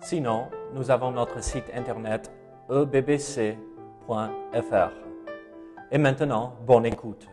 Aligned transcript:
Sinon, 0.00 0.48
nous 0.74 0.90
avons 0.90 1.10
notre 1.10 1.42
site 1.42 1.64
internet 1.74 2.30
ebbc.fr. 2.70 3.56
Et 5.90 5.98
maintenant, 5.98 6.54
bonne 6.66 6.86
écoute. 6.86 7.26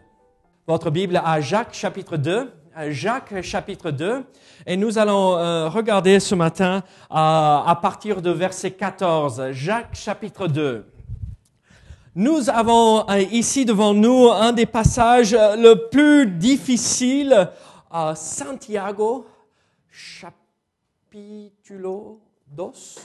Votre 0.68 0.90
Bible 0.90 1.22
à 1.24 1.40
Jacques 1.42 1.74
chapitre 1.74 2.18
2. 2.18 2.52
Jacques 2.90 3.42
chapitre 3.44 3.92
2. 3.92 4.26
Et 4.66 4.78
nous 4.78 4.98
allons 4.98 5.38
euh, 5.38 5.70
regarder 5.70 6.20
ce 6.20 6.34
matin 6.34 6.78
euh, 6.78 6.82
à 7.12 7.78
partir 7.82 8.22
de 8.22 8.32
verset 8.32 8.72
14. 8.72 9.52
Jacques 9.52 9.96
chapitre 9.96 10.48
2. 10.48 10.92
Nous 12.16 12.50
avons 12.50 13.08
euh, 13.10 13.20
ici 13.32 13.66
devant 13.66 13.94
nous 13.94 14.30
un 14.32 14.54
des 14.54 14.66
passages 14.66 15.34
le 15.34 15.88
plus 15.90 16.28
difficile, 16.28 17.52
Santiago, 18.16 19.28
capitulo 21.16 22.25
dos? 22.48 23.00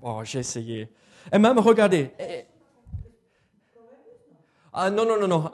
Bon, 0.00 0.24
j'ai 0.24 0.40
essayé. 0.40 0.92
Et 1.32 1.38
même, 1.38 1.58
regardez. 1.58 2.12
Ah, 4.72 4.90
non, 4.90 5.04
non, 5.04 5.18
non, 5.18 5.28
non. 5.28 5.50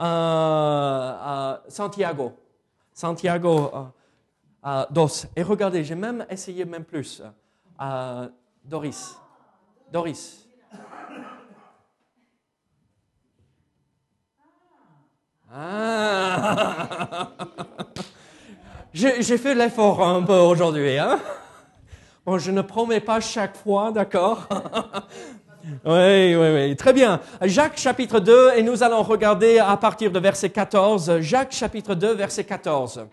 Santiago. 1.69 2.33
Santiago 2.93 3.71
dos. 4.91 5.27
Et 5.35 5.43
regardez, 5.43 5.85
j'ai 5.85 5.95
même 5.95 6.27
essayé 6.29 6.65
même 6.65 6.85
plus. 6.85 7.23
Doris. 8.65 9.17
Doris. 9.93 10.47
Ah. 15.53 17.31
J'ai 18.93 19.39
fait 19.39 19.55
l'effort 19.55 20.03
un 20.03 20.23
peu 20.23 20.39
aujourd'hui. 20.39 20.99
Hein? 20.99 21.19
Bon, 22.27 22.39
je 22.39 22.51
ne 22.51 22.61
promets 22.61 22.99
pas 22.99 23.21
chaque 23.21 23.57
fois, 23.57 23.93
d'accord? 23.93 24.49
Oui, 25.85 26.37
oui, 26.37 26.49
oui. 26.55 26.77
Très 26.77 26.93
bien. 26.93 27.21
Jacques 27.43 27.77
chapitre 27.77 28.21
2, 28.21 28.53
et 28.55 28.63
nous 28.63 28.85
allons 28.85 29.03
regarder 29.03 29.59
à 29.59 29.77
partir 29.77 30.13
de 30.13 30.21
verset 30.21 30.51
14. 30.51 31.19
Jacques 31.19 31.51
chapitre 31.51 31.97
2, 31.97 32.15
verset 32.15 32.45
14. 32.45 33.05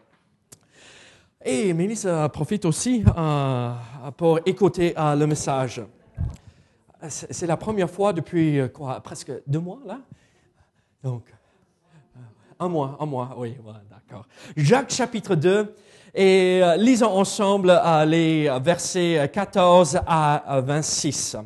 Et 1.43 1.73
Mélisse 1.73 2.07
profite 2.31 2.65
aussi 2.65 3.03
euh, 3.17 3.71
pour 4.17 4.39
écouter 4.45 4.93
euh, 4.95 5.15
le 5.15 5.25
message. 5.25 5.81
C'est 7.07 7.47
la 7.47 7.57
première 7.57 7.89
fois 7.89 8.13
depuis 8.13 8.59
euh, 8.59 8.67
quoi, 8.67 9.01
presque 9.01 9.31
deux 9.47 9.59
mois, 9.59 9.79
là? 9.83 9.97
Donc, 11.03 11.33
un 12.59 12.67
mois, 12.67 12.97
un 12.99 13.05
mois, 13.07 13.35
oui, 13.35 13.57
d'accord. 13.89 14.27
Jacques 14.55 14.91
chapitre 14.91 15.33
2, 15.33 15.73
et 16.13 16.61
lisons 16.77 17.11
ensemble 17.11 17.79
les 18.05 18.49
versets 18.61 19.29
14 19.31 19.99
à 20.05 20.61
26. 20.63 21.37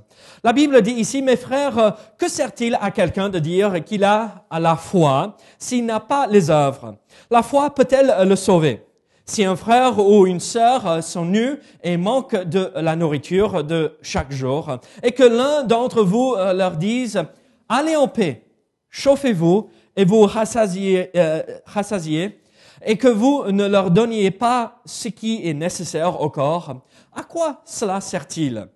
La 0.44 0.54
Bible 0.54 0.82
dit 0.82 0.92
ici, 0.92 1.22
mes 1.22 1.38
frères, 1.38 1.96
que 2.18 2.30
sert-il 2.30 2.78
à 2.82 2.92
quelqu'un 2.92 3.30
de 3.30 3.40
dire 3.40 3.84
qu'il 3.84 4.04
a 4.04 4.46
la 4.52 4.76
foi 4.76 5.38
s'il 5.58 5.86
n'a 5.86 6.00
pas 6.00 6.28
les 6.28 6.50
œuvres? 6.50 6.96
La 7.32 7.44
foi 7.44 7.74
peut-elle 7.74 8.28
le 8.28 8.36
sauver? 8.36 8.84
Si 9.26 9.44
un 9.44 9.58
frère 9.58 10.00
ou 10.00 10.26
une 10.26 10.40
sœur 10.40 11.04
sont 11.04 11.26
nus 11.26 11.60
et 11.84 11.98
manquent 11.98 12.44
de 12.44 12.72
la 12.76 12.96
nourriture 12.96 13.64
de 13.64 13.98
chaque 14.02 14.32
jour, 14.32 14.78
et 15.04 15.12
que 15.12 15.24
l'un 15.24 15.64
d'entre 15.64 16.02
vous 16.02 16.36
leur 16.56 16.78
dise, 16.78 17.22
allez 17.68 17.96
en 17.96 18.08
paix, 18.08 18.44
chauffez-vous 18.90 19.70
et 19.98 20.06
vous 20.06 20.22
rassasiez, 20.22 21.10
euh, 21.18 21.42
rassasiez, 21.66 22.40
et 22.86 22.98
que 22.98 23.08
vous 23.08 23.52
ne 23.52 23.66
leur 23.66 23.92
donniez 23.92 24.32
pas 24.32 24.82
ce 24.86 25.08
qui 25.08 25.48
est 25.48 25.54
nécessaire 25.54 26.22
au 26.22 26.30
corps, 26.30 26.82
à 27.16 27.24
quoi 27.24 27.62
cela 27.66 28.02
sert-il? 28.02 28.68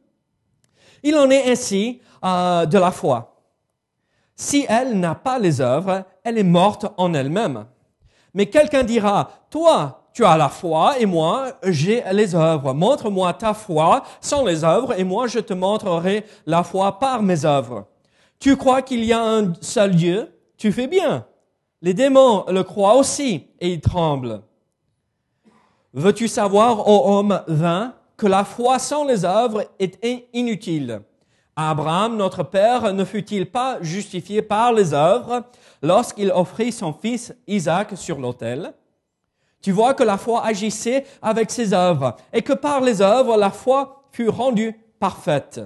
Il 1.03 1.16
en 1.16 1.29
est 1.29 1.51
ainsi 1.51 2.01
euh, 2.23 2.66
de 2.66 2.78
la 2.78 2.91
foi. 2.91 3.35
Si 4.35 4.66
elle 4.67 5.00
n'a 5.00 5.16
pas 5.16 5.39
les 5.39 5.62
œuvres, 5.62 6.03
elle 6.23 6.38
est 6.38 6.44
morte 6.44 6.85
en 6.97 7.13
elle-même. 7.13 7.66
Mais 8.34 8.47
quelqu'un 8.47 8.84
dira, 8.84 9.29
toi, 9.50 10.01
tu 10.13 10.25
as 10.25 10.38
la 10.38 10.50
foi 10.50 11.00
et 11.00 11.06
moi, 11.06 11.53
j'ai 11.63 12.03
les 12.12 12.35
œuvres. 12.35 12.73
Montre-moi 12.73 13.33
ta 13.33 13.53
foi 13.53 14.03
sans 14.19 14.45
les 14.45 14.63
œuvres 14.63 14.97
et 15.00 15.03
moi, 15.03 15.28
je 15.28 15.39
te 15.39 15.53
montrerai 15.53 16.25
la 16.45 16.63
foi 16.63 17.00
par 17.00 17.22
mes 17.22 17.45
œuvres. 17.45 17.88
Tu 18.39 18.57
crois 18.57 18.81
qu'il 18.81 19.06
y 19.06 19.13
a 19.13 19.22
un 19.22 19.53
seul 19.62 19.95
Dieu? 19.95 20.33
Tu 20.57 20.72
fais 20.72 20.88
bien. 20.88 21.25
Les 21.81 21.94
démons 21.94 22.46
le 22.47 22.64
croient 22.64 22.96
aussi 22.96 23.47
et 23.59 23.74
ils 23.74 23.81
tremblent. 23.81 24.42
Veux-tu 25.94 26.28
savoir, 26.28 26.88
ô 26.88 27.18
homme 27.18 27.42
vain, 27.47 27.96
que 28.16 28.28
la 28.28 28.46
foi 28.46 28.78
sans 28.78 29.03
les 29.03 29.25
œuvres 29.25 29.66
est 29.80 30.28
inutile? 30.34 31.02
Abraham, 31.56 32.16
notre 32.18 32.44
père, 32.44 32.94
ne 32.94 33.03
fut-il 33.03 33.50
pas 33.50 33.81
justifié 33.81 34.42
par 34.42 34.74
les 34.74 34.94
œuvres 34.94 35.44
lorsqu'il 35.81 36.31
offrit 36.31 36.72
son 36.72 36.94
fils 36.94 37.34
Isaac 37.47 37.98
sur 37.98 38.19
l'autel? 38.19 38.74
Tu 39.62 39.72
vois 39.72 39.94
que 39.94 40.03
la 40.03 40.18
foi 40.18 40.46
agissait 40.46 41.06
avec 41.22 41.52
ses 41.52 41.74
œuvres 41.74 42.16
et 42.31 42.42
que 42.42 42.53
par 42.53 42.81
les 42.81 43.02
œuvres, 43.02 43.38
la 43.38 43.52
foi 43.52 44.03
fut 44.12 44.30
rendue 44.30 44.80
parfaite. 45.00 45.62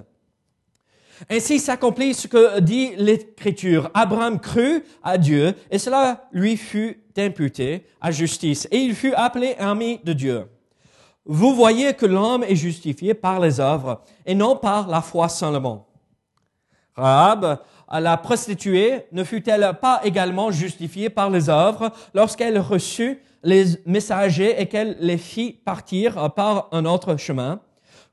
Ainsi 1.29 1.59
s'accomplit 1.59 2.13
ce 2.13 2.27
que 2.27 2.59
dit 2.59 2.91
l'Écriture. 2.97 3.89
Abraham 3.93 4.39
crut 4.39 4.85
à 5.03 5.17
Dieu 5.17 5.53
et 5.71 5.79
cela 5.79 6.27
lui 6.31 6.57
fut 6.57 7.01
imputé 7.17 7.85
à 8.01 8.11
justice 8.11 8.67
et 8.71 8.77
il 8.77 8.95
fut 8.95 9.13
appelé 9.13 9.55
ami 9.59 9.99
de 10.03 10.13
Dieu. 10.13 10.47
Vous 11.25 11.55
voyez 11.55 11.93
que 11.93 12.05
l'homme 12.05 12.43
est 12.43 12.55
justifié 12.55 13.13
par 13.13 13.39
les 13.39 13.59
œuvres 13.59 14.01
et 14.25 14.35
non 14.35 14.55
par 14.55 14.87
la 14.87 15.01
foi 15.01 15.27
seulement. 15.29 15.87
Rahab, 16.95 17.59
la 17.91 18.17
prostituée, 18.17 19.05
ne 19.11 19.23
fut-elle 19.23 19.77
pas 19.81 20.01
également 20.03 20.51
justifiée 20.51 21.09
par 21.09 21.29
les 21.29 21.49
œuvres 21.49 21.91
lorsqu'elle 22.13 22.59
reçut 22.59 23.21
les 23.43 23.65
messagers 23.85 24.59
et 24.61 24.67
qu'elle 24.67 24.97
les 24.99 25.17
fit 25.17 25.51
partir 25.51 26.31
par 26.33 26.69
un 26.71 26.85
autre 26.85 27.17
chemin? 27.17 27.59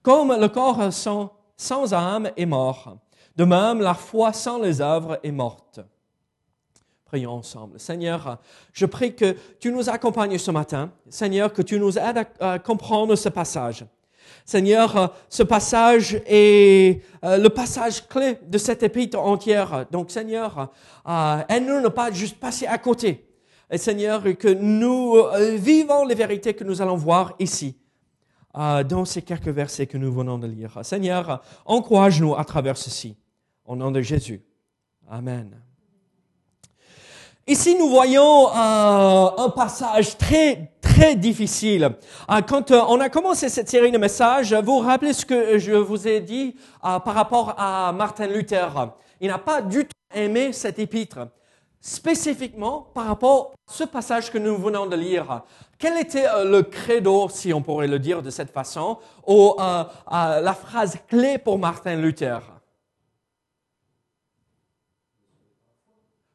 Comme 0.02 0.34
le 0.38 0.48
corps 0.48 0.92
sans, 0.92 1.32
sans 1.62 1.94
âme 1.94 2.30
est 2.36 2.46
mort, 2.46 2.98
de 3.36 3.44
même 3.44 3.80
la 3.80 3.94
foi 3.94 4.32
sans 4.32 4.58
les 4.58 4.80
œuvres 4.80 5.18
est 5.22 5.30
morte. 5.30 5.80
Prions 7.04 7.32
ensemble. 7.32 7.78
Seigneur, 7.78 8.38
je 8.72 8.84
prie 8.84 9.14
que 9.14 9.36
tu 9.60 9.70
nous 9.70 9.88
accompagnes 9.88 10.38
ce 10.38 10.50
matin. 10.50 10.90
Seigneur, 11.08 11.52
que 11.52 11.62
tu 11.62 11.78
nous 11.78 11.98
aides 11.98 12.26
à, 12.40 12.58
comprendre 12.58 13.14
ce 13.14 13.28
passage. 13.28 13.84
Seigneur, 14.44 15.14
ce 15.28 15.42
passage 15.42 16.20
est 16.26 17.02
euh, 17.22 17.36
le 17.36 17.48
passage 17.48 18.08
clé 18.08 18.38
de 18.44 18.58
cette 18.58 18.82
épître 18.82 19.18
entière. 19.18 19.86
Donc, 19.90 20.10
Seigneur, 20.10 20.72
euh, 21.06 21.42
aide-nous 21.48 21.80
ne 21.80 21.88
pas 21.88 22.10
juste 22.10 22.40
passer 22.40 22.66
à 22.66 22.78
côté. 22.78 23.28
Et 23.70 23.78
Seigneur, 23.78 24.22
que 24.36 24.48
nous 24.48 25.16
euh, 25.16 25.54
vivons 25.54 26.04
les 26.06 26.14
vérités 26.14 26.54
que 26.54 26.64
nous 26.64 26.82
allons 26.82 26.96
voir 26.96 27.34
ici, 27.38 27.76
dans 28.54 29.04
ces 29.04 29.22
quelques 29.22 29.48
versets 29.48 29.86
que 29.86 29.96
nous 29.98 30.12
venons 30.12 30.38
de 30.38 30.46
lire. 30.46 30.78
Seigneur, 30.82 31.42
encourage-nous 31.64 32.34
à 32.36 32.44
travers 32.44 32.76
ceci. 32.76 33.16
Au 33.64 33.76
nom 33.76 33.90
de 33.90 34.00
Jésus. 34.00 34.42
Amen. 35.08 35.62
Ici, 37.46 37.74
nous 37.76 37.88
voyons 37.88 38.48
euh, 38.50 39.30
un 39.36 39.50
passage 39.50 40.16
très, 40.16 40.72
très 40.80 41.16
difficile. 41.16 41.90
Euh, 42.30 42.40
quand 42.40 42.70
euh, 42.70 42.80
on 42.88 43.00
a 43.00 43.08
commencé 43.08 43.48
cette 43.48 43.68
série 43.68 43.90
de 43.90 43.98
messages, 43.98 44.54
vous 44.54 44.74
vous 44.74 44.78
rappelez 44.78 45.12
ce 45.12 45.26
que 45.26 45.58
je 45.58 45.72
vous 45.72 46.06
ai 46.06 46.20
dit 46.20 46.54
par 46.80 47.14
rapport 47.14 47.56
à 47.58 47.92
Martin 47.92 48.28
Luther. 48.28 48.92
Il 49.20 49.26
n'a 49.28 49.38
pas 49.38 49.60
du 49.60 49.84
tout 49.84 49.90
aimé 50.14 50.52
cet 50.52 50.78
épître, 50.78 51.18
spécifiquement 51.80 52.90
par 52.94 53.06
rapport 53.06 53.54
à 53.68 53.72
ce 53.72 53.84
passage 53.84 54.30
que 54.30 54.38
nous 54.38 54.56
venons 54.56 54.86
de 54.86 54.94
lire. 54.94 55.42
Quel 55.82 55.98
était 55.98 56.28
le 56.44 56.62
credo, 56.62 57.28
si 57.28 57.52
on 57.52 57.60
pourrait 57.60 57.88
le 57.88 57.98
dire 57.98 58.22
de 58.22 58.30
cette 58.30 58.52
façon, 58.52 58.98
ou 59.26 59.56
la 59.58 60.54
phrase 60.54 60.96
clé 61.08 61.38
pour 61.38 61.58
Martin 61.58 61.96
Luther? 61.96 62.38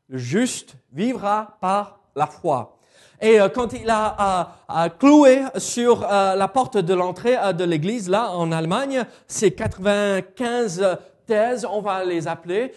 Le 0.09 0.17
juste 0.17 0.75
vivra 0.91 1.57
par 1.61 2.01
la 2.13 2.27
foi. 2.27 2.77
Et 3.21 3.39
euh, 3.39 3.47
quand 3.47 3.71
il 3.71 3.89
a 3.89 4.51
euh, 4.69 4.89
cloué 4.89 5.43
sur 5.55 6.03
euh, 6.03 6.35
la 6.35 6.49
porte 6.49 6.77
de 6.77 6.93
l'entrée 6.93 7.37
de 7.53 7.63
l'église, 7.63 8.09
là, 8.09 8.31
en 8.31 8.51
Allemagne, 8.51 9.05
c'est 9.27 9.51
95 9.51 10.97
thèses, 11.25 11.65
on 11.65 11.79
va 11.79 12.03
les 12.03 12.27
appeler, 12.27 12.73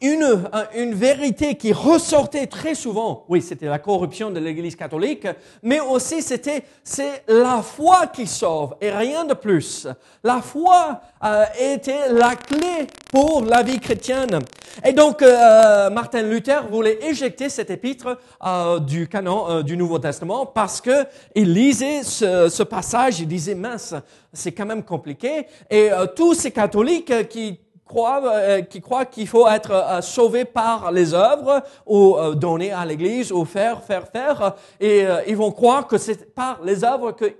une, 0.00 0.44
une 0.74 0.94
vérité 0.94 1.54
qui 1.54 1.72
ressortait 1.72 2.46
très 2.46 2.74
souvent. 2.74 3.24
Oui, 3.28 3.40
c'était 3.40 3.66
la 3.66 3.78
corruption 3.78 4.30
de 4.30 4.38
l'Église 4.38 4.76
catholique, 4.76 5.26
mais 5.62 5.80
aussi 5.80 6.20
c'était 6.20 6.64
c'est 6.84 7.24
la 7.28 7.62
foi 7.62 8.06
qui 8.08 8.26
sauve 8.26 8.76
et 8.80 8.90
rien 8.90 9.24
de 9.24 9.34
plus. 9.34 9.88
La 10.22 10.42
foi 10.42 11.00
euh, 11.24 11.44
était 11.58 12.12
la 12.12 12.36
clé 12.36 12.86
pour 13.10 13.42
la 13.44 13.62
vie 13.62 13.80
chrétienne. 13.80 14.38
Et 14.84 14.92
donc 14.92 15.22
euh, 15.22 15.88
Martin 15.88 16.22
Luther 16.22 16.66
voulait 16.70 16.98
éjecter 17.02 17.48
cet 17.48 17.70
épître 17.70 18.18
euh, 18.44 18.78
du 18.78 19.08
canon 19.08 19.48
euh, 19.48 19.62
du 19.62 19.76
Nouveau 19.78 19.98
Testament 19.98 20.44
parce 20.44 20.82
que 20.82 21.06
il 21.34 21.54
lisait 21.54 22.02
ce, 22.02 22.50
ce 22.50 22.62
passage, 22.62 23.20
il 23.20 23.28
disait 23.28 23.54
mince, 23.54 23.94
c'est 24.34 24.52
quand 24.52 24.66
même 24.66 24.82
compliqué. 24.82 25.46
Et 25.70 25.90
euh, 25.90 26.06
tous 26.06 26.34
ces 26.34 26.50
catholiques 26.50 27.28
qui 27.28 27.58
euh, 27.94 28.62
qui 28.62 28.80
croient 28.80 29.06
qu'il 29.06 29.28
faut 29.28 29.46
être 29.46 29.70
euh, 29.70 30.00
sauvé 30.00 30.44
par 30.44 30.90
les 30.90 31.14
œuvres 31.14 31.62
ou 31.86 32.16
euh, 32.16 32.34
donner 32.34 32.72
à 32.72 32.84
l'Église 32.84 33.30
ou 33.30 33.44
faire, 33.44 33.82
faire, 33.82 34.08
faire, 34.08 34.54
et 34.80 35.04
ils 35.28 35.36
vont 35.36 35.52
croire 35.52 35.86
que 35.86 35.96
c'est 35.96 36.34
par 36.34 36.60
les 36.64 36.82
œuvres 36.84 37.12
que 37.12 37.36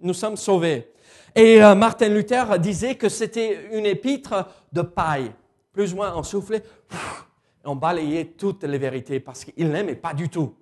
nous 0.00 0.14
sommes 0.14 0.36
sauvés. 0.36 0.92
Et 1.34 1.60
Martin 1.76 2.08
Luther 2.08 2.58
disait 2.58 2.96
que 2.96 3.08
c'était 3.08 3.68
une 3.72 3.86
épître 3.86 4.48
de 4.72 4.82
paille, 4.82 5.30
plus 5.72 5.92
ou 5.92 5.96
moins 5.96 6.12
on 6.16 6.22
soufflait, 6.22 6.62
on 7.64 7.76
balayait 7.76 8.24
toutes 8.36 8.64
les 8.64 8.78
vérités 8.78 9.20
parce 9.20 9.44
qu'il 9.44 9.70
n'aimait 9.70 9.94
pas 9.94 10.14
du 10.14 10.28
tout. 10.28 10.54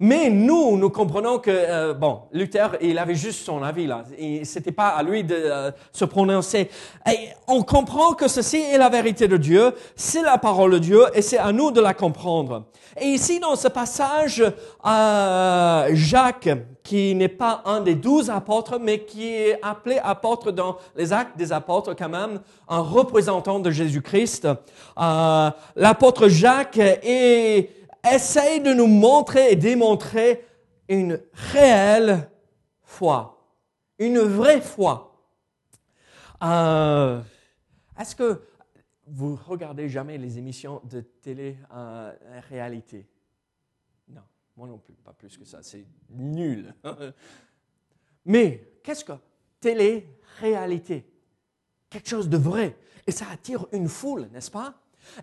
Mais 0.00 0.30
nous, 0.30 0.76
nous 0.76 0.90
comprenons 0.90 1.38
que, 1.38 1.50
euh, 1.50 1.94
bon, 1.94 2.22
Luther, 2.32 2.76
il 2.80 2.98
avait 2.98 3.14
juste 3.14 3.44
son 3.44 3.62
avis 3.62 3.86
là. 3.86 4.04
C'était 4.42 4.72
pas 4.72 4.88
à 4.88 5.02
lui 5.02 5.24
de 5.24 5.34
euh, 5.34 5.70
se 5.92 6.04
prononcer. 6.04 6.68
Et 7.10 7.28
on 7.46 7.62
comprend 7.62 8.14
que 8.14 8.28
ceci 8.28 8.56
est 8.56 8.78
la 8.78 8.88
vérité 8.88 9.28
de 9.28 9.36
Dieu, 9.36 9.72
c'est 9.96 10.22
la 10.22 10.38
parole 10.38 10.72
de 10.72 10.78
Dieu, 10.78 11.04
et 11.14 11.22
c'est 11.22 11.38
à 11.38 11.52
nous 11.52 11.70
de 11.70 11.80
la 11.80 11.94
comprendre. 11.94 12.64
Et 13.00 13.06
ici, 13.06 13.40
dans 13.40 13.56
ce 13.56 13.68
passage, 13.68 14.44
euh, 14.86 15.88
Jacques, 15.92 16.48
qui 16.84 17.14
n'est 17.14 17.28
pas 17.28 17.62
un 17.64 17.80
des 17.80 17.94
douze 17.94 18.28
apôtres, 18.30 18.78
mais 18.78 19.00
qui 19.00 19.26
est 19.26 19.58
appelé 19.62 19.98
apôtre 20.04 20.52
dans 20.52 20.76
les 20.94 21.12
actes 21.12 21.36
des 21.36 21.52
apôtres 21.52 21.96
quand 21.96 22.10
même, 22.10 22.40
un 22.68 22.80
représentant 22.80 23.58
de 23.58 23.70
Jésus-Christ. 23.70 24.46
Euh, 24.98 25.50
L'apôtre 25.76 26.28
Jacques 26.28 26.78
est 26.78 27.70
essaye 28.04 28.60
de 28.60 28.72
nous 28.72 28.86
montrer 28.86 29.52
et 29.52 29.56
démontrer 29.56 30.44
une 30.88 31.20
réelle 31.32 32.30
foi, 32.82 33.48
une 33.98 34.18
vraie 34.18 34.60
foi. 34.60 35.10
Euh, 36.42 37.20
Est-ce 37.98 38.14
que 38.14 38.42
vous 39.06 39.38
regardez 39.46 39.88
jamais 39.88 40.18
les 40.18 40.38
émissions 40.38 40.80
de 40.84 41.00
télé-réalité 41.00 43.08
Non, 44.08 44.22
moi 44.56 44.68
non 44.68 44.78
plus, 44.78 44.94
pas 44.94 45.12
plus 45.12 45.36
que 45.36 45.44
ça, 45.44 45.62
c'est 45.62 45.86
nul. 46.10 46.74
Mais 48.24 48.78
qu'est-ce 48.82 49.04
que 49.04 49.12
télé-réalité? 49.60 51.06
Quelque 51.90 52.08
chose 52.08 52.28
de 52.28 52.38
vrai. 52.38 52.76
Et 53.06 53.12
ça 53.12 53.26
attire 53.30 53.66
une 53.72 53.88
foule, 53.88 54.28
n'est-ce 54.32 54.50
pas? 54.50 54.74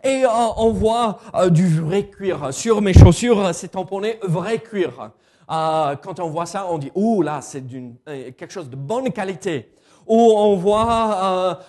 Et 0.03 0.23
euh, 0.23 0.29
on 0.57 0.71
voit 0.71 1.19
euh, 1.35 1.49
du 1.49 1.67
vrai 1.79 2.07
cuir. 2.07 2.53
Sur 2.53 2.81
mes 2.81 2.93
chaussures, 2.93 3.53
c'est 3.53 3.69
tamponné 3.69 4.19
vrai 4.23 4.59
cuir. 4.59 5.11
Euh, 5.49 5.95
quand 5.97 6.19
on 6.19 6.29
voit 6.29 6.45
ça, 6.45 6.67
on 6.69 6.77
dit, 6.77 6.91
ouh 6.95 7.21
là, 7.21 7.41
c'est 7.41 7.63
quelque 8.05 8.51
chose 8.51 8.69
de 8.69 8.75
bonne 8.75 9.11
qualité. 9.11 9.73
Ou 10.07 10.33
on 10.35 10.55
voit 10.57 11.59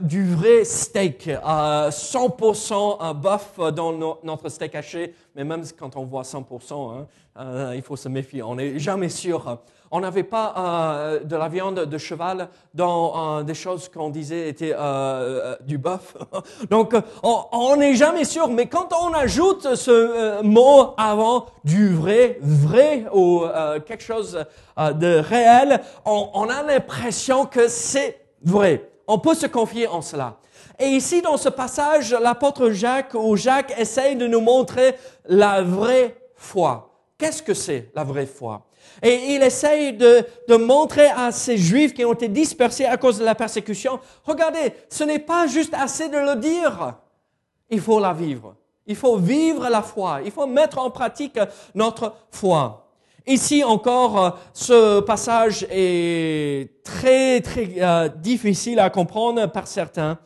du 0.00 0.34
vrai 0.34 0.64
steak, 0.64 1.28
100% 1.28 3.14
bœuf 3.14 3.58
dans 3.74 4.16
notre 4.22 4.48
steak 4.48 4.76
haché. 4.76 5.14
Mais 5.34 5.42
même 5.44 5.64
quand 5.76 5.96
on 5.96 6.04
voit 6.04 6.22
100%, 6.22 7.06
hein, 7.36 7.74
il 7.74 7.82
faut 7.82 7.96
se 7.96 8.08
méfier. 8.08 8.42
On 8.42 8.54
n'est 8.54 8.78
jamais 8.78 9.08
sûr. 9.08 9.58
On 9.90 10.00
n'avait 10.00 10.24
pas 10.24 10.54
euh, 10.56 11.20
de 11.20 11.36
la 11.36 11.48
viande 11.48 11.80
de 11.84 11.98
cheval 11.98 12.48
dans 12.74 13.38
euh, 13.38 13.42
des 13.42 13.54
choses 13.54 13.88
qu'on 13.88 14.10
disait 14.10 14.48
étaient 14.48 14.74
euh, 14.76 15.54
du 15.60 15.78
bœuf. 15.78 16.16
Donc, 16.70 16.94
on 17.22 17.76
n'est 17.76 17.94
jamais 17.94 18.24
sûr. 18.24 18.48
Mais 18.48 18.66
quand 18.66 18.88
on 18.92 19.12
ajoute 19.12 19.74
ce 19.76 20.42
mot 20.42 20.94
avant 20.96 21.46
du 21.64 21.94
vrai, 21.94 22.38
vrai 22.42 23.06
ou 23.12 23.44
quelque 23.86 24.02
chose 24.02 24.44
de 24.76 25.18
réel, 25.18 25.80
on, 26.04 26.30
on 26.34 26.48
a 26.48 26.62
l'impression 26.62 27.46
que 27.46 27.68
c'est 27.68 28.18
vrai. 28.42 28.90
On 29.06 29.18
peut 29.18 29.34
se 29.34 29.46
confier 29.46 29.86
en 29.86 30.02
cela. 30.02 30.36
Et 30.78 30.88
ici, 30.88 31.22
dans 31.22 31.36
ce 31.36 31.48
passage, 31.48 32.12
l'apôtre 32.12 32.70
Jacques 32.70 33.14
ou 33.14 33.36
Jacques 33.36 33.72
essaye 33.78 34.16
de 34.16 34.26
nous 34.26 34.40
montrer 34.40 34.94
la 35.26 35.62
vraie 35.62 36.16
foi. 36.34 36.90
Qu'est-ce 37.16 37.42
que 37.42 37.54
c'est 37.54 37.90
la 37.94 38.04
vraie 38.04 38.26
foi? 38.26 38.65
Et 39.02 39.34
il 39.34 39.42
essaye 39.42 39.92
de, 39.92 40.24
de, 40.48 40.56
montrer 40.56 41.06
à 41.06 41.32
ces 41.32 41.56
Juifs 41.56 41.94
qui 41.94 42.04
ont 42.04 42.12
été 42.12 42.28
dispersés 42.28 42.84
à 42.84 42.96
cause 42.96 43.18
de 43.18 43.24
la 43.24 43.34
persécution, 43.34 44.00
regardez, 44.24 44.72
ce 44.88 45.04
n'est 45.04 45.18
pas 45.18 45.46
juste 45.46 45.74
assez 45.74 46.08
de 46.08 46.18
le 46.18 46.36
dire, 46.36 46.94
il 47.70 47.80
faut 47.80 48.00
la 48.00 48.12
vivre. 48.12 48.54
Il 48.86 48.94
faut 48.94 49.16
vivre 49.16 49.68
la 49.68 49.82
foi, 49.82 50.20
il 50.24 50.30
faut 50.30 50.46
mettre 50.46 50.78
en 50.78 50.90
pratique 50.90 51.38
notre 51.74 52.14
foi. 52.30 52.86
Ici 53.26 53.64
encore, 53.64 54.38
ce 54.52 55.00
passage 55.00 55.66
est 55.68 56.84
très, 56.84 57.40
très 57.40 57.68
euh, 57.78 58.08
difficile 58.08 58.78
à 58.78 58.88
comprendre 58.88 59.46
par 59.46 59.66
certains. 59.66 60.18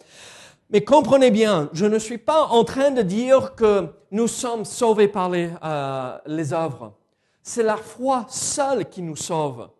Mais 0.68 0.84
comprenez 0.84 1.30
bien, 1.30 1.70
je 1.72 1.86
ne 1.86 1.98
suis 1.98 2.18
pas 2.18 2.44
en 2.48 2.62
train 2.64 2.90
de 2.90 3.00
dire 3.00 3.54
que 3.54 3.86
nous 4.10 4.28
sommes 4.28 4.66
sauvés 4.66 5.08
par 5.08 5.30
les, 5.30 5.48
euh, 5.64 6.18
les 6.26 6.52
œuvres. 6.52 6.92
C'est 7.42 7.62
la 7.62 7.76
foi 7.76 8.26
seule 8.28 8.88
qui 8.88 9.02
nous 9.02 9.16
sauve. 9.16 9.70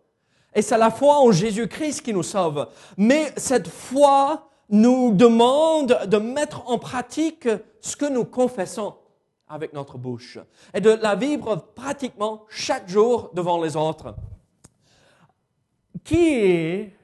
Et 0.55 0.63
c'est 0.63 0.79
la 0.79 0.91
foi 0.91 1.21
en 1.21 1.31
Jésus-Christ 1.31 2.03
qui 2.03 2.13
nous 2.13 2.23
sauve. 2.23 2.69
Mais 2.97 3.33
cette 3.37 3.69
foi 3.69 4.49
nous 4.69 5.13
demande 5.13 5.99
de 6.07 6.17
mettre 6.17 6.69
en 6.69 6.79
pratique 6.79 7.49
ce 7.81 7.97
que 7.97 8.07
nous 8.07 8.25
confessons 8.25 8.95
avec 9.49 9.73
notre 9.73 9.99
bouche 9.99 10.39
et 10.73 10.81
de 10.81 10.91
la 10.91 11.17
vivre 11.17 11.57
pratiquement 11.75 12.45
chaque 12.49 12.89
jour 12.89 13.31
devant 13.35 13.61
les 13.61 13.77
autres. 13.77 14.15
Qui 16.05 16.35
est 16.35 16.97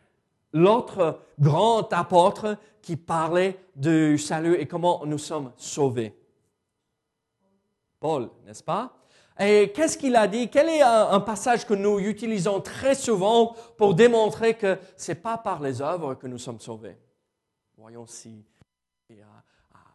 l'autre 0.53 1.21
grand 1.39 1.93
apôtre 1.93 2.57
qui 2.81 2.97
parlait 2.97 3.59
du 3.75 4.17
salut 4.17 4.55
et 4.55 4.67
comment 4.67 5.05
nous 5.05 5.19
sommes 5.19 5.53
sauvés? 5.57 6.17
Paul, 7.99 8.31
n'est-ce 8.45 8.63
pas? 8.63 8.93
Et 9.39 9.71
qu'est-ce 9.73 9.99
qu'il 9.99 10.17
a 10.17 10.27
dit? 10.27 10.49
Quel 10.49 10.69
est 10.69 10.81
un, 10.81 11.21
passage 11.21 11.67
que 11.67 11.75
nous 11.75 11.99
utilisons 11.99 12.61
très 12.61 12.95
souvent 12.95 13.55
pour 13.77 13.95
démontrer 13.95 14.57
que 14.57 14.79
ce 14.97 15.13
n'est 15.13 15.19
pas 15.19 15.37
par 15.37 15.61
les 15.61 15.83
œuvres 15.83 16.15
que 16.15 16.27
nous 16.27 16.39
sommes 16.39 16.61
sauvés? 16.61 16.97
Voyons 17.77 18.07
si 18.07 18.47
il 19.11 19.21
a, 19.21 19.45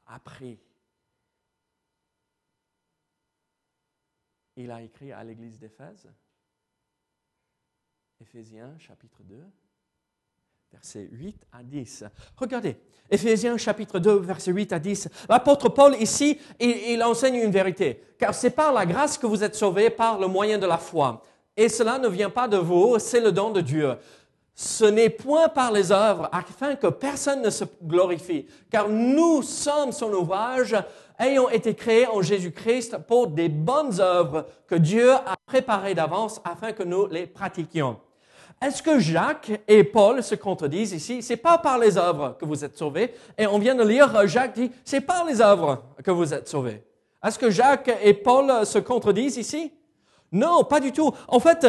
appris. 0.07 0.60
Il 4.57 4.69
a 4.69 4.81
écrit 4.81 5.12
à 5.12 5.24
l'église 5.24 5.57
d'Éphèse, 5.57 6.07
Éphésiens 8.19 8.77
chapitre 8.77 9.24
2, 9.24 9.43
versets 10.72 11.10
8 11.12 11.36
à 11.51 11.63
10. 11.63 12.06
Regardez, 12.38 12.78
Éphésiens 13.10 13.58
chapitre 13.58 14.00
2, 14.00 14.20
versets 14.20 14.51
8 14.51 14.74
à 14.74 14.80
10. 14.80 15.10
L'apôtre 15.30 15.70
Paul 15.70 15.96
ici, 16.00 16.40
il, 16.60 17.04
enseigne 17.04 17.36
une 17.36 17.51
vérité. 17.51 18.01
Car 18.18 18.34
c'est 18.34 18.51
par 18.51 18.72
la 18.72 18.86
grâce 18.86 19.18
que 19.18 19.28
vous 19.28 19.44
êtes 19.44 19.56
sauvés, 19.56 19.90
par 19.90 20.18
le 20.18 20.28
moyen 20.28 20.58
de 20.58 20.66
la 20.66 20.78
foi. 20.78 21.22
Et 21.58 21.68
cela 21.68 22.00
ne 22.00 22.08
vient 22.08 22.30
pas 22.30 22.48
de 22.48 22.58
vous, 22.58 22.98
c'est 23.00 23.20
le 23.20 23.34
don 23.34 23.51
de 23.51 23.60
Dieu. 23.60 23.98
Ce 24.56 24.86
n'est 24.86 25.10
point 25.10 25.50
par 25.50 25.72
les 25.72 25.92
œuvres, 25.92 26.30
afin 26.32 26.75
que 26.75 26.88
personne 26.88 27.42
ne 27.42 27.50
se 27.50 27.66
glorifie. 27.84 28.48
Car 28.70 28.88
nous 28.88 29.42
sommes 29.42 29.92
son 29.92 30.13
ouvrage, 30.13 30.75
ayant 31.20 31.50
été 31.50 31.75
créés 31.75 32.08
en 32.08 32.22
Jésus-Christ 32.22 32.98
pour 33.08 33.28
des 33.28 33.50
bonnes 33.50 34.00
œuvres 34.00 34.46
que 34.68 34.75
Dieu 34.75 35.12
a 35.12 35.36
préparées 35.46 35.96
d'avance 35.96 36.40
afin 36.46 36.72
que 36.72 36.84
nous 36.84 37.08
les 37.08 37.28
pratiquions. 37.28 37.98
Est-ce 38.62 38.84
que 38.84 39.00
Jacques 39.00 39.51
et 39.68 39.84
Paul 39.84 40.22
se 40.22 40.36
contredisent 40.36 40.94
ici? 40.94 41.24
C'est 41.24 41.38
pas 41.38 41.58
par 41.58 41.80
les 41.80 41.98
œuvres 41.98 42.38
que 42.39 42.46
vous 42.46 42.63
êtes 42.63 42.77
sauvés. 42.77 43.15
Et 43.36 43.48
on 43.48 43.58
vient 43.58 43.74
de 43.74 43.84
lire, 43.84 44.27
Jacques 44.27 44.53
dit, 44.53 44.72
c'est 44.86 45.01
par 45.01 45.25
les 45.25 45.41
œuvres 45.41 45.84
que 46.03 46.12
vous 46.12 46.32
êtes 46.32 46.48
sauvés. 46.48 46.84
Est-ce 47.24 47.39
que 47.39 47.50
Jacques 47.50 47.91
et 48.03 48.13
Paul 48.13 48.65
se 48.65 48.77
contredisent 48.77 49.38
ici? 49.38 49.74
Non, 50.32 50.63
pas 50.63 50.80
du 50.80 50.91
tout. 50.91 51.12
En 51.27 51.39
fait, 51.39 51.68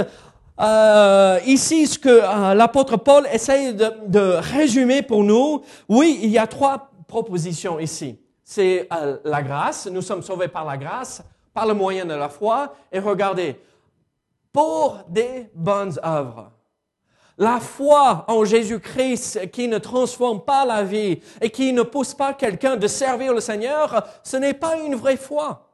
euh, 0.61 1.39
ici, 1.47 1.87
ce 1.87 1.99
que 1.99 2.09
euh, 2.09 2.55
l'apôtre 2.55 2.99
Paul 2.99 3.27
essaye 3.33 3.75
de, 3.75 4.21
résumer 4.55 5.03
pour 5.03 5.25
nous, 5.25 5.63
oui, 5.89 6.21
il 6.23 6.31
y 6.31 6.39
a 6.39 6.47
trois 6.47 6.91
propositions 7.09 7.81
ici. 7.81 8.21
C'est 8.45 8.87
euh, 8.93 9.17
la 9.25 9.43
grâce, 9.43 9.87
nous 9.87 10.03
sommes 10.03 10.23
sauvés 10.23 10.49
par 10.49 10.67
la 10.67 10.77
grâce, 10.77 11.23
par 11.55 11.67
le 11.67 11.75
moyen 11.75 12.05
de 12.05 12.15
la 12.15 12.29
foi. 12.29 12.75
Et 12.93 12.99
regardez, 12.99 13.59
pour 14.53 14.99
des 15.09 15.51
bonnes 15.55 15.99
œuvres. 16.05 16.52
La 17.43 17.59
foi 17.59 18.25
en 18.29 18.45
Jésus-Christ 18.45 19.51
qui 19.51 19.67
ne 19.67 19.79
transforme 19.79 20.45
pas 20.45 20.65
la 20.65 20.85
vie 20.85 21.21
et 21.41 21.51
qui 21.51 21.73
ne 21.73 21.83
pousse 21.83 22.15
pas 22.15 22.35
quelqu'un 22.35 22.77
de 22.77 22.87
servir 22.87 23.35
le 23.35 23.41
Seigneur, 23.41 24.07
ce 24.23 24.37
n'est 24.37 24.55
pas 24.55 24.77
une 24.77 24.95
vraie 24.95 25.17
foi. 25.17 25.69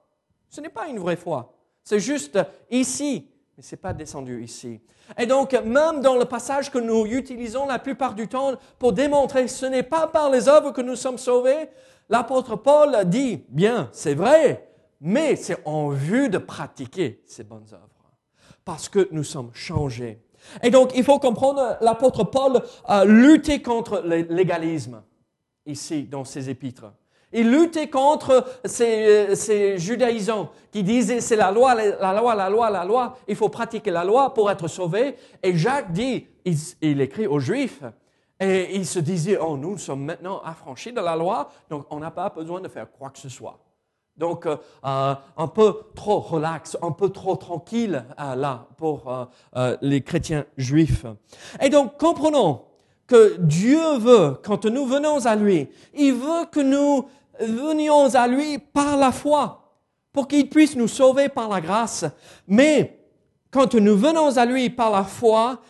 Ce 0.48 0.62
n'est 0.62 0.70
pas 0.70 0.88
une 0.88 0.98
vraie 0.98 1.16
foi. 1.16 1.52
C'est 1.84 2.00
juste 2.00 2.38
ici, 2.70 3.28
mais 3.54 3.62
ce 3.62 3.74
n'est 3.74 3.80
pas 3.82 3.92
descendu 3.92 4.42
ici. 4.42 4.80
Et 5.18 5.26
donc, 5.26 5.52
même 5.52 6.00
dans 6.00 6.16
le 6.16 6.24
passage 6.24 6.70
que 6.70 6.78
nous 6.78 7.04
utilisons 7.04 7.66
la 7.66 7.78
plupart 7.78 8.14
du 8.14 8.28
temps 8.28 8.54
pour 8.78 8.94
démontrer 8.94 9.42
que 9.42 9.50
ce 9.50 9.66
n'est 9.66 9.82
pas 9.82 10.06
par 10.06 10.30
les 10.30 10.48
œuvres 10.48 10.70
que 10.70 10.80
nous 10.80 10.96
sommes 10.96 11.18
sauvés, 11.18 11.68
l'apôtre 12.08 12.56
Paul 12.56 12.96
dit, 13.04 13.44
bien, 13.50 13.90
c'est 13.92 14.14
vrai, 14.14 14.70
mais 15.02 15.36
c'est 15.36 15.58
en 15.66 15.90
vue 15.90 16.30
de 16.30 16.38
pratiquer 16.38 17.22
ces 17.26 17.44
bonnes 17.44 17.68
œuvres, 17.74 18.14
parce 18.64 18.88
que 18.88 19.06
nous 19.12 19.22
sommes 19.22 19.50
changés. 19.52 20.22
Et 20.62 20.70
donc, 20.70 20.92
il 20.94 21.04
faut 21.04 21.18
comprendre, 21.18 21.76
l'apôtre 21.80 22.24
Paul 22.24 22.60
a 22.84 23.04
lutté 23.04 23.62
contre 23.62 24.00
légalisme 24.00 25.02
ici, 25.66 26.04
dans 26.04 26.24
ses 26.24 26.50
épîtres. 26.50 26.92
Il 27.32 27.50
luttait 27.50 27.90
contre 27.90 28.44
ces, 28.64 29.36
ces 29.36 29.76
qui 30.72 30.82
disaient 30.82 31.20
c'est 31.20 31.36
la 31.36 31.50
loi, 31.50 31.74
la 31.74 32.12
loi, 32.14 32.34
la 32.34 32.48
loi, 32.48 32.70
la 32.70 32.84
loi, 32.84 33.18
il 33.28 33.36
faut 33.36 33.50
pratiquer 33.50 33.90
la 33.90 34.02
loi 34.02 34.32
pour 34.32 34.50
être 34.50 34.66
sauvé. 34.66 35.16
Et 35.42 35.54
Jacques 35.54 35.92
dit, 35.92 36.26
il, 36.44 36.56
il 36.80 37.00
écrit 37.02 37.26
aux 37.26 37.38
Juifs, 37.38 37.82
et 38.40 38.76
il 38.76 38.86
se 38.86 38.98
disait, 39.00 39.36
oh, 39.36 39.56
nous 39.56 39.76
sommes 39.78 40.04
maintenant 40.04 40.40
affranchis 40.42 40.92
de 40.92 41.00
la 41.00 41.16
loi, 41.16 41.50
donc 41.68 41.84
on 41.90 41.98
n'a 41.98 42.10
pas 42.10 42.30
besoin 42.30 42.60
de 42.60 42.68
faire 42.68 42.90
quoi 42.90 43.10
que 43.10 43.18
ce 43.18 43.28
soit. 43.28 43.58
Donc, 44.18 44.46
euh, 44.46 44.56
euh, 44.84 45.14
un 45.36 45.48
peu 45.48 45.74
trop 45.94 46.18
relax, 46.18 46.76
un 46.82 46.90
peu 46.90 47.08
trop 47.10 47.36
tranquille 47.36 48.04
euh, 48.18 48.34
là 48.34 48.66
pour 48.76 49.28
les 49.80 50.02
chrétiens 50.02 50.44
juifs. 50.56 51.06
Et 51.62 51.70
donc, 51.70 51.98
comprenons 51.98 52.62
que 53.06 53.36
Dieu 53.38 53.96
veut, 53.98 54.36
quand 54.44 54.66
nous 54.66 54.86
venons 54.86 55.24
à 55.24 55.36
lui, 55.36 55.68
il 55.94 56.12
veut 56.14 56.46
que 56.50 56.60
nous 56.60 57.08
venions 57.40 58.14
à 58.14 58.26
lui 58.26 58.58
par 58.58 58.96
la 58.96 59.12
foi, 59.12 59.72
pour 60.12 60.26
qu'il 60.26 60.48
puisse 60.48 60.76
nous 60.76 60.88
sauver 60.88 61.28
par 61.28 61.48
la 61.48 61.60
grâce. 61.60 62.04
Mais 62.46 63.00
quand 63.50 63.74
nous 63.74 63.96
venons 63.96 64.36
à 64.36 64.44
lui 64.44 64.68
par 64.68 64.90
la 64.90 65.04
foi, 65.04 65.60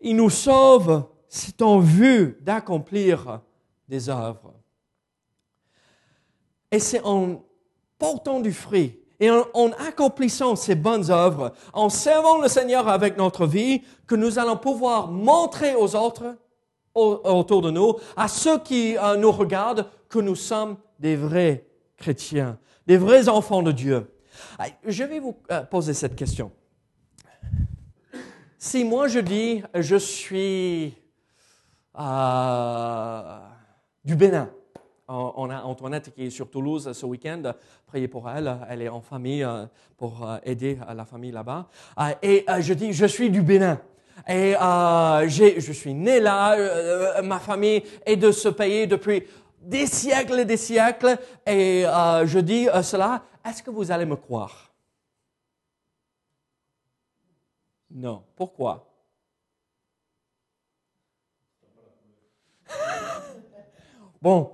il 0.00 0.16
nous 0.16 0.30
sauve, 0.30 1.04
c'est 1.28 1.60
en 1.62 1.80
vue 1.80 2.38
d'accomplir 2.40 3.40
des 3.88 4.08
œuvres. 4.08 4.54
Et 6.70 6.78
c'est 6.78 7.02
en 7.04 7.42
portant 7.98 8.40
du 8.40 8.52
fruit 8.52 8.98
et 9.20 9.30
en, 9.30 9.70
accomplissant 9.86 10.54
ces 10.54 10.74
bonnes 10.74 11.10
œuvres, 11.10 11.52
en 11.72 11.88
servant 11.88 12.40
le 12.40 12.48
Seigneur 12.48 12.88
avec 12.88 13.16
notre 13.16 13.46
vie, 13.46 13.82
que 14.06 14.14
nous 14.14 14.38
allons 14.38 14.56
pouvoir 14.56 15.08
montrer 15.08 15.74
aux 15.74 15.96
autres 15.96 16.36
autour 16.94 17.62
de 17.62 17.70
nous, 17.70 17.94
à 18.16 18.28
ceux 18.28 18.58
qui 18.58 18.96
euh, 18.96 19.16
nous 19.16 19.30
regardent, 19.30 19.88
que 20.08 20.18
nous 20.18 20.34
sommes 20.34 20.76
des 20.98 21.16
vrais 21.16 21.66
chrétiens, 21.96 22.58
des 22.86 22.96
vrais 22.96 23.28
enfants 23.28 23.62
de 23.62 23.72
Dieu. 23.72 24.10
Je 24.84 25.04
vais 25.04 25.20
vous 25.20 25.36
euh, 25.50 25.62
poser 25.62 25.94
cette 25.94 26.16
question. 26.16 26.50
Si 28.58 28.84
moi 28.84 29.06
je 29.06 29.20
dis 29.20 29.62
je 29.74 29.96
suis 29.96 30.94
euh, 31.98 33.38
du 34.04 34.16
Bénin, 34.16 34.50
on 35.06 35.48
a 35.48 35.62
Antoinette 35.62 36.12
qui 36.14 36.26
est 36.26 36.30
sur 36.30 36.50
Toulouse 36.50 36.92
ce 36.92 37.06
week-end. 37.06 37.54
Priez 37.88 38.06
pour 38.06 38.28
elle. 38.28 38.54
Elle 38.68 38.82
est 38.82 38.88
en 38.90 39.00
famille 39.00 39.42
euh, 39.42 39.64
pour 39.96 40.22
euh, 40.22 40.36
aider 40.44 40.78
la 40.94 41.06
famille 41.06 41.32
là-bas. 41.32 41.68
Euh, 41.98 42.12
et 42.22 42.44
je 42.60 42.74
dis, 42.74 42.92
je 42.92 43.06
suis 43.06 43.30
du 43.30 43.40
Bénin. 43.40 43.80
Et 44.28 44.52
je 44.52 45.72
suis 45.72 45.94
né 45.94 46.20
là. 46.20 47.22
ma 47.22 47.38
famille 47.38 47.82
est 48.04 48.16
de 48.16 48.30
ce 48.30 48.48
pays 48.48 48.86
depuis 48.86 49.22
des 49.62 49.86
siècles 49.86 50.40
et 50.40 50.44
des 50.44 50.58
siècles. 50.58 51.16
Et 51.46 51.84
je 51.84 52.38
dis 52.40 52.66
cela. 52.82 53.22
Est-ce 53.42 53.62
que 53.62 53.70
vous 53.70 53.90
allez 53.90 54.04
me 54.04 54.16
croire? 54.16 54.70
Non. 57.90 58.22
Pourquoi? 58.36 58.87
Bon, 64.20 64.50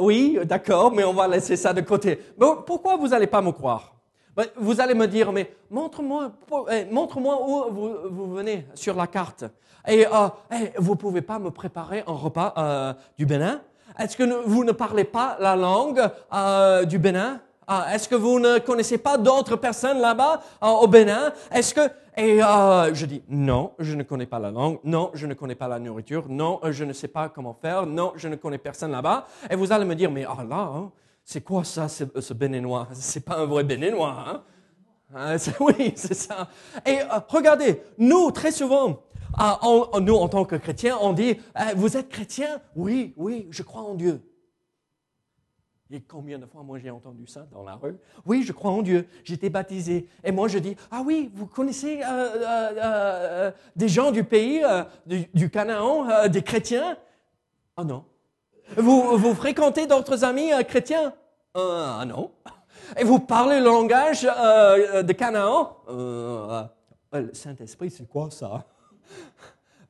oui, 0.00 0.38
d'accord, 0.44 0.92
mais 0.92 1.04
on 1.04 1.14
va 1.14 1.26
laisser 1.26 1.56
ça 1.56 1.72
de 1.72 1.80
côté. 1.80 2.20
Bon, 2.36 2.58
pourquoi 2.66 2.96
vous 2.96 3.08
n'allez 3.08 3.26
pas 3.26 3.40
me 3.40 3.52
croire? 3.52 3.94
Ben, 4.36 4.44
Vous 4.56 4.80
allez 4.82 4.92
me 4.92 5.06
dire, 5.06 5.32
mais 5.32 5.50
montre-moi 5.70 6.32
eh, 6.70 6.84
montre-moi 6.84 7.38
où 7.48 7.72
vous, 8.10 8.34
venez 8.34 8.66
sur 8.74 8.94
la 8.94 9.06
carte. 9.06 9.44
Et 9.88 10.06
euh, 10.06 10.28
eh, 10.52 10.72
vous 10.76 10.92
ne 10.92 10.98
pouvez 10.98 11.22
pas 11.22 11.38
me 11.38 11.50
préparer 11.50 12.04
un 12.06 12.12
repas 12.12 12.52
euh, 12.58 12.92
du 13.16 13.24
Bénin? 13.24 13.62
Est-ce 13.98 14.16
que 14.16 14.46
vous 14.46 14.62
ne 14.64 14.72
parlez 14.72 15.04
pas 15.04 15.38
la 15.40 15.56
langue 15.56 16.02
euh, 16.34 16.84
du 16.84 16.98
Bénin? 16.98 17.40
Ah, 17.66 17.86
Est-ce 17.92 18.08
que 18.08 18.14
vous 18.14 18.38
ne 18.38 18.58
connaissez 18.58 18.98
pas 18.98 19.18
d'autres 19.18 19.56
personnes 19.56 20.00
là-bas 20.00 20.40
au 20.62 20.86
Bénin? 20.86 21.32
Est-ce 21.50 21.74
que 21.74 21.90
et 22.18 22.42
euh, 22.42 22.94
je 22.94 23.04
dis, 23.04 23.22
non, 23.28 23.72
je 23.78 23.94
ne 23.94 24.02
connais 24.02 24.24
pas 24.24 24.38
la 24.38 24.50
langue, 24.50 24.78
non, 24.84 25.10
je 25.12 25.26
ne 25.26 25.34
connais 25.34 25.54
pas 25.54 25.68
la 25.68 25.78
nourriture, 25.78 26.24
non, 26.30 26.60
je 26.64 26.84
ne 26.84 26.94
sais 26.94 27.08
pas 27.08 27.28
comment 27.28 27.52
faire, 27.52 27.84
non, 27.84 28.14
je 28.16 28.28
ne 28.28 28.36
connais 28.36 28.56
personne 28.56 28.92
là-bas. 28.92 29.26
Et 29.50 29.54
vous 29.54 29.70
allez 29.70 29.84
me 29.84 29.94
dire, 29.94 30.10
mais 30.10 30.24
ah 30.24 30.42
là, 30.48 30.72
hein, 30.74 30.90
c'est 31.22 31.42
quoi 31.42 31.62
ça, 31.62 31.88
ce, 31.88 32.04
ce 32.18 32.32
béninois? 32.32 32.88
C'est 32.94 33.22
pas 33.22 33.36
un 33.36 33.44
vrai 33.44 33.64
béninois, 33.64 34.16
hein? 34.26 34.42
hein 35.14 35.36
oui, 35.60 35.92
c'est 35.94 36.14
ça. 36.14 36.48
Et 36.86 37.00
regardez, 37.28 37.82
nous, 37.98 38.30
très 38.30 38.50
souvent, 38.50 39.02
nous, 40.00 40.14
en 40.14 40.28
tant 40.28 40.46
que 40.46 40.56
chrétiens, 40.56 40.96
on 41.02 41.12
dit, 41.12 41.38
vous 41.76 41.98
êtes 41.98 42.08
chrétien 42.08 42.60
Oui, 42.74 43.12
oui, 43.18 43.46
je 43.50 43.62
crois 43.62 43.82
en 43.82 43.94
Dieu. 43.94 44.22
Et 45.90 46.00
combien 46.00 46.38
de 46.38 46.46
fois 46.46 46.62
moi 46.64 46.78
j'ai 46.78 46.90
entendu 46.90 47.26
ça 47.28 47.46
dans 47.52 47.62
la 47.62 47.74
rue? 47.74 47.96
Oui, 48.24 48.42
je 48.42 48.52
crois 48.52 48.72
en 48.72 48.82
Dieu, 48.82 49.06
été 49.28 49.48
baptisé. 49.50 50.08
Et 50.24 50.32
moi 50.32 50.48
je 50.48 50.58
dis, 50.58 50.76
ah 50.90 51.02
oui, 51.04 51.30
vous 51.32 51.46
connaissez 51.46 52.02
euh, 52.02 52.06
euh, 52.06 52.72
euh, 52.76 53.50
des 53.76 53.88
gens 53.88 54.10
du 54.10 54.24
pays, 54.24 54.62
du, 55.06 55.50
Canaan, 55.50 56.28
des 56.28 56.42
chrétiens? 56.42 56.98
Ah 57.76 57.84
non. 57.84 58.04
Vous, 58.76 59.16
vous 59.16 59.34
fréquentez 59.34 59.86
d'autres 59.86 60.24
amis 60.24 60.50
chrétiens? 60.66 61.14
Ah 61.54 62.04
non. 62.06 62.32
Et 62.98 63.04
vous 63.04 63.20
parlez 63.20 63.60
le 63.60 63.66
langage 63.66 64.22
de 64.22 65.12
Canaan? 65.12 65.76
Le 65.88 67.32
Saint-Esprit, 67.32 67.90
c'est 67.90 68.08
quoi 68.08 68.28
ça? 68.32 68.64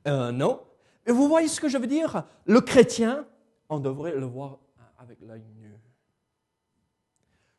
Non. 0.07 0.61
Et 1.07 1.13
vous 1.13 1.27
voyez 1.27 1.49
ce 1.49 1.59
que 1.59 1.71
je 1.71 1.79
veux 1.79 1.87
dire? 1.87 2.25
Le 2.45 2.61
chrétien, 2.61 3.25
on 3.71 3.79
devrait 3.79 4.15
le 4.15 4.27
voir 4.27 4.59
avec 4.99 5.19
l'œil 5.23 5.43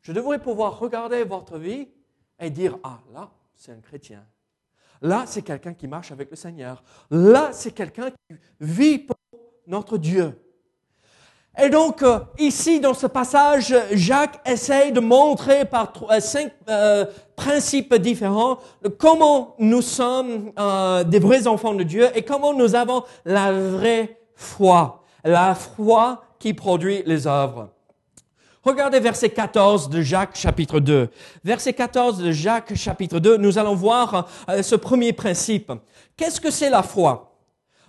je 0.08 0.14
devrais 0.14 0.40
pouvoir 0.40 0.80
regarder 0.80 1.26
votre 1.26 1.58
vie 1.58 1.90
et 2.40 2.50
dire, 2.50 2.78
ah 2.82 3.00
là, 3.14 3.30
c'est 3.58 3.74
un 3.74 3.82
chrétien. 3.82 4.24
Là, 5.02 5.26
c'est 5.28 5.42
quelqu'un 5.42 5.74
qui 5.74 5.86
marche 5.86 6.14
avec 6.14 6.30
le 6.30 6.38
Seigneur. 6.38 6.82
Là, 7.12 7.50
c'est 7.52 7.72
quelqu'un 7.72 8.12
qui 8.12 8.38
vit 8.62 9.00
pour 9.00 9.18
notre 9.68 9.98
Dieu. 9.98 10.42
Et 11.62 11.70
donc, 11.70 12.04
euh, 12.04 12.20
ici, 12.40 12.80
dans 12.80 12.94
ce 12.94 13.08
passage, 13.08 13.76
Jacques 13.92 14.40
essaye 14.48 14.94
de 14.94 15.02
montrer 15.02 15.66
par 15.66 15.92
euh, 16.10 16.22
cinq 16.22 16.54
euh, 16.70 17.06
principes 17.36 17.94
différents 17.96 18.60
comment 18.98 19.56
nous 19.60 19.82
sommes 19.82 20.54
des 21.06 21.20
vrais 21.20 21.48
enfants 21.48 21.74
de 21.74 21.84
Dieu 21.84 22.08
et 22.16 22.22
comment 22.22 22.54
nous 22.54 22.76
avons 22.76 23.04
la 23.26 23.52
vraie 23.52 24.22
foi. 24.36 25.04
La 25.26 25.54
foi 25.54 26.24
qui 26.40 26.54
produit 26.54 27.04
les 27.06 27.28
œuvres. 27.28 27.72
Regardez 28.68 29.00
verset 29.00 29.30
14 29.30 29.90
de 29.90 30.02
Jacques 30.02 30.36
chapitre 30.36 30.82
2. 30.82 31.10
Verset 31.46 31.72
14 31.72 32.18
de 32.18 32.34
Jacques 32.34 32.76
chapitre 32.76 33.18
2, 33.20 33.38
nous 33.38 33.58
allons 33.58 33.76
voir 33.76 34.28
euh, 34.50 34.62
ce 34.62 34.76
premier 34.76 35.14
principe. 35.14 35.72
Qu'est-ce 36.18 36.42
que 36.42 36.52
c'est 36.52 36.70
la 36.70 36.84
foi? 36.84 37.38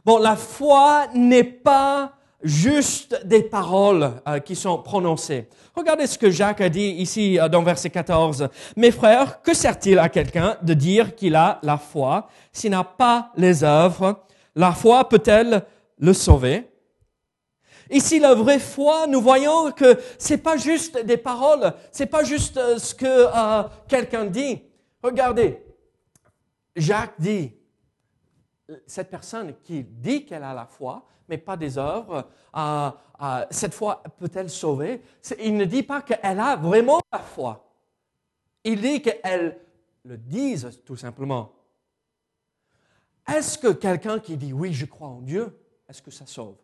Bon, 0.04 0.18
la 0.18 0.36
foi 0.36 1.08
n'est 1.14 1.42
pas 1.42 2.12
juste 2.44 3.26
des 3.26 3.42
paroles 3.42 4.08
euh, 4.28 4.38
qui 4.38 4.54
sont 4.54 4.78
prononcées. 4.78 5.48
Regardez 5.74 6.06
ce 6.06 6.16
que 6.16 6.30
Jacques 6.30 6.60
a 6.60 6.68
dit 6.68 6.90
ici 6.90 7.40
euh, 7.40 7.48
dans 7.48 7.64
verset 7.64 7.90
14. 7.90 8.48
Mes 8.76 8.92
frères, 8.92 9.42
que 9.42 9.54
sert-il 9.54 9.98
à 9.98 10.08
quelqu'un 10.08 10.58
de 10.62 10.74
dire 10.74 11.16
qu'il 11.16 11.34
a 11.34 11.58
la 11.64 11.78
foi 11.78 12.28
s'il 12.52 12.70
n'a 12.70 12.84
pas 12.84 13.32
les 13.36 13.64
œuvres? 13.64 14.20
La 14.54 14.70
foi 14.70 15.08
peut-elle 15.08 15.64
le 15.98 16.12
sauver? 16.12 16.67
Ici, 17.90 18.18
la 18.18 18.34
vraie 18.34 18.58
foi, 18.58 19.06
nous 19.06 19.20
voyons 19.20 19.72
que 19.72 19.98
c'est 20.18 20.38
pas 20.38 20.56
juste 20.56 20.98
des 20.98 21.16
paroles, 21.16 21.72
c'est 21.90 22.06
pas 22.06 22.22
juste 22.24 22.56
euh, 22.56 22.78
ce 22.78 22.94
que 22.94 23.06
euh, 23.06 23.68
quelqu'un 23.88 24.26
dit. 24.26 24.62
Regardez, 25.02 25.62
Jacques 26.76 27.18
dit, 27.18 27.52
cette 28.86 29.10
personne 29.10 29.54
qui 29.62 29.82
dit 29.82 30.26
qu'elle 30.26 30.44
a 30.44 30.52
la 30.52 30.66
foi, 30.66 31.06
mais 31.28 31.38
pas 31.38 31.56
des 31.56 31.78
œuvres, 31.78 32.28
euh, 32.56 32.90
cette 33.50 33.74
foi 33.74 34.02
peut-elle 34.18 34.50
sauver? 34.50 35.02
Il 35.40 35.56
ne 35.56 35.64
dit 35.64 35.82
pas 35.82 36.02
qu'elle 36.02 36.40
a 36.40 36.56
vraiment 36.56 37.00
la 37.12 37.18
foi. 37.18 37.72
Il 38.64 38.80
dit 38.80 39.02
qu'elles 39.02 39.58
le 40.04 40.16
disent 40.16 40.82
tout 40.84 40.96
simplement. 40.96 41.52
Est-ce 43.26 43.58
que 43.58 43.68
quelqu'un 43.68 44.18
qui 44.18 44.36
dit 44.36 44.52
oui, 44.52 44.72
je 44.72 44.86
crois 44.86 45.08
en 45.08 45.20
Dieu, 45.20 45.58
est-ce 45.88 46.00
que 46.00 46.10
ça 46.10 46.26
sauve 46.26 46.56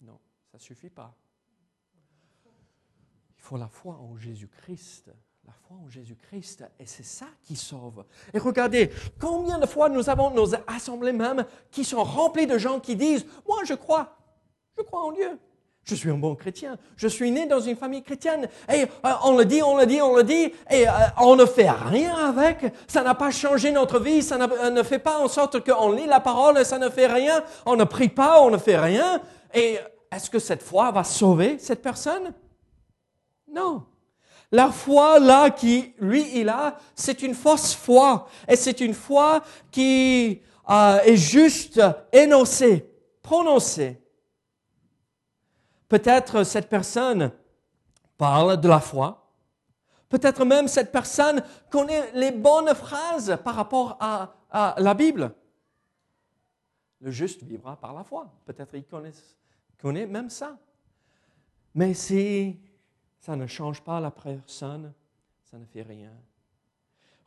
Non, 0.00 0.18
ça 0.50 0.55
ne 0.55 0.55
suffit 0.66 0.90
pas. 0.90 1.14
Il 3.36 3.42
faut 3.42 3.56
la 3.56 3.68
foi 3.68 3.94
en 3.94 4.16
Jésus-Christ. 4.16 5.12
La 5.46 5.52
foi 5.52 5.76
en 5.76 5.88
Jésus-Christ, 5.88 6.64
et 6.80 6.86
c'est 6.86 7.04
ça 7.04 7.26
qui 7.44 7.54
sauve. 7.54 8.04
Et 8.34 8.38
regardez, 8.40 8.90
combien 9.20 9.60
de 9.60 9.66
fois 9.66 9.88
nous 9.88 10.10
avons 10.10 10.32
nos 10.32 10.56
assemblées 10.66 11.12
même 11.12 11.46
qui 11.70 11.84
sont 11.84 12.02
remplies 12.02 12.48
de 12.48 12.58
gens 12.58 12.80
qui 12.80 12.96
disent, 12.96 13.24
moi 13.46 13.58
je 13.64 13.74
crois, 13.74 14.16
je 14.76 14.82
crois 14.82 15.04
en 15.04 15.12
Dieu. 15.12 15.38
Je 15.84 15.94
suis 15.94 16.10
un 16.10 16.16
bon 16.16 16.34
chrétien. 16.34 16.76
Je 16.96 17.06
suis 17.06 17.30
né 17.30 17.46
dans 17.46 17.60
une 17.60 17.76
famille 17.76 18.02
chrétienne. 18.02 18.48
Et 18.68 18.82
euh, 18.82 19.12
on 19.22 19.36
le 19.38 19.44
dit, 19.44 19.62
on 19.62 19.76
le 19.76 19.86
dit, 19.86 20.02
on 20.02 20.16
le 20.16 20.24
dit, 20.24 20.52
et 20.68 20.88
euh, 20.88 20.92
on 21.18 21.36
ne 21.36 21.46
fait 21.46 21.70
rien 21.70 22.12
avec. 22.16 22.74
Ça 22.88 23.04
n'a 23.04 23.14
pas 23.14 23.30
changé 23.30 23.70
notre 23.70 24.00
vie. 24.00 24.20
Ça 24.20 24.34
euh, 24.34 24.70
ne 24.70 24.82
fait 24.82 24.98
pas 24.98 25.20
en 25.20 25.28
sorte 25.28 25.64
qu'on 25.64 25.92
lit 25.92 26.06
la 26.06 26.18
parole 26.18 26.64
ça 26.64 26.78
ne 26.78 26.88
fait 26.88 27.06
rien. 27.06 27.44
On 27.66 27.76
ne 27.76 27.84
prie 27.84 28.08
pas, 28.08 28.42
on 28.42 28.50
ne 28.50 28.58
fait 28.58 28.76
rien. 28.78 29.22
Et 29.54 29.78
est-ce 30.10 30.30
que 30.30 30.38
cette 30.38 30.62
foi 30.62 30.90
va 30.90 31.04
sauver 31.04 31.58
cette 31.58 31.82
personne? 31.82 32.32
Non. 33.48 33.86
La 34.52 34.70
foi 34.70 35.18
là 35.18 35.50
qui 35.50 35.94
lui 35.98 36.38
il 36.38 36.48
a, 36.48 36.76
c'est 36.94 37.22
une 37.22 37.34
fausse 37.34 37.74
foi 37.74 38.28
et 38.46 38.56
c'est 38.56 38.80
une 38.80 38.94
foi 38.94 39.42
qui 39.70 40.40
est 40.68 41.16
juste 41.16 41.80
énoncée, 42.12 42.88
prononcée. 43.22 44.00
Peut-être 45.88 46.44
cette 46.44 46.68
personne 46.68 47.32
parle 48.16 48.60
de 48.60 48.68
la 48.68 48.80
foi. 48.80 49.26
Peut-être 50.08 50.44
même 50.44 50.68
cette 50.68 50.92
personne 50.92 51.42
connaît 51.70 52.10
les 52.12 52.30
bonnes 52.30 52.74
phrases 52.74 53.38
par 53.44 53.54
rapport 53.54 53.96
à, 54.00 54.32
la 54.78 54.94
Bible. 54.94 55.34
Le 57.00 57.10
juste 57.10 57.42
vivra 57.42 57.76
par 57.76 57.92
la 57.92 58.04
foi. 58.04 58.32
Peut-être 58.46 58.74
il 58.74 58.84
connaît, 58.84 59.12
connaît 59.80 60.06
même 60.06 60.30
ça. 60.30 60.56
Mais 61.74 61.94
si 61.94 62.58
ça 63.20 63.36
ne 63.36 63.46
change 63.46 63.82
pas 63.82 64.00
la 64.00 64.10
personne, 64.10 64.92
ça 65.50 65.58
ne 65.58 65.64
fait 65.64 65.82
rien. 65.82 66.10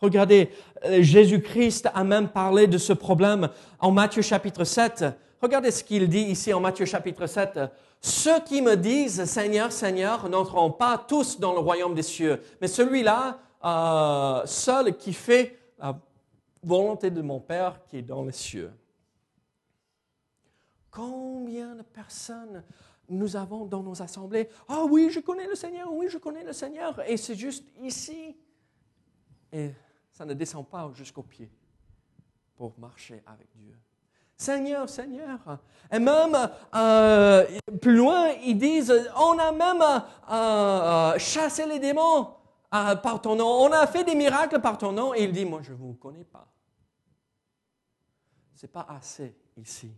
Regardez, 0.01 0.49
euh, 0.85 1.01
Jésus-Christ 1.01 1.89
a 1.93 2.03
même 2.03 2.29
parlé 2.29 2.67
de 2.67 2.77
ce 2.77 2.93
problème 2.93 3.49
en 3.79 3.91
Matthieu 3.91 4.21
chapitre 4.21 4.63
7. 4.63 5.05
Regardez 5.41 5.71
ce 5.71 5.83
qu'il 5.83 6.07
dit 6.07 6.21
ici 6.21 6.53
en 6.53 6.61
Matthieu 6.61 6.85
chapitre 6.85 7.27
7. 7.27 7.59
Ceux 8.01 8.39
qui 8.41 8.61
me 8.61 8.75
disent 8.75 9.25
Seigneur, 9.25 9.71
Seigneur 9.71 10.29
n'entreront 10.29 10.71
pas 10.71 10.97
tous 10.97 11.39
dans 11.39 11.53
le 11.53 11.59
royaume 11.59 11.93
des 11.93 12.03
cieux, 12.03 12.41
mais 12.61 12.67
celui-là, 12.67 13.39
euh, 13.63 14.41
seul 14.45 14.95
qui 14.95 15.11
fait 15.11 15.57
la 15.77 15.99
volonté 16.63 17.11
de 17.11 17.21
mon 17.21 17.39
Père 17.39 17.81
qui 17.89 17.97
est 17.97 18.01
dans 18.01 18.23
les 18.23 18.31
cieux. 18.31 18.71
Combien 20.91 21.75
de 21.75 21.81
personnes 21.81 22.63
nous 23.07 23.35
avons 23.35 23.65
dans 23.65 23.83
nos 23.83 24.01
assemblées? 24.01 24.49
Ah 24.67 24.83
oui, 24.83 25.09
je 25.11 25.19
connais 25.19 25.47
le 25.47 25.55
Seigneur, 25.55 25.91
oui, 25.93 26.07
je 26.09 26.17
connais 26.17 26.43
le 26.43 26.53
Seigneur, 26.53 26.99
et 27.07 27.17
c'est 27.17 27.35
juste 27.35 27.65
ici. 27.81 28.35
Et 29.51 29.71
ça 30.11 30.25
ne 30.25 30.33
descend 30.33 30.67
pas 30.67 30.91
jusqu'au 30.93 31.23
pied 31.23 31.49
pour 32.55 32.77
marcher 32.77 33.23
avec 33.25 33.47
Dieu. 33.55 33.77
Seigneur, 34.39 34.87
Seigneur. 34.87 35.59
Et 35.91 35.99
même 35.99 36.35
euh, 36.73 37.45
plus 37.81 37.97
loin, 37.97 38.29
ils 38.45 38.57
disent, 38.57 38.93
on 39.17 39.37
a 39.37 39.51
même 39.51 39.81
euh, 39.81 39.99
euh, 40.31 41.19
chassé 41.19 41.65
les 41.65 41.79
démons 41.79 42.35
par 42.71 43.19
ton 43.21 43.35
nom, 43.35 43.47
on 43.47 43.71
a 43.71 43.85
fait 43.87 44.03
des 44.03 44.15
miracles 44.15 44.61
par 44.61 44.77
ton 44.77 44.93
nom. 44.93 45.13
Et 45.13 45.23
il 45.23 45.31
dit, 45.33 45.43
moi, 45.43 45.59
je 45.61 45.73
ne 45.73 45.77
vous 45.77 45.93
connais 45.95 46.23
pas. 46.23 46.47
Ce 48.55 48.65
n'est 48.65 48.71
pas 48.71 48.85
assez 48.89 49.35
ici. 49.57 49.91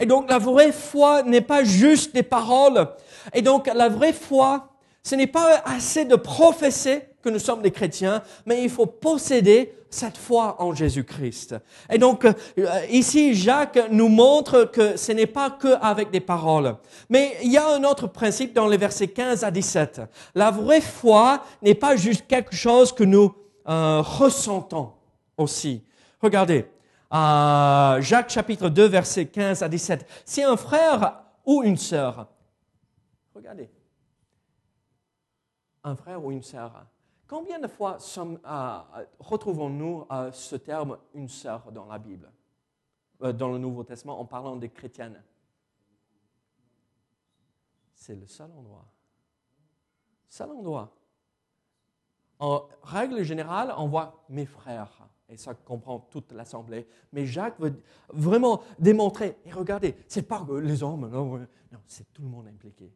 Et 0.00 0.06
donc, 0.06 0.30
la 0.30 0.38
vraie 0.38 0.72
foi 0.72 1.22
n'est 1.22 1.40
pas 1.40 1.64
juste 1.64 2.14
des 2.14 2.22
paroles. 2.22 2.88
Et 3.34 3.42
donc, 3.42 3.66
la 3.72 3.88
vraie 3.88 4.12
foi, 4.12 4.68
ce 5.02 5.14
n'est 5.14 5.26
pas 5.26 5.62
assez 5.64 6.04
de 6.04 6.16
professer 6.16 7.04
que 7.22 7.28
nous 7.28 7.38
sommes 7.38 7.62
des 7.62 7.70
chrétiens, 7.70 8.22
mais 8.46 8.62
il 8.62 8.70
faut 8.70 8.86
posséder 8.86 9.74
cette 9.90 10.16
foi 10.16 10.56
en 10.60 10.74
Jésus-Christ. 10.74 11.56
Et 11.90 11.98
donc, 11.98 12.24
euh, 12.24 12.32
ici, 12.90 13.34
Jacques 13.34 13.78
nous 13.90 14.08
montre 14.08 14.64
que 14.64 14.96
ce 14.96 15.12
n'est 15.12 15.26
pas 15.26 15.50
que 15.50 15.76
avec 15.80 16.10
des 16.10 16.20
paroles. 16.20 16.76
Mais 17.08 17.36
il 17.42 17.50
y 17.50 17.56
a 17.56 17.74
un 17.74 17.84
autre 17.84 18.06
principe 18.06 18.54
dans 18.54 18.68
les 18.68 18.76
versets 18.76 19.08
15 19.08 19.44
à 19.44 19.50
17. 19.50 20.02
La 20.34 20.50
vraie 20.50 20.80
foi 20.80 21.42
n'est 21.62 21.74
pas 21.74 21.96
juste 21.96 22.26
quelque 22.28 22.54
chose 22.54 22.92
que 22.92 23.04
nous 23.04 23.34
euh, 23.68 24.02
ressentons 24.02 24.92
aussi. 25.36 25.82
Regardez, 26.20 26.66
euh, 27.12 28.00
Jacques 28.00 28.30
chapitre 28.30 28.68
2, 28.68 28.86
versets 28.86 29.26
15 29.26 29.62
à 29.62 29.68
17. 29.68 30.06
Si 30.24 30.42
un 30.42 30.56
frère 30.56 31.24
ou 31.44 31.62
une 31.62 31.76
sœur, 31.76 32.28
regardez, 33.34 33.70
un 35.84 35.96
frère 35.96 36.24
ou 36.24 36.30
une 36.32 36.42
sœur. 36.42 36.86
Combien 37.26 37.58
de 37.58 37.68
fois 37.68 37.98
euh, 38.18 39.04
retrouvons-nous 39.18 40.06
euh, 40.10 40.32
ce 40.32 40.56
terme 40.56 40.98
une 41.14 41.28
sœur 41.28 41.70
dans 41.72 41.84
la 41.84 41.98
Bible, 41.98 42.32
euh, 43.22 43.32
dans 43.32 43.50
le 43.50 43.58
Nouveau 43.58 43.84
Testament, 43.84 44.18
en 44.18 44.24
parlant 44.24 44.56
des 44.56 44.70
chrétiennes 44.70 45.22
C'est 47.92 48.14
le 48.14 48.26
seul 48.26 48.50
endroit. 48.52 48.86
Seul 50.28 50.50
endroit. 50.50 50.94
En 52.38 52.66
règle 52.82 53.22
générale, 53.24 53.74
on 53.76 53.88
voit 53.88 54.24
mes 54.30 54.46
frères, 54.46 55.08
et 55.28 55.36
ça 55.36 55.54
comprend 55.54 56.00
toute 56.10 56.32
l'assemblée. 56.32 56.86
Mais 57.12 57.26
Jacques 57.26 57.60
veut 57.60 57.74
vraiment 58.08 58.62
démontrer, 58.78 59.36
et 59.44 59.52
regardez, 59.52 59.94
c'est 60.06 60.22
pas 60.22 60.46
les 60.62 60.82
hommes, 60.82 61.08
non 61.10 61.40
c'est 61.86 62.10
tout 62.12 62.22
le 62.22 62.28
monde 62.28 62.46
impliqué. 62.48 62.90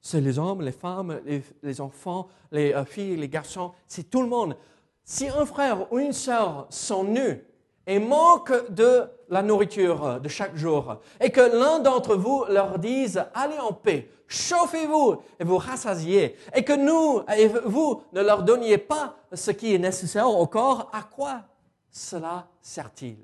C'est 0.00 0.20
les 0.20 0.38
hommes, 0.38 0.62
les 0.62 0.72
femmes, 0.72 1.20
les, 1.62 1.80
enfants, 1.80 2.28
les 2.50 2.72
euh, 2.72 2.84
filles, 2.84 3.16
les 3.16 3.28
garçons, 3.28 3.72
c'est 3.86 4.10
tout 4.10 4.22
le 4.22 4.28
monde. 4.28 4.56
Si 5.04 5.28
un 5.28 5.44
frère 5.44 5.92
ou 5.92 5.98
une 5.98 6.12
sœur 6.12 6.66
sont 6.70 7.04
nus 7.04 7.44
et 7.86 7.98
manquent 7.98 8.70
de 8.70 9.04
la 9.28 9.42
nourriture 9.42 10.20
de 10.20 10.28
chaque 10.28 10.56
jour, 10.56 10.96
et 11.20 11.30
que 11.30 11.40
l'un 11.40 11.80
d'entre 11.80 12.16
vous 12.16 12.44
leur 12.48 12.78
dise, 12.78 13.22
allez 13.34 13.58
en 13.58 13.72
paix, 13.72 14.08
chauffez-vous 14.26 15.16
et 15.38 15.44
vous 15.44 15.58
rassasiez, 15.58 16.36
et 16.54 16.64
que 16.64 16.72
nous 16.72 17.22
et 17.36 17.48
vous 17.64 18.02
ne 18.12 18.22
leur 18.22 18.42
donniez 18.42 18.78
pas 18.78 19.16
ce 19.32 19.50
qui 19.50 19.74
est 19.74 19.78
nécessaire 19.78 20.28
au 20.28 20.46
corps, 20.46 20.90
à 20.92 21.02
quoi 21.02 21.42
cela 21.90 22.46
sert-il? 22.60 23.16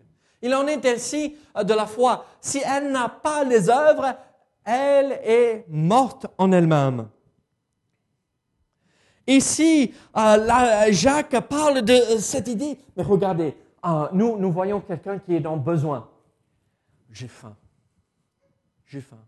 Il 0.42 0.54
en 0.54 0.66
est 0.66 0.84
ainsi 0.86 1.36
de 1.56 1.74
la 1.74 1.86
foi. 1.86 2.24
Si 2.40 2.60
elle 2.64 2.92
n'a 2.92 3.08
pas 3.08 3.44
les 3.44 3.68
œuvres, 3.68 4.14
elle 4.64 5.12
est 5.24 5.64
morte 5.68 6.26
en 6.38 6.52
elle-même. 6.52 7.08
Ici, 9.26 9.92
euh, 10.16 10.86
Jacques 10.90 11.40
parle 11.48 11.82
de 11.82 11.92
euh, 11.92 12.18
cette 12.18 12.46
idée, 12.46 12.78
mais 12.96 13.02
regardez, 13.02 13.56
euh, 13.84 14.08
nous, 14.12 14.38
nous 14.38 14.52
voyons 14.52 14.80
quelqu'un 14.80 15.18
qui 15.18 15.34
est 15.34 15.40
dans 15.40 15.56
besoin. 15.56 16.08
J'ai 17.10 17.26
faim. 17.26 17.56
J'ai 18.86 19.00
faim. 19.00 19.18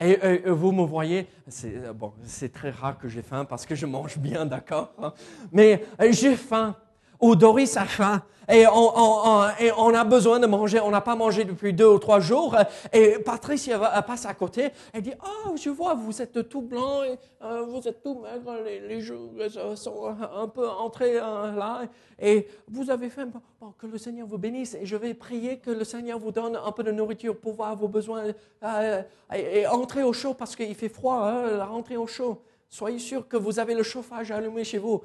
Et, 0.00 0.48
vous 0.50 0.70
me 0.70 0.84
voyez, 0.84 1.26
c'est 1.48 2.52
très 2.52 2.70
rare 2.70 2.98
que 2.98 3.08
j'ai 3.08 3.22
faim 3.22 3.44
parce 3.44 3.66
que 3.66 3.74
je 3.74 3.84
mange 3.84 4.16
bien, 4.18 4.46
d'accord. 4.46 4.92
Hein. 5.02 5.12
Mais 5.50 5.84
j'ai 6.10 6.36
faim 6.36 6.76
ou 7.20 7.36
Doris 7.36 7.76
a 7.76 7.84
faim. 7.84 8.22
Et 8.50 8.66
on, 8.66 9.94
a 9.94 10.04
besoin 10.04 10.40
de 10.40 10.46
manger, 10.46 10.80
on 10.80 10.90
n'a 10.90 11.02
pas 11.02 11.14
mangé 11.14 11.44
depuis 11.44 11.74
deux 11.74 11.86
ou 11.86 11.98
trois 11.98 12.18
jours, 12.18 12.56
et 12.94 13.18
Patricia 13.18 13.78
passe 14.00 14.24
à 14.24 14.32
côté, 14.32 14.70
elle 14.94 15.02
dit, 15.02 15.12
oh, 15.22 15.54
je 15.54 15.68
vois, 15.68 15.92
vous 15.92 16.22
êtes 16.22 16.48
tout 16.48 16.62
blanc, 16.62 17.02
et, 17.02 17.18
euh, 17.42 17.66
vous 17.68 17.86
êtes 17.86 18.02
tout 18.02 18.20
maigre, 18.20 18.56
les, 18.64 19.02
joues 19.02 19.32
sont 19.74 20.14
un 20.34 20.48
peu 20.48 20.66
entrés 20.66 21.18
euh, 21.18 21.52
là, 21.52 21.82
et 22.18 22.48
vous 22.68 22.90
avez 22.90 23.10
faim, 23.10 23.28
bon, 23.60 23.74
que 23.78 23.86
le 23.86 23.98
Seigneur 23.98 24.26
vous 24.26 24.38
bénisse, 24.38 24.74
et 24.80 24.86
je 24.86 24.96
vais 24.96 25.12
prier 25.12 25.58
que 25.58 25.70
le 25.70 25.84
Seigneur 25.84 26.18
vous 26.18 26.32
donne 26.32 26.56
un 26.56 26.72
peu 26.72 26.82
de 26.82 26.90
nourriture 26.90 27.36
pour 27.36 27.52
voir 27.52 27.76
vos 27.76 27.88
besoins, 27.88 28.24
euh, 28.62 29.02
et, 29.34 29.66
entrer 29.66 30.02
au 30.02 30.14
chaud, 30.14 30.32
parce 30.32 30.56
qu'il 30.56 30.74
fait 30.74 30.88
froid, 30.88 31.20
hein, 31.22 31.64
rentrer 31.66 31.98
au 31.98 32.06
chaud. 32.06 32.40
Soyez 32.70 32.98
sûr 32.98 33.26
que 33.26 33.36
vous 33.36 33.58
avez 33.58 33.74
le 33.74 33.82
chauffage 33.82 34.30
allumé 34.30 34.62
chez 34.62 34.76
vous. 34.76 35.02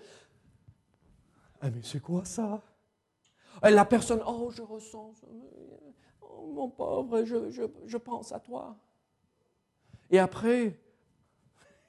Ah, 1.64 1.70
mais 1.70 1.82
c'est 1.82 2.02
quoi 2.02 2.26
ça? 2.26 2.62
La 3.62 3.86
personne, 3.86 4.22
oh, 4.28 4.52
je 4.52 4.62
ressens, 4.62 5.14
oh, 6.22 6.52
mon 6.54 6.70
pauvre, 6.70 7.24
je, 7.24 7.50
je, 7.52 7.64
je 7.86 7.98
pense 7.98 8.34
à 8.34 8.40
toi. 8.42 8.78
Et 10.10 10.20
après, 10.20 10.78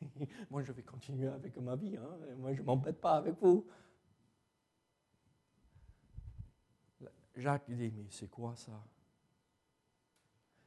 moi 0.50 0.62
je 0.62 0.70
vais 0.70 0.84
continuer 0.84 1.26
avec 1.26 1.56
ma 1.56 1.74
vie, 1.74 1.96
hein. 1.96 2.18
moi 2.37 2.54
je 2.54 2.60
ne 2.60 2.66
m'embête 2.66 3.00
pas 3.00 3.16
avec 3.16 3.34
vous. 3.40 3.66
Jacques 7.34 7.68
dit, 7.68 7.90
mais 7.90 8.06
c'est 8.10 8.30
quoi 8.30 8.54
ça? 8.54 8.80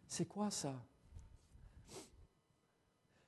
C'est 0.06 0.26
quoi 0.26 0.52
ça? 0.52 0.76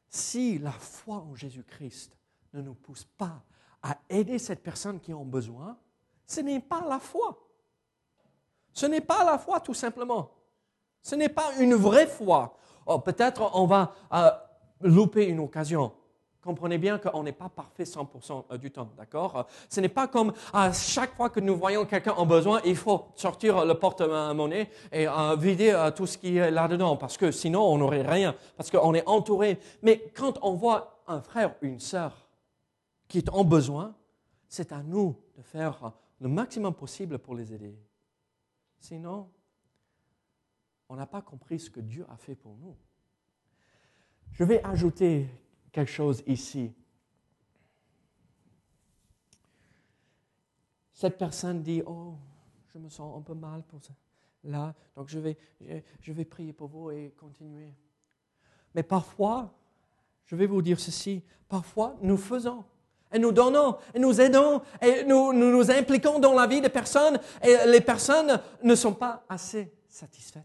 Si 0.09 0.59
la 0.59 0.73
foi 0.73 1.21
en 1.21 1.35
Jésus-Christ 1.35 2.17
ne 2.51 2.63
nous 2.63 2.75
pousse 2.75 3.05
pas 3.05 3.45
à 3.81 3.97
aider 4.09 4.39
cette 4.39 4.61
personne 4.61 4.99
qui 4.99 5.11
a 5.11 5.15
besoin, 5.15 5.77
ce 6.25 6.41
n'est 6.41 6.59
pas 6.59 6.83
la 6.87 6.99
foi. 6.99 7.37
Ce 8.73 8.85
n'est 8.85 9.01
pas 9.01 9.23
la 9.23 9.37
foi 9.37 9.59
tout 9.59 9.73
simplement. 9.73 10.31
Ce 11.01 11.15
n'est 11.15 11.29
pas 11.29 11.51
une 11.59 11.75
vraie 11.75 12.07
foi. 12.07 12.55
Oh, 12.85 12.99
Peut-être 12.99 13.51
on 13.53 13.65
va 13.65 13.93
euh, 14.13 14.29
louper 14.81 15.25
une 15.25 15.39
occasion. 15.39 15.91
Comprenez 16.41 16.77
bien 16.77 16.97
qu'on 16.97 17.23
n'est 17.23 17.33
pas 17.33 17.49
parfait 17.49 17.83
100% 17.83 18.45
euh, 18.51 18.57
du 18.57 18.71
temps, 18.71 18.89
d'accord? 18.97 19.47
Ce 19.69 19.79
n'est 19.81 19.89
pas 19.89 20.07
comme 20.07 20.33
à 20.53 20.71
chaque 20.71 21.15
fois 21.15 21.29
que 21.29 21.39
nous 21.39 21.57
voyons 21.57 21.85
quelqu'un 21.85 22.13
en 22.13 22.25
besoin, 22.25 22.61
il 22.63 22.75
faut 22.75 23.07
sortir 23.15 23.65
le 23.65 23.73
porte-monnaie 23.73 24.69
et 24.91 25.07
euh, 25.07 25.35
vider 25.35 25.89
tout 25.95 26.05
ce 26.05 26.17
qui 26.17 26.37
est 26.37 26.51
là-dedans, 26.51 26.95
parce 26.95 27.17
que 27.17 27.31
sinon 27.31 27.61
on 27.61 27.77
n'aurait 27.77 28.07
rien, 28.07 28.35
parce 28.55 28.69
qu'on 28.71 28.93
est 28.93 29.07
entouré. 29.07 29.59
Mais 29.81 30.11
quand 30.15 30.37
on 30.41 30.53
voit 30.53 31.01
un 31.07 31.21
frère 31.21 31.55
une 31.61 31.79
sœur 31.79 32.28
qui 33.09 33.17
est 33.17 33.29
en 33.29 33.43
besoin, 33.43 33.97
c'est 34.47 34.71
à 34.71 34.81
nous 34.81 35.19
de 35.35 35.41
faire 35.41 35.91
le 36.21 36.29
maximum 36.29 36.73
possible 36.73 37.19
pour 37.19 37.35
les 37.35 37.53
aider. 37.53 37.77
Sinon, 38.79 39.29
on 40.87 40.95
n'a 40.95 41.07
pas 41.07 41.21
compris 41.21 41.59
ce 41.59 41.69
que 41.69 41.81
Dieu 41.81 42.05
a 42.07 42.15
fait 42.15 42.35
pour 42.35 42.55
nous. 42.57 42.77
Je 44.31 44.43
vais 44.43 44.63
ajouter 44.63 45.27
quelque 45.71 45.91
chose 45.91 46.23
ici. 46.27 46.71
Cette 50.93 51.17
personne 51.17 51.63
dit, 51.63 51.81
oh, 51.85 52.15
je 52.67 52.77
me 52.77 52.89
sens 52.89 53.17
un 53.17 53.21
peu 53.21 53.33
mal 53.33 53.63
pour 53.63 53.83
ça. 53.83 53.93
Là, 54.43 54.73
donc 54.95 55.09
je 55.09 55.19
vais, 55.19 55.37
je, 55.59 55.79
je 55.99 56.13
vais 56.13 56.25
prier 56.25 56.53
pour 56.53 56.67
vous 56.67 56.91
et 56.91 57.13
continuer. 57.17 57.73
Mais 58.75 58.83
parfois, 58.83 59.53
je 60.25 60.35
vais 60.35 60.45
vous 60.45 60.61
dire 60.61 60.79
ceci, 60.79 61.23
parfois 61.47 61.97
nous 62.01 62.17
faisons 62.17 62.63
et 63.11 63.19
nous 63.19 63.31
donnons, 63.31 63.77
et 63.93 63.99
nous 63.99 64.19
aidons, 64.21 64.61
et 64.81 65.03
nous, 65.03 65.33
nous 65.33 65.71
impliquons 65.71 66.19
dans 66.19 66.33
la 66.33 66.47
vie 66.47 66.61
des 66.61 66.69
personnes, 66.69 67.19
et 67.41 67.55
les 67.67 67.81
personnes 67.81 68.39
ne 68.63 68.75
sont 68.75 68.93
pas 68.93 69.23
assez 69.27 69.73
satisfaites 69.87 70.43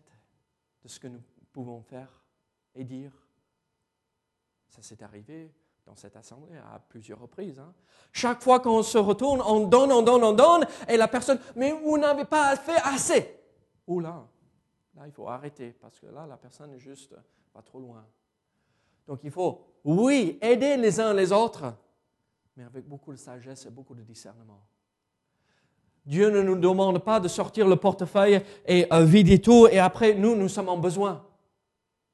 de 0.83 0.89
ce 0.89 0.99
que 0.99 1.09
nous 1.09 1.21
pouvons 1.53 1.83
faire 1.83 2.09
et 2.75 2.85
dire. 2.85 3.13
Ça 4.69 4.83
s'est 4.83 5.03
arrivé 5.03 5.53
dans 5.87 5.95
cette 5.95 6.17
assemblée 6.17 6.57
à 6.57 6.79
plusieurs 6.79 7.21
reprises. 7.21 7.59
hein. 7.59 7.73
Chaque 8.13 8.43
fois 8.43 8.61
qu'on 8.61 8.83
se 8.83 8.99
retourne, 8.99 9.43
on 9.43 9.67
donne, 9.67 9.93
on 9.93 10.03
donne, 10.03 10.25
on 10.25 10.33
donne, 10.33 10.67
et 10.89 10.97
la 10.97 11.09
personne, 11.09 11.39
mais 11.55 11.73
vous 11.73 11.99
n'avez 11.99 12.25
pas 12.25 12.57
fait 12.57 12.81
assez. 12.83 13.39
Ou 13.87 14.01
là, 14.01 14.27
là, 14.97 15.03
il 15.07 15.13
faut 15.13 15.29
arrêter, 15.29 15.73
parce 15.73 16.01
que 16.01 16.07
là, 16.07 16.27
la 16.27 16.39
personne 16.39 16.73
est 16.73 16.79
juste 16.79 17.15
pas 17.53 17.61
trop 17.63 17.79
loin. 17.79 18.05
Donc 19.07 19.21
il 19.23 19.31
faut, 19.31 19.61
oui, 19.85 20.39
aider 20.41 20.79
les 20.79 20.99
uns 20.99 21.13
les 21.13 21.31
autres, 21.31 21.75
mais 22.57 22.65
avec 22.65 22.87
beaucoup 22.87 23.13
de 23.13 23.17
sagesse 23.19 23.67
et 23.67 23.71
beaucoup 23.71 23.95
de 23.95 24.03
discernement. 24.03 24.63
Dieu 26.07 26.29
ne 26.31 26.43
nous 26.43 26.57
demande 26.57 26.99
pas 27.03 27.19
de 27.19 27.29
sortir 27.29 27.67
le 27.67 27.77
portefeuille 27.77 28.41
et 28.67 28.87
euh, 28.93 29.05
vider 29.05 29.41
tout, 29.41 29.67
et 29.69 29.79
après, 29.79 30.15
nous, 30.15 30.37
nous 30.37 30.49
sommes 30.49 30.69
en 30.69 30.77
besoin. 30.77 31.27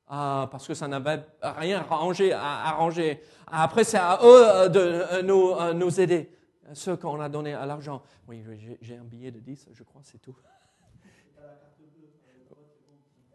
Ah, 0.07 0.48
parce 0.50 0.66
que 0.66 0.74
ça 0.74 0.87
n'avait 0.88 1.24
rien 1.42 1.81
arrangé, 1.88 2.33
à- 2.33 2.68
arrangé. 2.68 3.20
Après, 3.46 3.85
c'est 3.85 3.98
à 3.98 4.18
eux 4.22 4.48
euh, 4.48 4.68
de 4.68 4.79
euh, 4.81 5.22
nous, 5.22 5.50
euh, 5.53 5.72
nous 5.72 6.00
aider. 6.00 6.31
Ceux 6.72 6.96
qu'on 6.96 7.20
a 7.20 7.29
donné 7.29 7.53
à 7.53 7.66
l'argent. 7.66 8.00
Oui, 8.29 8.44
j'ai- 8.81 8.96
un 8.96 9.05
billet 9.05 9.33
de 9.33 9.40
10, 9.40 9.68
je 9.72 9.83
crois, 9.83 10.03
c'est 10.05 10.18
tout. 10.18 10.37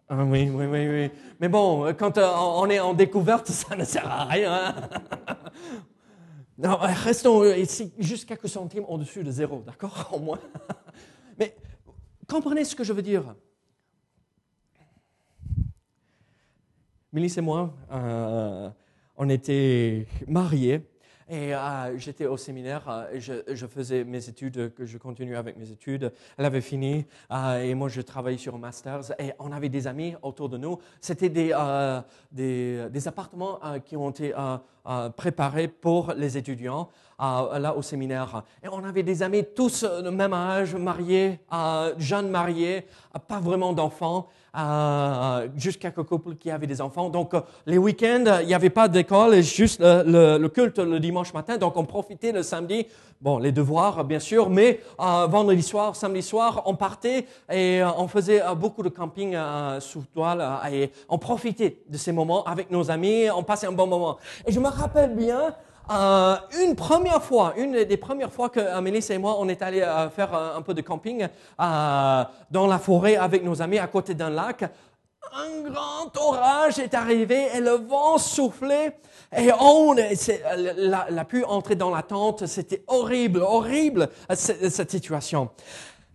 Ah 0.07 0.23
oui, 0.23 0.49
oui, 0.53 0.65
oui, 0.67 0.87
oui. 0.87 1.11
Mais 1.39 1.49
bon, 1.49 1.91
quand 1.97 2.17
euh, 2.17 2.31
on 2.35 2.69
est 2.69 2.79
en 2.79 2.93
découverte, 2.93 3.47
ça 3.51 3.75
ne 3.75 3.83
sert 3.83 4.09
à 4.09 4.23
rien. 4.25 4.75
Euh, 6.63 6.75
restons 7.03 7.43
euh, 7.43 7.57
ici 7.57 7.93
juste 7.97 8.27
quelques 8.27 8.47
centimes 8.47 8.85
au-dessus 8.87 9.23
de 9.23 9.31
zéro, 9.31 9.61
d'accord 9.65 10.09
Au 10.13 10.19
moins. 10.19 10.39
Mais 11.37 11.55
comprenez 12.27 12.63
ce 12.63 12.75
que 12.75 12.83
je 12.83 12.93
veux 12.93 13.01
dire. 13.01 13.35
Mélisse 17.11 17.37
et 17.37 17.41
moi, 17.41 17.73
euh, 17.91 18.69
on 19.15 19.29
était 19.29 20.07
mariés 20.27 20.81
et 21.27 21.55
euh, 21.55 21.97
j'étais 21.97 22.27
au 22.27 22.37
séminaire, 22.37 22.83
euh, 22.87 23.43
je, 23.47 23.65
faisais 23.65 24.03
mes 24.03 24.29
études, 24.29 24.73
que 24.75 24.85
je 24.85 24.97
continuais 24.99 25.35
avec 25.35 25.57
mes 25.57 25.71
études. 25.71 26.11
Elle 26.37 26.45
avait 26.45 26.61
fini 26.61 27.05
euh, 27.31 27.63
et 27.63 27.73
moi 27.73 27.89
je 27.89 28.01
travaillais 28.01 28.37
sur 28.37 28.53
un 28.53 28.59
master's 28.59 29.11
et 29.17 29.31
on 29.39 29.51
avait 29.51 29.69
des 29.69 29.87
amis 29.87 30.13
autour 30.21 30.49
de 30.49 30.57
nous. 30.57 30.77
C'était 31.01 31.29
des, 31.29 31.51
des, 32.31 32.89
des 32.91 33.07
appartements 33.07 33.59
qui 33.85 33.97
ont 33.97 34.11
été 34.11 34.33
préparés 35.17 35.67
pour 35.67 36.13
les 36.13 36.37
étudiants 36.37 36.89
là 37.19 37.73
au 37.75 37.81
séminaire. 37.81 38.43
Et 38.63 38.67
on 38.67 38.83
avait 38.83 39.03
des 39.03 39.23
amis 39.23 39.43
tous 39.55 39.83
de 39.83 40.09
même 40.09 40.33
âge, 40.33 40.75
mariés, 40.75 41.39
jeunes 41.97 42.29
mariés, 42.29 42.85
pas 43.27 43.39
vraiment 43.39 43.73
d'enfants, 43.73 44.27
euh, 44.57 45.47
juste 45.55 45.81
quelques 45.81 46.03
couples 46.03 46.35
qui 46.35 46.49
avaient 46.51 46.67
des 46.67 46.81
enfants. 46.81 47.09
Donc 47.09 47.33
euh, 47.33 47.41
les 47.65 47.77
week-ends, 47.77 48.39
il 48.41 48.47
n'y 48.47 48.53
avait 48.53 48.69
pas 48.69 48.87
d'école, 48.87 49.41
juste 49.41 49.81
le, 49.81 50.37
le- 50.37 50.49
culte 50.49 50.79
le 50.79 50.99
dimanche 50.99 51.33
matin. 51.33 51.57
Donc 51.57 51.75
on 51.77 51.85
profitait 51.85 52.31
le 52.31 52.43
samedi, 52.43 52.87
bon 53.21 53.37
les 53.37 53.51
devoirs 53.51 54.03
bien 54.03 54.19
sûr, 54.19 54.49
mais 54.49 54.79
euh, 54.99 55.27
vendredi 55.27 55.63
soir, 55.63 55.95
samedi 55.95 56.21
soir, 56.21 56.63
on 56.65 56.75
partait 56.75 57.25
et 57.51 57.81
euh, 57.81 57.87
on 57.97 58.07
faisait 58.07 58.41
beaucoup 58.57 58.83
de 58.83 58.89
camping 58.89 59.35
sous 59.79 60.03
toile 60.13 60.43
et 60.71 60.91
on 61.09 61.17
profitait 61.17 61.81
de 61.89 61.97
ces 61.97 62.11
moments 62.11 62.43
avec 62.45 62.71
nos 62.71 62.89
amis, 62.91 63.29
on 63.35 63.43
passait 63.43 63.67
un 63.67 63.71
bon 63.71 63.87
moment. 63.87 64.17
Et 64.45 64.51
je 64.51 64.59
me 64.59 64.67
rappelle 64.67 65.15
bien. 65.15 65.55
Euh, 65.91 66.35
une 66.63 66.75
première 66.75 67.21
fois, 67.21 67.53
une 67.57 67.83
des 67.83 67.97
premières 67.97 68.31
fois 68.31 68.49
que 68.49 68.79
Mélissa 68.81 69.13
et 69.13 69.17
moi, 69.17 69.35
on 69.39 69.47
est 69.47 69.61
allés 69.61 69.81
euh, 69.81 70.09
faire 70.09 70.33
euh, 70.33 70.57
un 70.57 70.61
peu 70.61 70.73
de 70.73 70.81
camping 70.81 71.27
dans 71.59 72.67
la 72.67 72.79
forêt 72.79 73.15
avec 73.17 73.43
nos 73.43 73.61
amis 73.61 73.77
à 73.77 73.87
côté 73.87 74.13
d'un 74.15 74.29
lac, 74.29 74.63
un 75.33 75.69
grand 75.69 76.15
orage 76.17 76.79
est 76.79 76.93
arrivé 76.93 77.47
et 77.55 77.59
le 77.59 77.71
vent 77.71 78.17
soufflait 78.17 78.97
et 79.35 79.51
on 79.59 79.93
la, 79.93 81.07
la 81.09 81.25
entrer 81.47 81.75
dans 81.75 81.89
la 81.89 82.03
tente. 82.03 82.45
C'était 82.45 82.83
horrible, 82.87 83.41
horrible 83.41 84.09
cette, 84.33 84.69
cette 84.69 84.91
situation. 84.91 85.49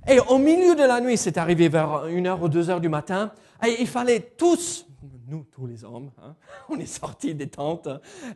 Et 0.09 0.19
au 0.19 0.39
milieu 0.39 0.75
de 0.75 0.83
la 0.83 1.01
nuit, 1.01 1.19
c'est 1.19 1.37
arrivé 1.37 1.69
vers 1.69 2.07
une 2.07 2.27
heure 2.27 2.43
ou 2.43 2.49
deux 2.49 2.71
heures 2.71 2.81
du 2.81 2.89
matin, 2.89 3.33
et 3.67 3.81
il 3.81 3.87
fallait 3.87 4.21
tous, 4.21 4.87
nous 5.31 5.45
tous 5.55 5.67
les 5.67 5.85
hommes, 5.85 6.11
hein, 6.23 6.35
on 6.69 6.77
est 6.79 6.87
sortis 6.87 7.35
des 7.35 7.49
tentes, 7.49 7.89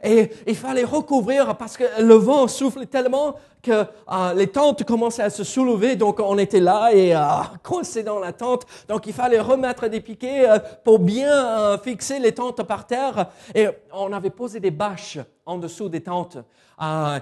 et 0.03 0.31
il 0.47 0.55
fallait 0.57 0.85
recouvrir 0.85 1.57
parce 1.57 1.77
que 1.77 1.85
le 2.01 2.15
vent 2.15 2.47
soufflait 2.49 2.87
tellement 2.87 3.35
que 3.63 3.73
euh, 3.73 4.35
les 4.35 4.47
tentes 4.47 4.85
commençaient 4.85 5.23
à 5.25 5.31
se 5.31 5.43
soulever, 5.43 5.97
donc 5.97 6.21
on 6.21 6.39
était 6.39 6.61
là 6.61 6.91
et 6.93 7.15
euh, 7.17 7.21
coincés 7.63 8.03
dans 8.05 8.19
la 8.21 8.33
tente, 8.33 8.67
donc 8.89 9.07
il 9.07 9.13
fallait 9.13 9.41
remettre 9.41 9.89
des 9.89 10.01
piquets 10.01 10.49
euh, 10.49 10.59
pour 10.85 11.01
bien 11.01 11.33
euh, 11.33 11.79
fixer 11.79 12.19
les 12.21 12.33
tentes 12.33 12.63
par 12.63 12.87
terre, 12.87 13.27
et 13.55 13.67
on 13.93 14.13
avait 14.13 14.31
posé 14.31 14.61
des 14.61 14.71
bâches 14.71 15.19
en 15.47 15.59
dessous 15.59 15.89
des 15.89 16.03
tentes. 16.03 16.39
On, 16.79 17.21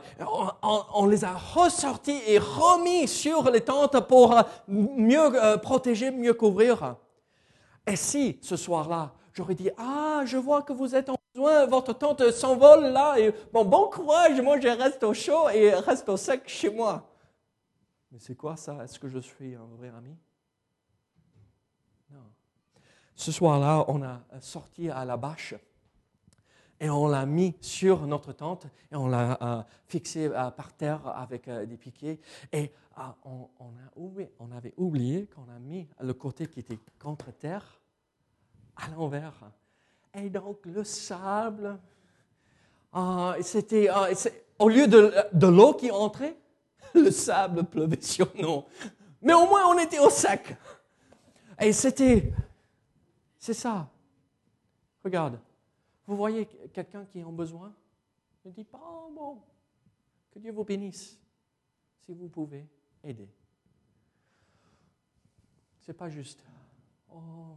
on- 0.95 1.07
les 1.07 1.25
a 1.25 1.33
ressortis 1.55 2.19
et 2.27 2.39
remis 2.39 3.07
sur 3.07 3.51
les 3.51 3.61
tentes 3.61 4.01
pour 4.09 4.35
mieux 4.67 5.31
protéger, 5.63 6.11
mieux 6.11 6.33
couvrir. 6.33 6.97
Et 7.87 7.97
si 7.97 8.39
ce 8.41 8.57
soir-là, 8.57 9.13
j'aurais 9.33 9.55
dit, 9.55 9.71
ah, 9.77 10.23
je 10.25 10.37
vois 10.37 10.63
que 10.63 10.73
vous 10.73 10.95
êtes 10.95 11.09
en 11.09 11.17
besoin, 11.35 11.67
votre 11.67 11.93
tente 11.93 12.31
s'envole 12.31 12.93
là, 12.93 13.17
bon, 13.53 13.65
bon 13.65 13.89
courage, 13.89 14.41
moi 14.41 14.61
je 14.61 14.69
reste 14.69 15.03
au 15.03 15.15
chaud 15.15 15.49
et 15.49 15.73
reste 15.75 16.09
au 16.09 16.17
sec 16.17 16.43
chez 16.47 16.71
moi. 16.71 17.09
Mais 18.11 18.19
c'est 18.19 18.35
quoi 18.35 18.57
ça? 18.57 18.85
Est-ce 18.85 18.99
que 18.99 19.09
je 19.09 19.19
suis 19.19 19.55
un 19.55 19.67
vrai 19.79 19.89
ami? 19.89 20.15
Non. 22.11 22.31
Ce 23.15 23.33
soir-là, 23.33 23.85
on 23.89 24.03
a 24.03 24.21
sorti 24.41 24.91
à 24.91 25.05
la 25.05 25.17
bâche 25.17 25.55
et 26.79 26.91
on 26.91 27.07
l'a 27.07 27.25
mis 27.25 27.57
sur 27.61 28.07
notre 28.07 28.33
tente 28.33 28.67
et 28.91 28.97
on 28.97 29.07
l'a 29.07 29.39
euh, 29.41 29.63
fixé 29.87 30.27
euh, 30.27 30.51
par 30.51 30.75
terre 30.75 31.07
avec 31.07 31.49
euh, 31.49 31.65
des 31.65 31.79
piquets. 31.79 32.21
Et 32.53 32.73
euh, 32.99 33.03
on, 33.25 33.49
on 34.41 34.51
avait 34.51 34.75
oublié 34.77 35.27
qu'on 35.29 35.49
a 35.49 35.59
mis 35.59 35.89
le 36.01 36.13
côté 36.13 36.49
qui 36.49 36.61
était 36.61 36.79
contre 36.99 37.31
terre 37.31 37.81
à 38.83 38.89
l'envers. 38.95 39.33
Et 40.15 40.29
donc 40.29 40.65
le 40.67 40.85
sable, 40.85 41.79
euh, 42.95 43.43
c'était 43.43 43.89
c'est- 44.15 44.45
au 44.59 44.69
lieu 44.69 44.87
de, 44.87 45.13
de 45.33 45.47
l'eau 45.47 45.75
qui 45.75 45.91
entrait, 45.91 46.37
le 46.95 47.11
sable 47.11 47.65
pleuvait 47.65 48.01
sur 48.01 48.31
nous. 48.37 48.65
Mais 49.23 49.33
au 49.35 49.47
moins 49.47 49.67
on 49.69 49.79
était 49.79 49.99
au 49.99 50.11
sec. 50.11 50.57
Et 51.61 51.73
c'était, 51.73 52.33
c'est 53.39 53.55
ça. 53.55 53.89
Regarde, 55.05 55.39
vous 56.07 56.17
voyez 56.17 56.47
quelqu'un 56.73 57.05
qui 57.07 57.21
est 57.21 57.25
en 57.25 57.33
besoin? 57.33 57.73
Ne 58.45 58.51
dites 58.51 58.71
pas, 58.71 59.09
bon, 59.15 59.39
que 60.33 60.39
Dieu 60.41 60.53
vous 60.53 60.65
bénisse. 60.65 61.19
Si 62.01 62.13
vous 62.13 62.29
pouvez, 62.29 62.67
aider. 63.05 63.29
C'est 65.81 65.93
pas 65.97 66.09
juste, 66.09 66.45
oh, 67.13 67.57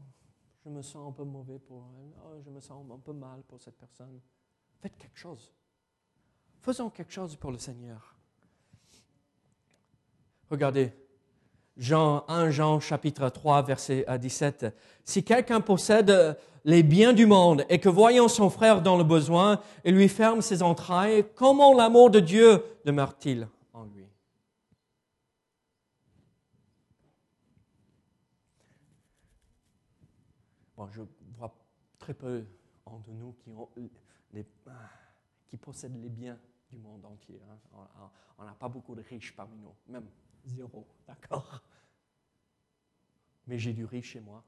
je 0.66 0.70
me 0.72 0.82
sens 0.82 1.08
un 1.08 1.12
peu 1.12 1.24
mauvais 1.24 1.60
pour 1.60 1.86
elle, 1.96 2.12
oh, 2.26 2.42
je 2.44 2.50
me 2.50 2.60
sens 2.60 2.84
un 2.92 2.98
peu 2.98 3.14
mal 3.14 3.44
pour 3.48 3.62
cette 3.62 3.78
personne. 3.78 4.20
Faites 4.82 4.98
quelque 4.98 5.18
chose. 5.18 5.54
Faisons 6.60 6.90
quelque 6.90 7.14
chose 7.14 7.36
pour 7.36 7.52
le 7.52 7.60
Seigneur. 7.60 8.16
Regardez, 10.50 10.92
Jean 11.78 12.26
1 12.28 12.50
Jean 12.50 12.80
chapitre 12.80 13.30
3 13.30 13.62
verset 13.62 14.06
17. 14.20 14.76
Si 15.04 15.24
quelqu'un 15.24 15.62
possède 15.62 16.40
les 16.64 16.82
biens 16.82 17.14
du 17.14 17.28
monde 17.28 17.64
et 17.70 17.80
que 17.80 17.90
voyant 17.90 18.28
son 18.28 18.50
frère 18.50 18.82
dans 18.82 18.98
le 18.98 19.04
besoin, 19.04 19.62
il 19.84 19.94
lui 19.94 20.08
ferme 20.08 20.42
ses 20.42 20.64
entrailles, 20.64 21.26
comment 21.36 21.76
l'amour 21.76 22.10
de 22.10 22.20
Dieu 22.20 22.64
demeure-t-il 22.86 23.48
en 23.74 23.84
lui 23.84 24.08
Je 30.92 31.02
vois 31.38 31.54
très 32.00 32.14
peu 32.14 32.46
entre 32.86 33.12
nous 33.12 33.36
les, 34.34 34.46
qui 35.48 35.58
possèdent 35.58 36.02
les 36.02 36.10
biens 36.10 36.40
du 36.70 36.78
monde 36.78 37.06
entier. 37.06 37.42
Hein. 37.50 38.10
On 38.38 38.44
n'a 38.44 38.54
pas 38.54 38.70
beaucoup 38.70 38.96
de 38.96 39.02
riches 39.02 39.36
parmi 39.36 39.58
nous, 39.58 39.74
même 39.88 40.08
Zéro, 40.46 40.88
d'accord 41.08 41.64
Mais 43.48 43.58
j'ai 43.58 43.74
du 43.74 43.86
riz 43.86 44.04
chez 44.04 44.20
moi. 44.20 44.44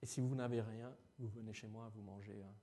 Et 0.00 0.06
si 0.06 0.20
vous 0.20 0.34
n'avez 0.34 0.60
rien, 0.60 0.94
vous 1.18 1.28
venez 1.28 1.52
chez 1.52 1.68
moi, 1.68 1.90
vous 1.94 2.02
mangez. 2.02 2.42
Hein. 2.42 2.54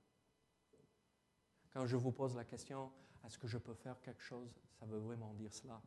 Quand 1.72 1.86
je 1.86 1.96
vous 1.96 2.12
pose 2.12 2.36
la 2.36 2.44
question, 2.44 2.92
est-ce 3.24 3.38
que 3.38 3.46
je 3.46 3.58
peux 3.58 3.74
faire 3.74 4.00
quelque 4.00 4.22
chose 4.22 4.60
Ça 4.78 4.86
veut 4.86 4.98
vraiment 4.98 5.32
dire 5.34 5.52
cela. 5.52 5.80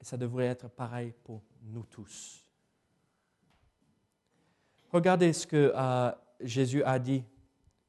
Et 0.00 0.04
ça 0.04 0.16
devrait 0.16 0.46
être 0.46 0.68
pareil 0.68 1.14
pour 1.24 1.42
nous 1.62 1.84
tous. 1.84 2.44
Regardez 4.92 5.32
ce 5.32 5.46
que 5.46 5.72
euh, 5.74 6.12
Jésus 6.40 6.82
a 6.82 6.98
dit 6.98 7.24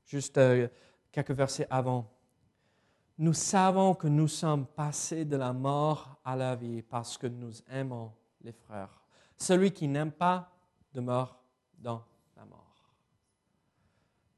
juste 0.06 0.38
euh, 0.38 0.68
quelques 1.12 1.32
versets 1.32 1.68
avant 1.70 2.10
nous 3.20 3.34
savons 3.34 3.96
que 3.96 4.08
nous 4.08 4.30
sommes 4.30 4.66
passés 4.66 5.26
de 5.26 5.36
la 5.36 5.52
mort 5.52 6.22
à 6.24 6.38
la 6.38 6.56
vie 6.56 6.82
parce 6.82 7.18
que 7.18 7.28
nous 7.28 7.52
aimons 7.70 8.14
les 8.40 8.54
frères. 8.54 9.04
Celui 9.38 9.74
qui 9.74 9.90
n'aime 9.90 10.14
pas 10.14 10.50
demeure 10.94 11.38
dans 11.78 12.02
la 12.38 12.46
mort. 12.46 12.94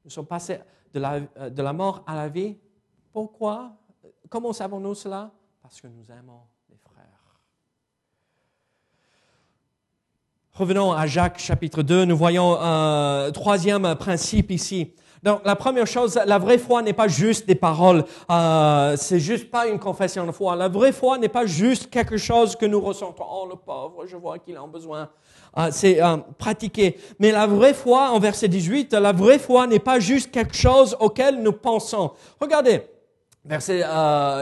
Nous 0.04 0.10
sommes 0.10 0.26
passés 0.26 0.58
de 0.92 0.98
la, 0.98 1.20
euh, 1.36 1.48
de 1.48 1.62
la 1.62 1.72
mort 1.72 2.02
à 2.08 2.16
la 2.16 2.28
vie. 2.28 2.58
Pourquoi? 3.12 3.76
Comment 4.28 4.52
savons-nous 4.52 4.96
cela? 4.96 5.30
Parce 5.62 5.80
que 5.80 5.86
nous 5.86 6.10
aimons 6.10 6.42
les 6.68 6.76
frères. 6.76 7.21
Revenons 10.54 10.92
à 10.92 11.06
Jacques 11.06 11.38
chapitre 11.38 11.82
2. 11.82 12.04
Nous 12.04 12.16
voyons 12.16 12.58
un 12.60 13.30
troisième 13.32 13.94
principe 13.94 14.50
ici. 14.50 14.92
Donc, 15.22 15.40
la 15.46 15.56
première 15.56 15.86
chose, 15.86 16.20
la 16.26 16.36
vraie 16.36 16.58
foi 16.58 16.82
n'est 16.82 16.92
pas 16.92 17.08
juste 17.08 17.48
des 17.48 17.54
paroles. 17.54 18.04
Euh, 18.30 18.94
c'est 18.98 19.18
juste 19.18 19.50
pas 19.50 19.66
une 19.66 19.78
confession 19.78 20.26
de 20.26 20.32
foi. 20.32 20.54
La 20.54 20.68
vraie 20.68 20.92
foi 20.92 21.16
n'est 21.16 21.30
pas 21.30 21.46
juste 21.46 21.88
quelque 21.88 22.18
chose 22.18 22.54
que 22.54 22.66
nous 22.66 22.82
ressentons. 22.82 23.24
Oh, 23.32 23.46
le 23.48 23.56
pauvre, 23.56 24.04
je 24.06 24.14
vois 24.14 24.38
qu'il 24.38 24.54
a 24.58 24.66
besoin. 24.66 25.08
Euh, 25.56 25.68
c'est 25.70 26.02
euh, 26.02 26.18
pratiquer. 26.36 26.98
Mais 27.18 27.32
la 27.32 27.46
vraie 27.46 27.72
foi, 27.72 28.10
en 28.10 28.18
verset 28.18 28.48
18, 28.48 28.92
la 28.92 29.12
vraie 29.12 29.38
foi 29.38 29.66
n'est 29.66 29.78
pas 29.78 30.00
juste 30.00 30.30
quelque 30.30 30.54
chose 30.54 30.94
auquel 31.00 31.42
nous 31.42 31.52
pensons. 31.52 32.10
Regardez, 32.38 32.82
verset 33.44 33.84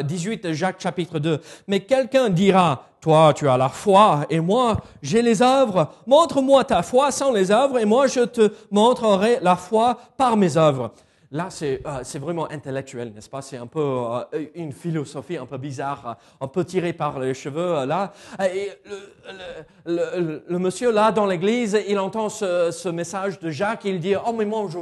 18 0.04 0.44
de 0.44 0.52
Jacques 0.52 0.80
chapitre 0.80 1.18
2. 1.18 1.40
Mais 1.68 1.80
quelqu'un 1.80 2.28
dira, 2.28 2.84
toi, 3.00 3.32
tu 3.34 3.48
as 3.48 3.56
la 3.56 3.68
foi 3.68 4.26
et 4.28 4.40
moi, 4.40 4.76
j'ai 5.02 5.22
les 5.22 5.40
œuvres. 5.42 5.90
Montre-moi 6.06 6.64
ta 6.64 6.82
foi 6.82 7.10
sans 7.10 7.32
les 7.32 7.50
œuvres 7.50 7.78
et 7.78 7.84
moi, 7.84 8.06
je 8.06 8.20
te 8.20 8.52
montrerai 8.70 9.38
la 9.40 9.56
foi 9.56 9.98
par 10.16 10.36
mes 10.36 10.56
œuvres. 10.56 10.92
Là, 11.32 11.46
c'est 11.48 11.80
euh, 11.86 12.18
vraiment 12.18 12.50
intellectuel, 12.50 13.12
n'est-ce 13.14 13.30
pas? 13.30 13.40
C'est 13.40 13.56
un 13.56 13.68
peu 13.68 13.80
euh, 13.80 14.46
une 14.56 14.72
philosophie 14.72 15.36
un 15.36 15.46
peu 15.46 15.58
bizarre, 15.58 16.18
un 16.40 16.48
peu 16.48 16.64
tirée 16.64 16.92
par 16.92 17.20
les 17.20 17.34
cheveux, 17.34 17.78
euh, 17.78 17.86
là. 17.86 18.12
Le, 19.86 20.58
monsieur, 20.58 20.90
là, 20.90 21.12
dans 21.12 21.26
l'église, 21.26 21.80
il 21.88 22.00
entend 22.00 22.28
ce, 22.30 22.72
ce, 22.72 22.88
message 22.88 23.38
de 23.38 23.48
Jacques, 23.48 23.84
il 23.84 24.00
dit, 24.00 24.14
oh, 24.16 24.32
mais 24.32 24.44
moi, 24.44 24.66
je, 24.68 24.78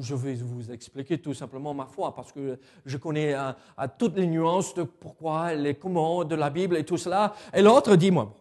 je 0.00 0.14
vais 0.14 0.34
vous 0.34 0.70
expliquer 0.70 1.20
tout 1.20 1.34
simplement 1.34 1.74
ma 1.74 1.86
foi 1.86 2.14
parce 2.14 2.32
que 2.32 2.58
je 2.84 2.96
connais 2.96 3.34
euh, 3.34 3.52
toutes 3.98 4.16
les 4.16 4.26
nuances 4.26 4.74
de 4.74 4.82
pourquoi, 4.82 5.54
les 5.54 5.74
comment 5.74 6.24
de 6.24 6.34
la 6.34 6.50
Bible 6.50 6.76
et 6.76 6.84
tout 6.84 6.96
cela. 6.96 7.34
Et 7.52 7.62
l'autre 7.62 7.96
dit, 7.96 8.10
moi, 8.10 8.34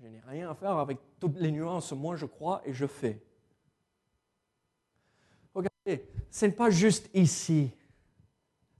je 0.00 0.06
n'ai 0.06 0.20
rien 0.26 0.50
à 0.50 0.54
faire 0.54 0.78
avec 0.78 0.98
toutes 1.18 1.38
les 1.38 1.50
nuances. 1.50 1.92
Moi, 1.92 2.16
je 2.16 2.26
crois 2.26 2.62
et 2.64 2.72
je 2.72 2.86
fais. 2.86 3.22
Regardez, 5.54 6.08
ce 6.30 6.46
n'est 6.46 6.52
pas 6.52 6.70
juste 6.70 7.10
ici. 7.14 7.70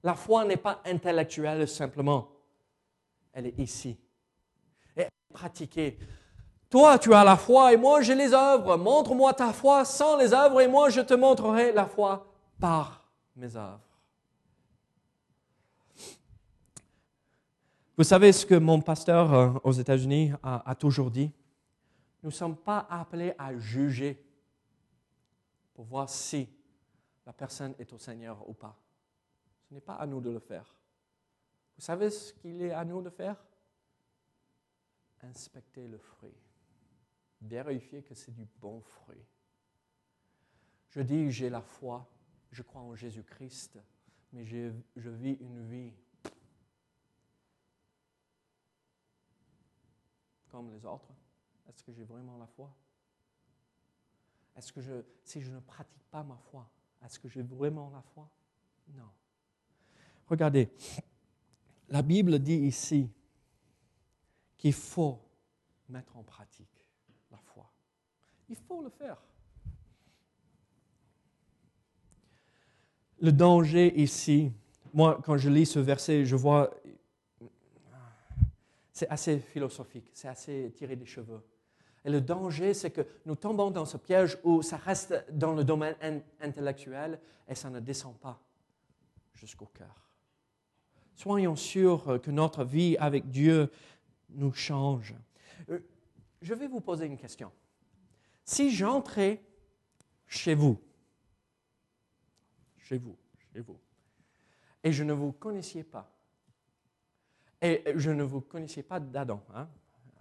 La 0.03 0.15
foi 0.15 0.45
n'est 0.45 0.59
pas 0.59 0.83
intellectuelle 0.85 1.67
simplement. 1.67 2.29
Elle 3.33 3.47
est 3.47 3.59
ici. 3.59 3.99
Et 4.97 5.01
elle 5.01 5.05
est 5.07 5.33
pratiquée. 5.33 5.99
Toi, 6.75 6.99
tu 6.99 7.15
as 7.15 7.23
la 7.23 7.37
foi 7.37 7.73
et 7.73 7.77
moi, 7.77 8.03
j'ai 8.03 8.17
les 8.17 8.33
œuvres. 8.33 8.77
Montre-moi 8.77 9.33
ta 9.33 9.53
foi 9.53 9.85
sans 9.85 10.17
les 10.17 10.35
œuvres 10.35 10.61
et 10.61 10.67
moi, 10.67 10.91
je 10.91 11.03
te 11.03 11.15
montrerai 11.15 11.71
la 11.71 11.87
foi 11.87 12.27
par 12.59 13.09
mes 13.37 13.55
œuvres. 13.55 13.79
Vous 17.97 18.03
savez 18.03 18.33
ce 18.33 18.45
que 18.45 18.57
mon 18.57 18.81
pasteur 18.81 19.33
euh, 19.33 19.51
aux 19.63 19.71
États-Unis 19.71 20.33
a, 20.43 20.75
toujours 20.75 21.13
dit? 21.13 21.31
Nous 22.25 22.31
ne 22.31 22.35
sommes 22.35 22.57
pas 22.57 22.89
appelés 22.91 23.35
à 23.39 23.57
juger 23.57 24.21
pour 25.75 25.85
voir 25.85 26.09
si 26.09 26.49
la 27.25 27.33
personne 27.33 27.77
est 27.79 27.93
au 27.93 27.99
Seigneur 27.99 28.37
ou 28.49 28.53
pas. 28.53 28.77
Ce 29.69 29.75
n'est 29.75 29.81
pas 29.81 29.95
à 29.95 30.07
nous 30.07 30.21
de 30.21 30.31
le 30.31 30.41
faire. 30.41 30.75
Vous 31.77 31.85
savez 31.85 32.11
ce 32.11 32.33
qu'il 32.33 32.61
est 32.63 32.73
à 32.73 32.85
nous 32.85 33.01
de 33.01 33.11
faire? 33.11 33.37
Inspecter 35.23 35.87
le 35.87 35.99
fruit 35.99 36.35
vérifier 37.45 38.03
que 38.03 38.15
c'est 38.15 38.33
du 38.33 38.47
bon 38.61 38.81
fruit. 38.81 39.25
Je 40.91 41.01
dis, 41.01 41.31
j'ai 41.31 41.51
la 41.51 41.63
foi, 41.63 42.09
je 42.51 42.63
crois 42.63 42.83
en 42.83 42.95
Jésus-Christ, 42.95 43.79
mais 44.33 44.45
je, 44.45 44.73
je 44.97 45.11
vis 45.11 45.37
une 45.41 45.61
vie 45.67 45.93
comme 50.49 50.71
les 50.71 50.85
autres. 50.87 51.13
Est-ce 51.69 51.83
que 51.83 51.93
j'ai 51.93 52.05
vraiment 52.05 52.39
la 52.39 52.47
foi? 52.47 52.73
Est-ce 54.57 54.73
que 54.73 54.81
je, 54.81 55.03
si 55.25 55.41
je 55.41 55.51
ne 55.51 55.59
pratique 55.59 56.05
pas 56.11 56.23
ma 56.23 56.37
foi, 56.37 56.71
est-ce 57.05 57.19
que 57.19 57.29
j'ai 57.29 57.43
vraiment 57.43 57.91
la 57.91 58.03
foi? 58.03 58.31
Non. 58.89 59.11
Regardez, 60.27 60.71
la 61.89 62.03
Bible 62.03 62.39
dit 62.39 62.55
ici 62.55 63.11
qu'il 64.57 64.73
faut 64.73 65.21
mettre 65.89 66.17
en 66.17 66.23
pratique. 66.23 66.74
Il 68.49 68.57
faut 68.57 68.83
le 68.83 68.91
faire. 68.91 69.17
Le 73.21 73.33
danger 73.33 73.99
ici, 74.01 74.53
moi, 74.93 75.21
quand 75.25 75.37
je 75.37 75.49
lis 75.49 75.67
ce 75.67 75.79
verset, 75.79 76.25
je 76.25 76.37
vois, 76.37 76.71
c'est 78.93 79.09
assez 79.09 79.39
philosophique, 79.39 80.11
c'est 80.13 80.29
assez 80.29 80.73
tiré 80.77 80.95
des 80.97 81.07
cheveux. 81.07 81.43
Et 82.05 82.11
le 82.11 82.21
danger, 82.21 82.75
c'est 82.75 82.91
que 82.91 83.01
nous 83.25 83.35
tombons 83.35 83.71
dans 83.71 83.87
ce 83.87 83.97
piège 83.97 84.39
où 84.45 84.63
ça 84.63 84.77
reste 84.77 85.25
dans 85.33 85.55
le 85.55 85.65
domaine 85.65 86.23
intellectuel 86.41 87.19
et 87.49 87.55
ça 87.55 87.71
ne 87.71 87.81
descend 87.81 88.15
pas 88.19 88.39
jusqu'au 89.33 89.67
cœur. 89.67 90.05
Soyons 91.17 91.57
sûrs 91.57 92.21
que 92.23 92.31
notre 92.31 92.65
vie 92.65 92.97
avec 92.99 93.31
Dieu 93.31 93.71
nous 94.31 94.53
change. 94.53 95.15
Euh, 95.71 95.81
je 96.43 96.55
vais 96.55 96.67
vous 96.67 96.81
poser 96.81 97.07
une 97.07 97.17
question. 97.17 97.51
Si 98.45 98.71
j'entrais 98.71 99.43
chez 100.27 100.55
vous, 100.55 100.79
chez 102.77 102.99
vous, 102.99 103.17
chez 103.53 103.61
vous, 103.61 103.79
et 104.83 104.93
je 104.93 105.03
ne 105.03 105.15
vous 105.15 105.33
connaissais 105.33 105.83
pas, 105.83 106.11
et 107.63 107.83
je 107.97 108.11
ne 108.11 108.23
vous 108.23 108.43
connaissais 108.43 108.83
pas 108.83 109.01
d'Adam, 109.01 109.43
hein, 109.55 109.69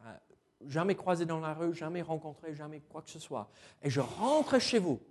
euh, 0.06 0.18
jamais 0.62 0.96
croisé 0.96 1.26
dans 1.26 1.42
la 1.42 1.54
rue, 1.54 1.74
jamais 1.74 2.02
rencontré, 2.02 2.56
jamais 2.56 2.80
quoi 2.80 3.02
que 3.02 3.10
ce 3.10 3.20
soit, 3.20 3.52
et 3.82 3.90
je 3.90 4.00
rentre 4.00 4.58
chez 4.60 4.80
vous, 4.80 5.02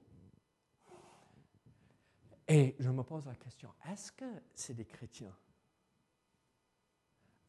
et 2.49 2.75
je 2.79 2.89
me 2.89 3.03
pose 3.03 3.27
la 3.27 3.35
question, 3.35 3.71
est-ce 3.91 4.11
que 4.11 4.25
c'est 4.55 4.75
des 4.75 4.87
chrétiens? 4.87 5.35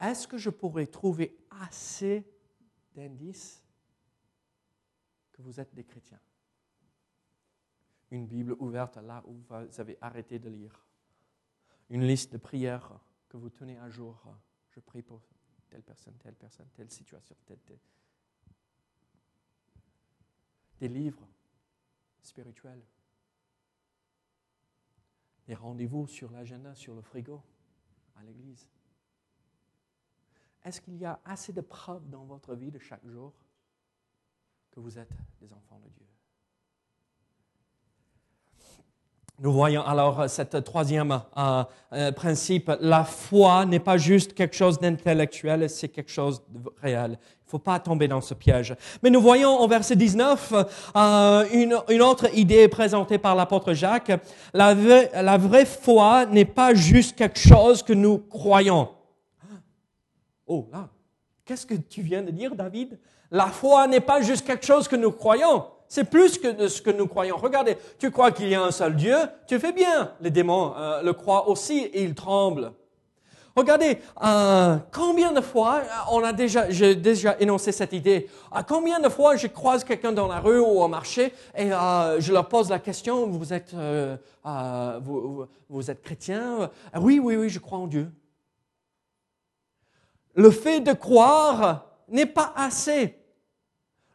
Est-ce 0.01 0.27
que 0.27 0.37
je 0.37 0.49
pourrais 0.49 0.87
trouver 0.87 1.37
assez 1.49 2.29
d'indices 2.93 3.62
que 5.33 5.41
vous 5.41 5.59
êtes 5.59 5.73
des 5.75 5.83
chrétiens. 5.83 6.21
Une 8.11 8.27
Bible 8.27 8.55
ouverte 8.59 8.97
là 8.97 9.21
où 9.25 9.33
vous 9.33 9.79
avez 9.81 9.97
arrêté 9.99 10.39
de 10.39 10.49
lire. 10.49 10.85
Une 11.89 12.07
liste 12.07 12.31
de 12.31 12.37
prières 12.37 12.99
que 13.27 13.35
vous 13.35 13.49
tenez 13.49 13.77
à 13.79 13.89
jour. 13.89 14.23
Je 14.69 14.79
prie 14.79 15.01
pour 15.01 15.21
telle 15.69 15.83
personne, 15.83 16.15
telle 16.17 16.35
personne, 16.35 16.69
telle 16.73 16.89
situation, 16.89 17.35
telle, 17.45 17.59
telle. 17.59 17.79
Des 20.79 20.87
livres 20.87 21.27
spirituels 22.21 22.83
des 25.47 25.55
rendez-vous 25.55 26.07
sur 26.07 26.31
l'agenda, 26.31 26.73
sur 26.75 26.95
le 26.95 27.01
frigo, 27.01 27.41
à 28.15 28.23
l'église 28.23 28.67
Est-ce 30.63 30.79
qu'il 30.81 30.97
y 30.97 31.05
a 31.05 31.19
assez 31.25 31.51
de 31.51 31.61
preuves 31.61 32.09
dans 32.09 32.25
votre 32.25 32.55
vie 32.55 32.71
de 32.71 32.79
chaque 32.79 33.05
jour? 33.05 33.33
Que 34.73 34.79
vous 34.79 34.97
êtes 34.97 35.09
des 35.39 35.53
enfants 35.53 35.79
de 35.83 35.89
Dieu 35.89 36.05
Nous 39.37 39.53
voyons 39.53 39.83
alors 39.83 40.27
cette 40.27 40.63
troisième 40.63 41.21
euh, 41.37 41.63
euh, 41.93 42.11
principe. 42.11 42.71
La 42.79 43.03
foi 43.03 43.65
n'est 43.65 43.79
pas 43.79 43.97
juste 43.97 44.33
quelque 44.33 44.55
chose 44.55 44.79
d'intellectuel, 44.79 45.69
c'est 45.69 45.89
quelque 45.89 46.09
chose 46.09 46.41
de 46.49 46.59
réel. 46.81 47.11
Il 47.11 47.45
ne 47.45 47.49
faut 47.51 47.59
pas 47.59 47.79
tomber 47.79 48.07
dans 48.07 48.21
ce 48.21 48.33
piège. 48.33 48.75
Mais 49.03 49.11
nous 49.11 49.21
voyons 49.21 49.59
au 49.59 49.67
verset 49.67 49.95
19 49.95 50.53
euh, 50.95 51.45
une, 51.51 52.01
autre 52.01 52.35
idée 52.35 52.67
présentée 52.67 53.19
par 53.19 53.35
l'apôtre 53.35 53.73
Jacques. 53.73 54.11
La 54.55 54.73
vraie 54.73 55.65
foi 55.65 56.25
n'est 56.25 56.45
pas 56.45 56.73
juste 56.73 57.15
quelque 57.15 57.39
chose 57.39 57.83
que 57.83 57.93
nous 57.93 58.17
croyons. 58.17 58.89
Oh 60.47 60.67
là, 60.71 60.89
qu'est-ce 61.45 61.67
que 61.67 61.75
tu 61.75 62.01
viens 62.01 62.23
de 62.23 62.31
dire, 62.31 62.55
David? 62.55 62.97
La 63.33 63.47
foi 63.47 63.87
n'est 63.87 63.99
pas 63.99 64.21
juste 64.21 64.45
quelque 64.45 64.63
chose 64.63 64.87
que 64.87 64.95
nous 64.95 65.11
croyons. 65.11 65.65
C'est 65.87 66.03
plus 66.03 66.37
que 66.37 66.67
ce 66.67 66.83
que 66.83 66.91
nous 66.91 67.07
croyons. 67.07 67.35
Regardez, 67.35 67.77
tu 67.97 68.11
crois 68.11 68.31
qu'il 68.31 68.47
y 68.47 68.53
a 68.53 68.61
un 68.61 68.69
seul 68.69 68.95
Dieu, 68.95 69.17
tu 69.47 69.59
fais 69.59 69.71
bien. 69.71 70.11
Les 70.21 70.29
démons 70.29 70.75
euh, 70.77 71.01
le 71.01 71.13
croient 71.13 71.49
aussi 71.49 71.79
et 71.79 72.03
ils 72.03 72.13
tremblent. 72.13 72.71
Regardez, 73.55 73.97
euh, 74.23 74.77
combien 74.91 75.31
de 75.31 75.41
fois, 75.41 75.77
euh, 75.77 76.11
on 76.11 76.23
a 76.23 76.31
déjà, 76.31 76.69
j'ai 76.69 76.95
déjà 76.95 77.35
énoncé 77.39 77.71
cette 77.71 77.93
idée, 77.93 78.29
combien 78.67 78.99
de 78.99 79.09
fois 79.09 79.35
je 79.35 79.47
croise 79.47 79.83
quelqu'un 79.83 80.11
dans 80.11 80.27
la 80.27 80.39
rue 80.39 80.59
ou 80.59 80.83
au 80.83 80.87
marché 80.87 81.33
et 81.57 81.69
je 81.69 82.31
leur 82.31 82.47
pose 82.47 82.69
la 82.69 82.77
question, 82.77 83.25
vous 83.25 83.51
êtes, 83.51 83.75
vous, 85.01 85.91
êtes 85.91 86.03
chrétien? 86.03 86.69
Oui, 86.99 87.19
oui, 87.19 87.35
oui, 87.35 87.49
je 87.49 87.57
crois 87.57 87.79
en 87.79 87.87
Dieu. 87.87 88.11
Le 90.35 90.51
fait 90.51 90.81
de 90.81 90.93
croire 90.93 91.87
n'est 92.07 92.27
pas 92.27 92.53
assez. 92.55 93.22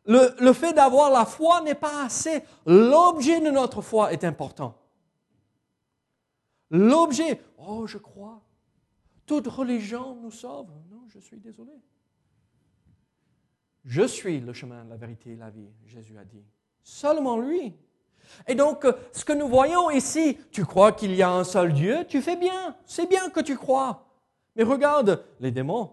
Le, 0.08 0.52
fait 0.54 0.72
d'avoir 0.72 1.10
la 1.10 1.26
foi 1.26 1.60
n'est 1.60 1.74
pas 1.74 2.04
assez. 2.04 2.42
L'objet 2.64 3.40
de 3.40 3.50
notre 3.50 3.82
foi 3.82 4.10
est 4.10 4.24
important. 4.24 4.74
L'objet, 6.70 7.42
oh, 7.58 7.86
je 7.86 7.98
crois. 7.98 8.40
Toute 9.26 9.46
religion 9.46 10.16
nous 10.16 10.30
sauve. 10.30 10.68
Non, 10.90 11.02
je 11.08 11.18
suis 11.18 11.38
désolé. 11.38 11.72
Je 13.84 14.06
suis 14.06 14.40
le 14.40 14.54
chemin, 14.54 14.82
la 14.84 14.96
vérité 14.96 15.32
et 15.32 15.36
la 15.36 15.50
vie, 15.50 15.68
Jésus 15.84 16.16
a 16.16 16.24
dit. 16.24 16.42
Seulement 16.82 17.36
lui. 17.36 17.74
Et 18.46 18.54
donc, 18.54 18.86
ce 19.12 19.26
que 19.26 19.34
nous 19.34 19.48
voyons 19.48 19.90
ici, 19.90 20.38
tu 20.50 20.64
crois 20.64 20.92
qu'il 20.92 21.14
y 21.14 21.22
a 21.22 21.30
un 21.30 21.44
seul 21.44 21.74
Dieu, 21.74 22.06
tu 22.08 22.22
fais 22.22 22.36
bien. 22.36 22.74
C'est 22.86 23.08
bien 23.10 23.28
que 23.28 23.40
tu 23.40 23.58
crois. 23.58 24.06
Mais 24.56 24.62
regarde, 24.62 25.22
les 25.38 25.50
démons, 25.50 25.92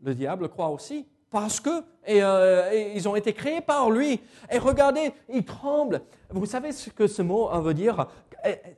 le 0.00 0.16
diable 0.16 0.48
croit 0.48 0.70
aussi 0.70 1.06
parce 1.32 1.58
que 1.58 1.82
euh, 2.08 2.92
ils 2.94 3.08
ont 3.08 3.16
été 3.16 3.32
créés 3.32 3.60
par 3.60 3.90
lui. 3.90 4.20
Et 4.50 4.58
regardez, 4.58 5.12
ils 5.28 5.44
tremblent. 5.44 6.02
Vous 6.30 6.46
savez 6.46 6.70
ce 6.72 6.90
que 6.90 7.08
ce 7.08 7.22
mot 7.22 7.48
veut 7.60 7.74
dire? 7.74 8.06
Eh, 8.44 8.50
eh, 8.64 8.76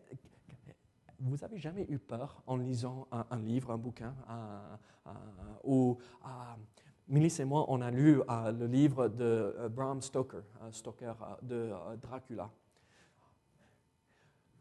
Vous 1.21 1.45
avez 1.45 1.59
jamais 1.59 1.85
eu 1.91 1.99
peur 1.99 2.43
en 2.47 2.57
lisant 2.57 3.07
un, 3.11 3.39
livre, 3.39 3.73
un 3.73 3.79
bouquin, 3.79 4.15
ou 5.65 5.99
Milice 7.07 7.41
et 7.41 7.45
moi, 7.45 7.67
on 7.69 7.83
a 7.83 7.91
lu 7.91 8.23
le 8.27 8.67
livre 8.67 9.09
de 9.09 9.55
euh, 9.59 9.69
Bram 9.69 10.01
Stoker, 10.01 10.43
Stoker 10.71 11.13
de 11.43 11.55
euh, 11.55 11.97
Dracula. 11.97 12.51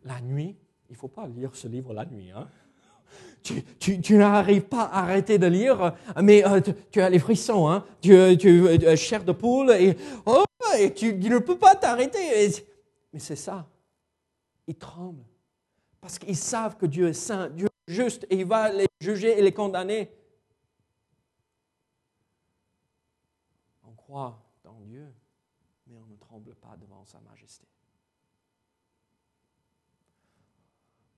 La 0.03 0.19
nuit, 0.19 0.57
il 0.89 0.93
ne 0.93 0.97
faut 0.97 1.07
pas 1.07 1.25
lire 1.25 1.55
ce 1.55 1.69
livre 1.69 1.93
la 1.93 2.05
nuit. 2.05 2.31
Hein? 2.31 2.49
Tu, 3.43 4.15
n'arrives 4.15 4.63
pas 4.63 4.83
à 4.83 5.03
arrêter 5.03 5.37
de 5.37 5.47
lire, 5.47 5.93
mais 6.21 6.45
euh, 6.45 6.61
tu, 6.91 7.01
as 7.01 7.09
les 7.09 7.19
frissons, 7.19 7.69
hein? 7.69 7.85
tu, 8.01 8.13
tu 8.37 8.67
euh, 8.67 8.95
chair 8.95 9.23
de 9.23 9.31
poule, 9.31 9.71
et, 9.71 9.97
oh, 10.25 10.43
et 10.77 10.93
tu, 10.93 11.13
ne 11.13 11.39
peux 11.39 11.57
pas 11.57 11.75
t'arrêter. 11.75 12.51
Mais 13.11 13.19
c'est 13.19 13.35
ça. 13.35 13.67
Ils 14.67 14.75
tremblent. 14.75 15.25
Parce 15.99 16.17
qu'ils 16.19 16.37
savent 16.37 16.77
que 16.77 16.85
Dieu 16.85 17.09
est 17.09 17.13
saint, 17.13 17.49
Dieu 17.49 17.67
est 17.67 17.91
juste, 17.91 18.25
et 18.29 18.37
il 18.37 18.45
va 18.45 18.71
les 18.71 18.87
juger 18.99 19.37
et 19.37 19.41
les 19.41 19.53
condamner. 19.53 20.09
On 23.85 23.93
croit 23.93 24.41
dans 24.63 24.79
Dieu, 24.81 25.13
mais 25.87 25.97
on 25.97 26.05
ne 26.05 26.17
tremble 26.17 26.55
pas 26.55 26.75
devant 26.79 27.05
sa 27.05 27.19
majesté. 27.21 27.65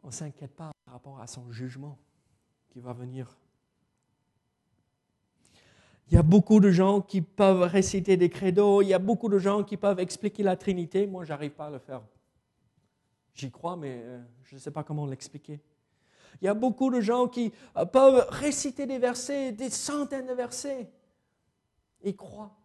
On 0.03 0.07
ne 0.07 0.11
s'inquiète 0.11 0.55
pas 0.55 0.74
par 0.85 0.93
rapport 0.93 1.19
à 1.19 1.27
son 1.27 1.51
jugement 1.51 1.97
qui 2.69 2.79
va 2.79 2.93
venir. 2.93 3.37
Il 6.07 6.13
y 6.13 6.17
a 6.17 6.23
beaucoup 6.23 6.59
de 6.59 6.69
gens 6.69 7.01
qui 7.01 7.21
peuvent 7.21 7.63
réciter 7.63 8.15
des 8.15 8.29
credos, 8.29 8.83
il 8.83 8.89
y 8.89 8.93
a 8.93 8.99
beaucoup 8.99 9.27
de 9.27 9.39
gens 9.39 9.63
qui 9.63 9.75
peuvent 9.75 9.99
expliquer 9.99 10.43
la 10.43 10.55
Trinité. 10.55 11.07
Moi, 11.07 11.25
je 11.25 11.29
n'arrive 11.29 11.51
pas 11.51 11.65
à 11.65 11.71
le 11.71 11.79
faire. 11.79 12.03
J'y 13.33 13.49
crois, 13.49 13.75
mais 13.75 14.01
euh, 14.03 14.21
je 14.43 14.55
ne 14.55 14.59
sais 14.59 14.71
pas 14.71 14.83
comment 14.83 15.07
l'expliquer. 15.07 15.59
Il 16.41 16.45
y 16.45 16.47
a 16.47 16.53
beaucoup 16.53 16.91
de 16.91 17.01
gens 17.01 17.27
qui 17.27 17.51
euh, 17.75 17.85
peuvent 17.85 18.27
réciter 18.29 18.85
des 18.85 18.99
versets, 18.99 19.51
des 19.51 19.71
centaines 19.71 20.27
de 20.27 20.33
versets. 20.33 20.89
Ils 22.03 22.15
croient. 22.15 22.55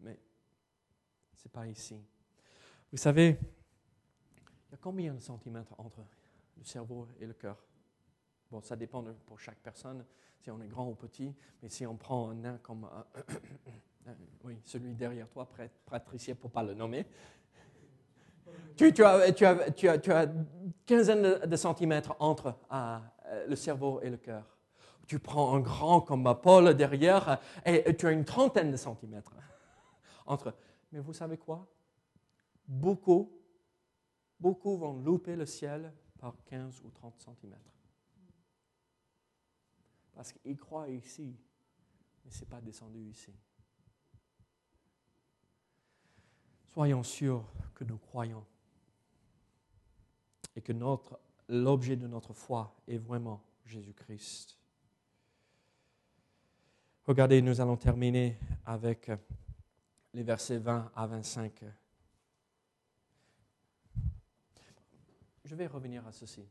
Mais 0.00 0.18
ce 1.36 1.44
n'est 1.44 1.52
pas 1.52 1.66
ici. 1.68 1.96
Vous 2.90 2.98
savez, 2.98 3.38
il 4.70 4.74
y 4.74 4.74
a 4.74 4.78
combien 4.80 5.12
de 5.14 5.18
centimètres 5.18 5.74
entre 5.78 5.98
le 6.56 6.64
cerveau 6.64 7.08
et 7.18 7.26
le 7.26 7.34
cœur? 7.34 7.56
Bon, 8.52 8.60
ça 8.62 8.76
dépend 8.76 9.04
pour 9.26 9.40
chaque 9.40 9.58
personne, 9.58 10.04
si 10.38 10.50
on 10.50 10.60
est 10.60 10.68
grand 10.68 10.88
ou 10.88 10.94
petit, 10.94 11.34
mais 11.60 11.68
si 11.68 11.84
on 11.86 11.96
prend 11.96 12.30
un 12.30 12.34
nain 12.34 12.58
comme 12.62 12.84
euh, 12.84 13.22
euh, 14.08 14.14
oui, 14.44 14.60
celui 14.64 14.94
derrière 14.94 15.28
toi, 15.28 15.48
Patricia, 15.86 16.36
pour 16.36 16.50
ne 16.50 16.54
pas 16.54 16.62
le 16.62 16.74
nommer, 16.74 17.04
tu, 18.76 18.86
as, 19.04 19.32
tu, 19.32 19.44
as, 19.44 19.70
tu, 19.72 19.88
as, 19.88 19.98
tu 19.98 20.12
as 20.12 20.28
quinzaine 20.86 21.40
de, 21.40 21.56
centimètres 21.56 22.14
entre 22.20 22.56
euh, 22.72 22.98
le 23.48 23.56
cerveau 23.56 24.00
et 24.02 24.10
le 24.10 24.16
cœur. 24.16 24.56
Tu 25.06 25.18
prends 25.18 25.54
un 25.56 25.60
grand 25.60 26.00
comme 26.00 26.32
Paul 26.40 26.74
derrière 26.74 27.40
et 27.66 27.96
tu 27.96 28.06
as 28.06 28.12
une 28.12 28.24
trentaine 28.24 28.70
de 28.70 28.76
centimètres 28.76 29.34
entre. 30.26 30.54
Mais 30.92 31.00
vous 31.00 31.12
savez 31.12 31.36
quoi? 31.36 31.66
Beaucoup, 32.66 33.39
beaucoup 34.40 34.76
vont 34.76 34.98
louper 35.00 35.36
le 35.36 35.46
ciel 35.46 35.92
par 36.18 36.34
15 36.44 36.82
ou 36.84 36.90
30 36.90 37.18
centimètres. 37.20 37.74
Parce 40.14 40.32
qu'il 40.32 40.56
croit 40.56 40.88
ici, 40.88 41.36
mais 42.24 42.30
ce 42.30 42.40
n'est 42.40 42.46
pas 42.46 42.60
descendu 42.60 43.00
ici. 43.00 43.32
Soyons 46.66 47.02
sûrs 47.02 47.44
que 47.74 47.84
nous 47.84 47.98
croyons 47.98 48.44
et 50.54 50.62
que 50.62 50.72
l'objet 51.48 51.96
de 51.96 52.06
notre 52.06 52.32
foi 52.32 52.76
est 52.86 52.98
vraiment 52.98 53.42
Jésus-Christ. 53.64 54.56
Regardez, 57.06 57.42
nous 57.42 57.60
allons 57.60 57.76
terminer 57.76 58.38
avec 58.66 59.10
les 60.12 60.22
versets 60.22 60.58
20 60.58 60.92
à 60.94 61.06
25. 61.06 61.64
Je 65.50 65.56
vais 65.56 65.66
revenir 65.66 66.06
à 66.06 66.12
ceci. 66.12 66.48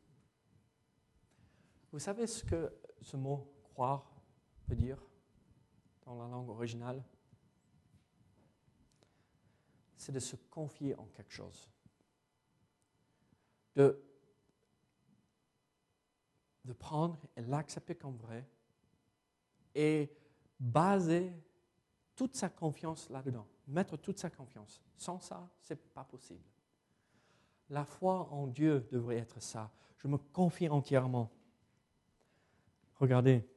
Vous 1.89 1.99
savez 1.99 2.27
ce 2.27 2.43
que 2.43 2.69
ce 2.99 3.15
mot 3.15 3.49
croire 3.63 4.11
veut 4.67 4.75
dire 4.75 5.01
dans 6.01 6.21
la 6.21 6.27
langue 6.27 6.49
originale? 6.49 7.01
C'est 9.95 10.11
de 10.11 10.19
se 10.19 10.35
confier 10.35 10.95
en 10.95 11.05
quelque 11.05 11.31
chose. 11.31 11.69
De, 13.73 14.03
de 16.65 16.73
prendre 16.73 17.25
et 17.37 17.41
l'accepter 17.43 17.95
comme 17.95 18.17
vrai 18.17 18.45
et 19.75 20.13
baser 20.59 21.31
toute 22.17 22.35
sa 22.35 22.49
confiance 22.49 23.09
là-dedans. 23.09 23.47
Mettre 23.65 23.95
toute 23.95 24.19
sa 24.19 24.29
confiance. 24.29 24.81
Sans 24.97 25.21
ça, 25.21 25.49
ce 25.61 25.73
n'est 25.73 25.77
pas 25.77 26.03
possible. 26.03 26.43
La 27.69 27.85
foi 27.85 28.27
en 28.31 28.47
Dieu 28.47 28.87
devrait 28.91 29.17
être 29.17 29.41
ça. 29.41 29.71
Je 29.97 30.07
me 30.07 30.17
confie 30.17 30.69
entièrement. 30.69 31.29
Regardez, 32.95 33.47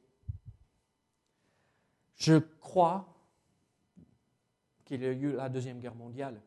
je 2.15 2.37
crois 2.37 3.07
qu'il 4.85 5.01
y 5.01 5.05
a 5.05 5.11
eu 5.11 5.33
la 5.33 5.49
Deuxième 5.49 5.79
Guerre 5.79 5.95
mondiale, 5.95 6.41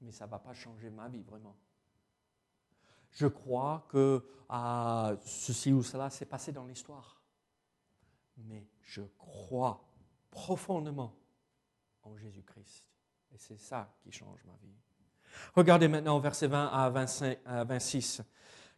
mais 0.00 0.10
ça 0.10 0.26
ne 0.26 0.30
va 0.30 0.38
pas 0.38 0.54
changer 0.54 0.90
ma 0.90 1.08
vie 1.08 1.22
vraiment. 1.22 1.56
Je 3.12 3.26
crois 3.26 3.86
que 3.88 4.24
ah, 4.48 5.14
ceci 5.24 5.72
ou 5.72 5.82
cela 5.82 6.10
s'est 6.10 6.26
passé 6.26 6.52
dans 6.52 6.64
l'histoire, 6.64 7.20
mais 8.36 8.66
je 8.82 9.02
crois 9.18 9.84
profondément 10.30 11.14
en 12.02 12.16
Jésus-Christ. 12.16 12.84
Et 13.32 13.38
c'est 13.38 13.58
ça 13.58 13.92
qui 14.00 14.10
change 14.10 14.42
ma 14.44 14.56
vie. 14.56 14.74
Regardez 15.54 15.88
maintenant 15.88 16.18
verset 16.18 16.46
20 16.46 16.70
à, 16.72 16.90
25, 16.90 17.38
à 17.46 17.64
26. 17.64 18.22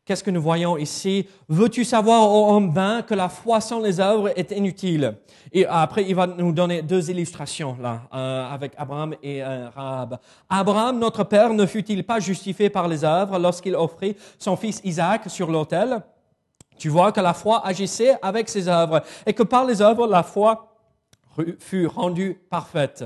Qu'est-ce 0.05 0.24
que 0.24 0.30
nous 0.30 0.42
voyons 0.42 0.76
ici? 0.76 1.28
Veux-tu 1.48 1.84
savoir, 1.84 2.28
ô 2.28 2.53
homme 2.55 2.70
vain, 2.70 3.03
que 3.03 3.14
la 3.14 3.28
foi 3.28 3.61
sans 3.61 3.80
les 3.80 4.01
œuvres 4.01 4.30
est 4.36 4.51
inutile? 4.51 5.14
Et 5.53 5.66
après, 5.66 6.05
il 6.05 6.14
va 6.14 6.26
nous 6.26 6.53
donner 6.53 6.82
deux 6.82 7.11
illustrations 7.11 7.76
là, 7.80 8.03
euh, 8.12 8.51
avec 8.51 8.72
Abraham 8.76 9.14
et 9.22 9.42
euh, 9.42 9.68
Rahab. 9.68 10.18
Abraham, 10.48 10.98
notre 10.98 11.22
père, 11.24 11.53
ne 11.53 11.66
fut-il 11.66 12.05
pas 12.05 12.18
justifié 12.18 12.70
par 12.70 12.88
les 12.88 13.05
œuvres 13.05 13.38
lorsqu'il 13.38 13.76
offrit 13.76 14.16
son 14.38 14.57
fils 14.57 14.80
Isaac 14.84 15.30
sur 15.30 15.51
l'autel? 15.51 16.03
Tu 16.78 16.88
vois 16.88 17.12
que 17.12 17.20
la 17.20 17.34
foi 17.34 17.64
agissait 17.64 18.16
avec 18.22 18.48
ses 18.48 18.66
œuvres 18.68 19.03
et 19.26 19.34
que 19.34 19.42
par 19.42 19.64
les 19.64 19.82
œuvres, 19.82 20.07
la 20.07 20.22
foi 20.22 20.74
fut 21.59 21.86
rendue 21.86 22.40
parfaite. 22.48 23.05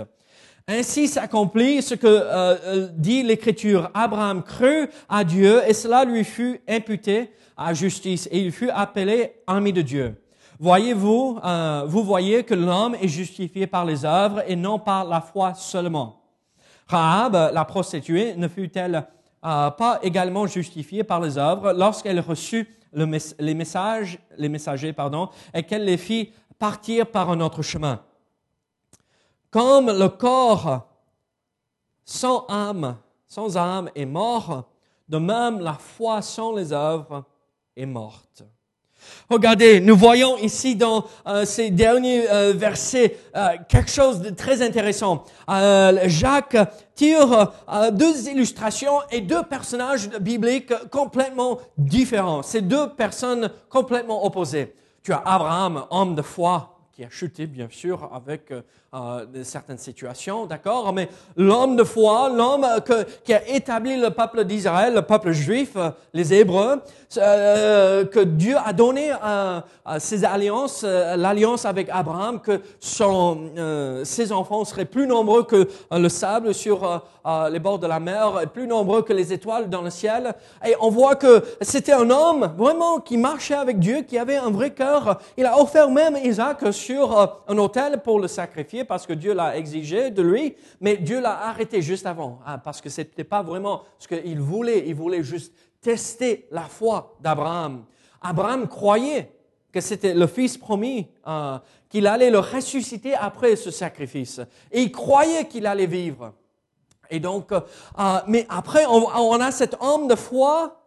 Ainsi 0.66 1.08
s'accomplit 1.08 1.82
ce 1.82 1.94
que 1.94 2.06
euh, 2.06 2.56
euh, 2.64 2.88
dit 2.96 3.22
l'Écriture. 3.22 3.90
Abraham 3.92 4.42
crut 4.42 4.88
à 5.10 5.22
Dieu 5.22 5.60
et 5.68 5.74
cela 5.74 6.06
lui 6.06 6.24
fut 6.24 6.62
imputé 6.66 7.30
à 7.54 7.74
justice 7.74 8.26
et 8.32 8.40
il 8.40 8.50
fut 8.50 8.70
appelé 8.70 9.32
ami 9.46 9.74
de 9.74 9.82
Dieu. 9.82 10.16
Voyez-vous, 10.58 11.38
euh, 11.44 11.84
vous 11.86 12.02
voyez 12.02 12.44
que 12.44 12.54
l'homme 12.54 12.94
est 12.94 13.08
justifié 13.08 13.66
par 13.66 13.84
les 13.84 14.06
œuvres 14.06 14.42
et 14.46 14.56
non 14.56 14.78
par 14.78 15.04
la 15.04 15.20
foi 15.20 15.52
seulement. 15.52 16.22
Rahab, 16.86 17.34
la 17.52 17.64
prostituée, 17.66 18.34
ne 18.34 18.48
fut-elle 18.48 19.06
pas 19.42 19.98
également 20.02 20.46
justifiée 20.46 21.04
par 21.04 21.20
les 21.20 21.36
œuvres 21.36 21.72
lorsqu'elle 21.74 22.20
reçut 22.20 22.66
les 22.94 23.54
messages, 23.54 24.18
les 24.38 24.48
messagers, 24.48 24.94
pardon, 24.94 25.28
et 25.52 25.62
qu'elle 25.62 25.84
les 25.84 25.98
fit 25.98 26.32
partir 26.58 27.06
par 27.06 27.30
un 27.30 27.40
autre 27.40 27.60
chemin? 27.60 28.00
Comme 29.54 29.86
le 29.86 30.08
corps 30.08 30.84
sans 32.04 32.44
âme, 32.48 32.96
sans 33.28 33.56
âme 33.56 33.88
est 33.94 34.04
mort, 34.04 34.68
de 35.08 35.18
même 35.18 35.60
la 35.60 35.74
foi 35.74 36.22
sans 36.22 36.56
les 36.56 36.72
œuvres 36.72 37.24
est 37.76 37.86
morte. 37.86 38.42
Regardez, 39.30 39.78
nous 39.80 39.96
voyons 39.96 40.36
ici 40.38 40.74
dans 40.74 41.04
euh, 41.28 41.44
ces 41.44 41.70
derniers 41.70 42.28
euh, 42.32 42.52
versets 42.52 43.16
euh, 43.36 43.50
quelque 43.68 43.92
chose 43.92 44.22
de 44.22 44.30
très 44.30 44.60
intéressant. 44.60 45.22
Jacques 46.06 46.56
tire 46.96 47.52
deux 47.92 48.28
illustrations 48.28 49.02
et 49.12 49.20
deux 49.20 49.44
personnages 49.44 50.10
bibliques 50.18 50.74
complètement 50.90 51.60
différents. 51.78 52.42
Ces 52.42 52.60
deux 52.60 52.88
personnes 52.88 53.48
complètement 53.68 54.26
opposées. 54.26 54.74
Tu 55.04 55.12
as 55.12 55.22
Abraham, 55.24 55.84
homme 55.90 56.16
de 56.16 56.22
foi, 56.22 56.76
qui 56.92 57.04
a 57.04 57.10
chuté 57.10 57.46
bien 57.46 57.68
sûr 57.70 58.10
avec 58.12 58.52
euh, 58.94 59.26
certaines 59.42 59.78
situations, 59.78 60.46
d'accord? 60.46 60.92
Mais 60.92 61.08
l'homme 61.36 61.76
de 61.76 61.84
foi, 61.84 62.30
l'homme 62.30 62.66
qui 63.24 63.34
a 63.34 63.48
établi 63.48 64.00
le 64.00 64.10
peuple 64.10 64.44
d'Israël, 64.44 64.94
le 64.94 65.02
peuple 65.02 65.32
juif, 65.32 65.72
euh, 65.76 65.90
les 66.12 66.32
Hébreux, 66.32 66.80
euh, 67.16 68.04
que 68.06 68.20
Dieu 68.20 68.56
a 68.64 68.72
donné 68.72 69.12
à, 69.12 69.64
ses 69.98 70.24
alliances, 70.24 70.82
euh, 70.84 71.16
l'alliance 71.16 71.64
avec 71.64 71.88
Abraham, 71.90 72.40
que 72.40 72.60
ses 74.04 74.32
enfants 74.32 74.64
seraient 74.64 74.84
plus 74.84 75.06
nombreux 75.06 75.44
que 75.44 75.68
le 75.90 76.08
sable 76.08 76.54
sur 76.54 77.02
les 77.50 77.58
bords 77.58 77.78
de 77.78 77.86
la 77.86 78.00
mer, 78.00 78.42
plus 78.52 78.66
nombreux 78.66 79.02
que 79.02 79.12
les 79.12 79.32
étoiles 79.32 79.68
dans 79.68 79.82
le 79.82 79.90
ciel. 79.90 80.34
Et 80.66 80.74
on 80.80 80.90
voit 80.90 81.16
que 81.16 81.42
c'était 81.60 81.92
un 81.92 82.10
homme 82.10 82.52
vraiment 82.56 83.00
qui 83.00 83.16
marchait 83.16 83.54
avec 83.54 83.78
Dieu, 83.78 84.02
qui 84.02 84.18
avait 84.18 84.36
un 84.36 84.50
vrai 84.50 84.70
cœur. 84.70 85.18
Il 85.36 85.46
a 85.46 85.58
offert 85.60 85.90
même 85.90 86.16
Isaac 86.22 86.72
sur 86.72 87.42
un 87.46 87.58
autel 87.58 88.00
pour 88.02 88.20
le 88.20 88.28
sacrifier 88.28 88.83
parce 88.84 89.06
que 89.06 89.12
Dieu 89.12 89.34
l'a 89.34 89.56
exigé 89.56 90.10
de 90.10 90.22
lui, 90.22 90.56
mais 90.80 90.96
Dieu 90.96 91.20
l'a 91.20 91.48
arrêté 91.48 91.82
juste 91.82 92.06
avant, 92.06 92.40
hein, 92.46 92.58
parce 92.58 92.80
que 92.80 92.88
ce 92.88 93.00
n'était 93.00 93.24
pas 93.24 93.42
vraiment 93.42 93.82
ce 93.98 94.08
qu'il 94.08 94.40
voulait. 94.40 94.84
Il 94.86 94.94
voulait 94.94 95.22
juste 95.22 95.52
tester 95.80 96.46
la 96.50 96.62
foi 96.62 97.16
d'Abraham. 97.20 97.84
Abraham 98.20 98.68
croyait 98.68 99.30
que 99.70 99.80
c'était 99.80 100.14
le 100.14 100.26
fils 100.26 100.56
promis, 100.56 101.08
euh, 101.26 101.58
qu'il 101.88 102.06
allait 102.06 102.30
le 102.30 102.38
ressusciter 102.38 103.14
après 103.14 103.56
ce 103.56 103.70
sacrifice. 103.70 104.40
Et 104.70 104.82
il 104.82 104.92
croyait 104.92 105.46
qu'il 105.46 105.66
allait 105.66 105.86
vivre. 105.86 106.32
Et 107.10 107.20
donc, 107.20 107.52
euh, 107.52 107.60
mais 108.26 108.46
après, 108.48 108.86
on, 108.86 109.40
a 109.40 109.50
cet 109.50 109.76
homme 109.80 110.08
de 110.08 110.14
foi. 110.14 110.80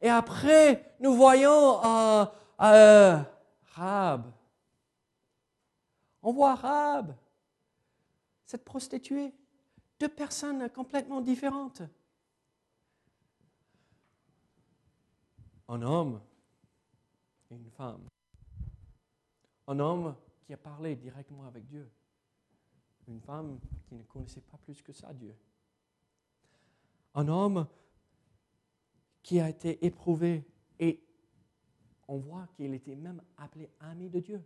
Et 0.00 0.08
après, 0.08 0.94
nous 1.00 1.14
voyons 1.14 1.84
euh, 1.84 2.24
euh 2.62 3.18
Rab, 3.74 4.22
on 6.26 6.32
voit 6.32 6.56
Rab, 6.56 7.14
cette 8.46 8.64
prostituée, 8.64 9.32
deux 10.00 10.08
personnes 10.08 10.68
complètement 10.70 11.20
différentes. 11.20 11.82
Un 15.68 15.80
homme 15.82 16.20
et 17.48 17.54
une 17.54 17.70
femme. 17.70 18.08
Un 19.68 19.78
homme 19.78 20.16
qui 20.44 20.52
a 20.52 20.56
parlé 20.56 20.96
directement 20.96 21.46
avec 21.46 21.64
Dieu. 21.64 21.88
Une 23.06 23.20
femme 23.20 23.60
qui 23.88 23.94
ne 23.94 24.02
connaissait 24.02 24.40
pas 24.40 24.58
plus 24.58 24.82
que 24.82 24.92
ça 24.92 25.14
Dieu. 25.14 25.36
Un 27.14 27.28
homme 27.28 27.68
qui 29.22 29.38
a 29.38 29.48
été 29.48 29.86
éprouvé 29.86 30.44
et 30.80 31.00
on 32.08 32.18
voit 32.18 32.48
qu'il 32.56 32.74
était 32.74 32.96
même 32.96 33.22
appelé 33.38 33.70
ami 33.78 34.10
de 34.10 34.18
Dieu. 34.18 34.44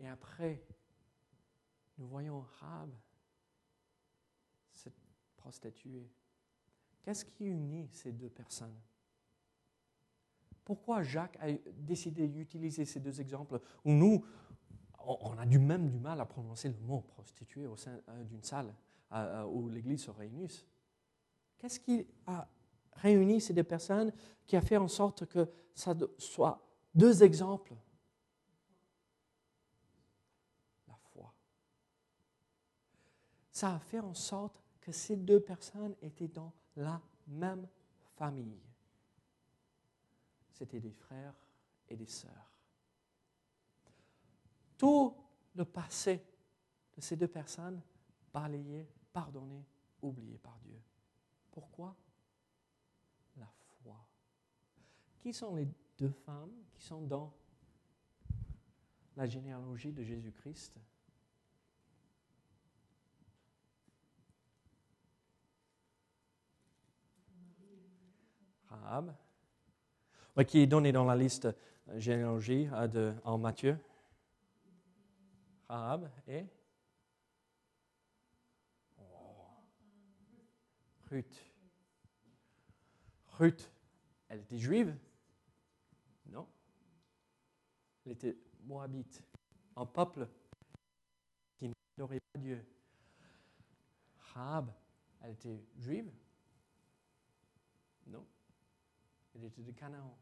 Et 0.00 0.08
après, 0.08 0.62
nous 1.98 2.06
voyons 2.06 2.44
Rab, 2.60 2.90
cette 4.72 4.94
prostituée. 5.36 6.08
Qu'est-ce 7.02 7.24
qui 7.24 7.46
unit 7.46 7.88
ces 7.92 8.12
deux 8.12 8.28
personnes? 8.28 8.78
Pourquoi 10.64 11.02
Jacques 11.02 11.38
a 11.40 11.50
décidé 11.78 12.28
d'utiliser 12.28 12.84
ces 12.84 13.00
deux 13.00 13.20
exemples 13.20 13.58
où 13.84 13.92
nous, 13.92 14.22
on 14.98 15.36
a 15.38 15.46
du 15.46 15.58
même 15.58 15.88
du 15.88 15.98
mal 15.98 16.20
à 16.20 16.26
prononcer 16.26 16.68
le 16.68 16.78
mot 16.80 17.00
prostituée 17.00 17.66
au 17.66 17.76
sein 17.76 17.98
euh, 18.08 18.24
d'une 18.24 18.42
salle 18.42 18.74
euh, 19.12 19.42
euh, 19.42 19.44
où 19.46 19.70
l'Église 19.70 20.02
se 20.02 20.10
réunit 20.10 20.64
Qu'est-ce 21.56 21.80
qui 21.80 22.06
a 22.26 22.46
réuni 22.92 23.40
ces 23.40 23.54
deux 23.54 23.64
personnes 23.64 24.12
qui 24.46 24.56
a 24.56 24.60
fait 24.60 24.76
en 24.76 24.88
sorte 24.88 25.26
que 25.26 25.48
ça 25.74 25.96
soit 26.18 26.62
deux 26.94 27.22
exemples? 27.22 27.74
Ça 33.58 33.74
a 33.74 33.78
fait 33.80 33.98
en 33.98 34.14
sorte 34.14 34.62
que 34.80 34.92
ces 34.92 35.16
deux 35.16 35.40
personnes 35.40 35.96
étaient 36.00 36.28
dans 36.28 36.52
la 36.76 37.02
même 37.26 37.66
famille. 38.14 38.62
C'était 40.52 40.78
des 40.78 40.92
frères 40.92 41.34
et 41.88 41.96
des 41.96 42.06
sœurs. 42.06 42.52
Tout 44.76 45.12
le 45.56 45.64
passé 45.64 46.24
de 46.96 47.00
ces 47.00 47.16
deux 47.16 47.26
personnes 47.26 47.82
balayé, 48.32 48.86
pardonné, 49.12 49.66
oublié 50.02 50.38
par 50.38 50.56
Dieu. 50.60 50.80
Pourquoi? 51.50 51.96
La 53.38 53.50
foi. 53.82 53.96
Qui 55.18 55.34
sont 55.34 55.56
les 55.56 55.66
deux 55.98 56.12
femmes 56.12 56.54
qui 56.70 56.82
sont 56.84 57.02
dans 57.02 57.34
la 59.16 59.26
généalogie 59.26 59.92
de 59.92 60.04
Jésus-Christ? 60.04 60.78
Qui 70.46 70.60
est 70.60 70.66
donné 70.66 70.92
dans 70.92 71.04
la 71.04 71.16
liste 71.16 71.46
euh, 71.46 71.98
généalogie 71.98 72.68
euh, 72.72 73.14
en 73.24 73.38
Matthieu. 73.38 73.78
Rahab 75.68 76.10
et 76.26 76.46
Ruth. 81.10 81.44
Ruth, 83.38 83.70
elle 84.28 84.40
était 84.40 84.58
juive? 84.58 84.96
Non. 86.26 86.46
Elle 88.04 88.12
était 88.12 88.36
moabite, 88.64 89.22
un 89.76 89.86
peuple 89.86 90.28
qui 91.56 91.68
n'adorait 91.68 92.20
pas 92.32 92.38
Dieu. 92.38 92.64
Rahab, 94.34 94.72
elle 95.22 95.32
était 95.32 95.64
juive? 95.78 96.10
Non. 98.06 98.26
Elle 99.38 99.46
était 99.46 99.62
de 99.62 99.72
Canaan. 99.72 100.16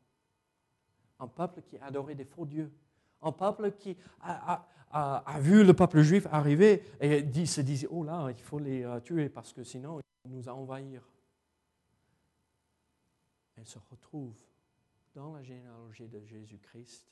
Un 1.18 1.28
peuple 1.28 1.62
qui 1.62 1.78
adorait 1.78 2.14
des 2.14 2.24
faux 2.24 2.44
dieux. 2.44 2.72
Un 3.22 3.32
peuple 3.32 3.72
qui 3.72 3.96
a, 4.20 4.66
vu 5.40 5.64
le 5.64 5.72
peuple 5.74 6.02
juif 6.02 6.26
arriver 6.30 6.82
et 7.00 7.46
se 7.46 7.60
disait, 7.60 7.88
oh 7.90 8.04
là, 8.04 8.28
il 8.30 8.42
faut 8.42 8.58
les 8.58 8.84
euh, 8.84 9.00
tuer 9.00 9.28
parce 9.28 9.52
que 9.52 9.64
sinon 9.64 10.00
ils 10.24 10.30
nous 10.30 10.48
envahir. 10.48 11.02
Elle 13.56 13.66
se 13.66 13.78
retrouve 13.90 14.36
dans 15.14 15.34
la 15.34 15.42
généalogie 15.42 16.08
de 16.08 16.24
Jésus-Christ. 16.24 17.10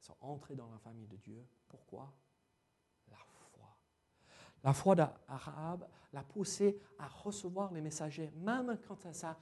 Sont 0.00 0.16
entrés 0.20 0.54
dans 0.54 0.70
la 0.70 0.78
famille 0.78 1.06
de 1.06 1.16
Dieu. 1.16 1.44
Pourquoi? 1.68 2.12
La 3.10 3.16
foi. 3.16 3.76
La 4.62 4.72
foi 4.72 4.94
d'Arabe 4.94 5.88
l'a 6.12 6.22
poussé 6.22 6.80
à 6.98 7.06
recevoir 7.08 7.72
les 7.72 7.80
messagers, 7.80 8.30
même 8.36 8.78
quand 8.86 9.12
ça, 9.12 9.38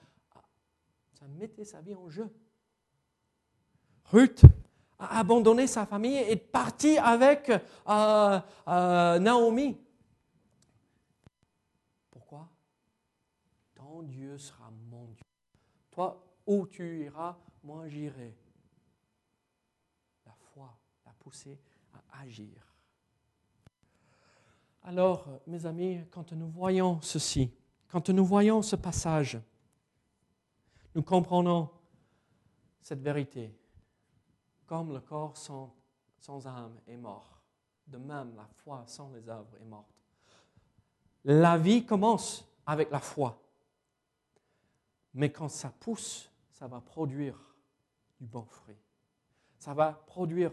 mettait 1.29 1.65
sa 1.65 1.81
vie 1.81 1.95
en 1.95 2.09
jeu. 2.09 2.29
Ruth 4.07 4.45
a 4.99 5.19
abandonné 5.19 5.67
sa 5.67 5.87
famille 5.87 6.17
et 6.17 6.33
est 6.33 6.37
partie 6.37 6.99
avec 6.99 7.51
euh, 7.51 8.41
euh, 8.69 9.19
Naomi. 9.19 9.79
Pourquoi? 12.11 12.49
Ton 13.75 14.03
Dieu 14.03 14.39
sera 14.39 14.71
mon 14.91 15.07
Dieu. 15.09 15.25
Toi, 15.91 16.23
où 16.47 16.67
tu 16.67 17.05
iras, 17.05 17.37
moi 17.63 17.89
j'irai. 17.89 18.37
La 20.27 20.35
foi 20.53 20.77
l'a 21.05 21.13
poussé 21.19 21.59
à 21.93 22.21
agir. 22.23 22.75
Alors, 24.83 25.27
mes 25.47 25.65
amis, 25.65 26.01
quand 26.11 26.33
nous 26.33 26.49
voyons 26.49 27.01
ceci, 27.01 27.51
quand 27.89 28.11
nous 28.11 28.25
voyons 28.25 28.61
ce 28.61 28.77
passage, 28.77 29.41
nous 30.95 31.03
comprenons 31.03 31.69
cette 32.81 33.01
vérité. 33.01 33.53
Comme 34.67 34.93
le 34.93 35.01
corps 35.01 35.37
sans, 35.37 35.75
âme 36.47 36.81
est 36.87 36.97
mort, 36.97 37.43
de 37.87 37.99
même 37.99 38.35
la 38.37 38.47
foi 38.47 38.85
sans 38.87 39.11
les 39.13 39.29
œuvres 39.29 39.57
est 39.61 39.65
morte. 39.65 39.93
La 41.25 41.59
vie 41.59 41.85
commence 41.85 42.47
avec 42.67 42.91
la 42.91 43.01
foi. 43.01 43.39
Mais 45.15 45.31
quand 45.31 45.49
ça 45.49 45.71
pousse, 45.71 46.31
ça 46.51 46.67
va 46.67 46.81
produire 46.81 47.39
du 48.21 48.27
bon 48.27 48.45
fruit. 48.45 48.79
Ça 49.59 49.75
va 49.75 49.93
produire 49.93 50.53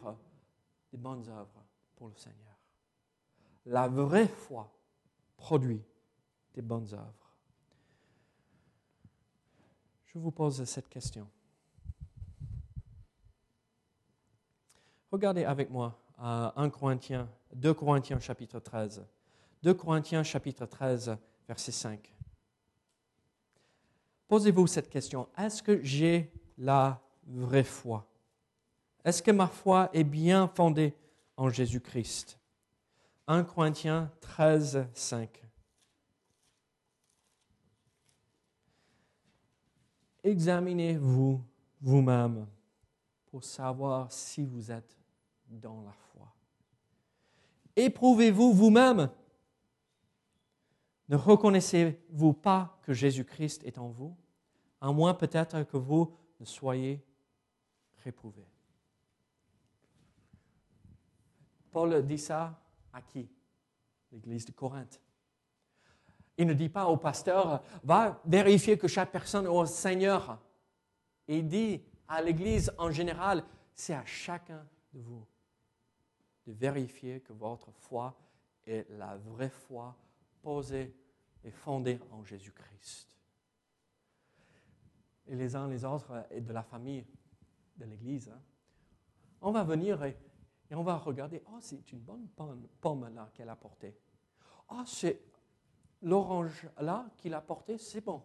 des 0.92 0.98
bonnes 0.98 1.28
œuvres 1.30 1.66
pour 1.96 2.08
le 2.08 2.16
Seigneur. 2.16 2.38
La 3.66 3.88
vraie 3.88 4.28
foi 4.28 4.72
produit 5.38 5.84
des 6.54 6.62
bonnes 6.62 6.94
œuvres. 6.94 7.20
Je 10.14 10.20
vous 10.20 10.32
pose 10.32 10.66
cette 10.66 10.89
question. 10.89 11.26
Regardez 15.09 15.45
avec 15.45 15.70
moi 15.70 15.97
à 16.18 16.51
1 16.62 16.70
Corinthiens, 16.70 17.30
2 17.53 17.74
Corinthiens 17.74 18.20
chapitre 18.20 18.59
13. 18.59 19.05
2 19.64 19.74
Corinthiens 19.74 20.24
chapitre 20.24 20.66
13, 20.66 21.16
verset 21.47 21.72
5. 21.72 22.14
Posez-vous 24.28 24.68
cette 24.68 24.89
question. 24.89 25.30
Est-ce 25.38 25.64
que 25.64 25.82
j'ai 25.82 26.34
la 26.57 27.01
vraie 27.26 27.64
foi? 27.64 28.05
Est-ce 29.05 29.24
que 29.24 29.32
ma 29.32 29.47
foi 29.47 29.89
est 29.93 30.03
bien 30.03 30.49
fondée 30.49 30.93
en 31.38 31.47
Jésus-Christ? 31.47 32.38
1 33.28 33.45
Corinthiens 33.45 34.12
13, 34.20 34.88
5. 34.93 35.41
Examinez-vous 40.24 41.43
vous-même 41.82 42.47
pour 43.26 43.43
savoir 43.43 44.11
si 44.11 44.45
vous 44.45 44.72
êtes 44.72 44.97
dans 45.47 45.82
la 45.82 45.91
foi. 45.91 46.34
Éprouvez-vous 47.76 48.53
vous-même. 48.53 49.09
Ne 51.09 51.15
reconnaissez-vous 51.15 52.34
pas 52.34 52.80
que 52.84 52.93
Jésus-Christ 52.93 53.63
est 53.63 53.78
en 53.78 53.89
vous, 53.89 54.15
à 54.80 54.91
moins 54.91 55.13
peut-être 55.13 55.63
que 55.63 55.78
vous 55.78 56.15
ne 56.39 56.45
soyez 56.45 57.03
réprouvés. 58.03 58.47
Paul 61.72 62.05
dit 62.05 62.17
ça 62.17 62.59
à 62.93 63.01
qui? 63.01 63.30
L'église 64.11 64.45
de 64.45 64.51
Corinthe. 64.51 65.01
Il 66.38 66.47
ne 66.47 66.53
dit 66.53 66.69
pas 66.69 66.88
au 66.88 66.97
pasteur, 66.97 67.61
va 67.84 68.21
vérifier 68.25 68.77
que 68.77 68.88
chaque 68.88 69.11
personne 69.11 69.45
est 69.45 69.49
au 69.49 69.65
Seigneur. 69.65 70.39
Il 71.27 71.47
dit 71.47 71.82
à 72.07 72.21
l'église 72.21 72.71
en 72.77 72.91
général, 72.91 73.43
c'est 73.73 73.93
à 73.93 74.05
chacun 74.05 74.65
de 74.93 74.99
vous 74.99 75.25
de 76.47 76.53
vérifier 76.53 77.21
que 77.21 77.34
votre 77.34 77.71
foi 77.71 78.15
est 78.65 78.88
la 78.91 79.17
vraie 79.17 79.49
foi 79.49 79.95
posée 80.41 80.95
et 81.43 81.51
fondée 81.51 81.99
en 82.11 82.23
Jésus-Christ. 82.23 83.17
Et 85.27 85.36
les 85.36 85.55
uns 85.55 85.67
les 85.67 85.86
autres 85.86 86.25
et 86.32 86.41
de 86.41 86.51
la 86.51 86.63
famille 86.63 87.05
de 87.77 87.86
l'Église, 87.86 88.29
hein. 88.29 88.41
on 89.41 89.51
va 89.51 89.63
venir 89.63 90.03
et, 90.03 90.17
on 90.71 90.84
va 90.84 90.97
regarder, 90.97 91.43
oh 91.47 91.57
c'est 91.59 91.91
une 91.91 91.99
bonne 91.99 92.27
pomme, 92.79 93.13
là 93.13 93.29
qu'elle 93.34 93.49
a 93.49 93.55
portée. 93.55 93.97
Oh 94.69 94.84
c'est 94.86 95.21
l'orange 96.02 96.68
là 96.80 97.10
qu'il 97.18 97.34
a 97.34 97.41
porté, 97.41 97.78
c'est 97.78 98.02
bon. 98.02 98.24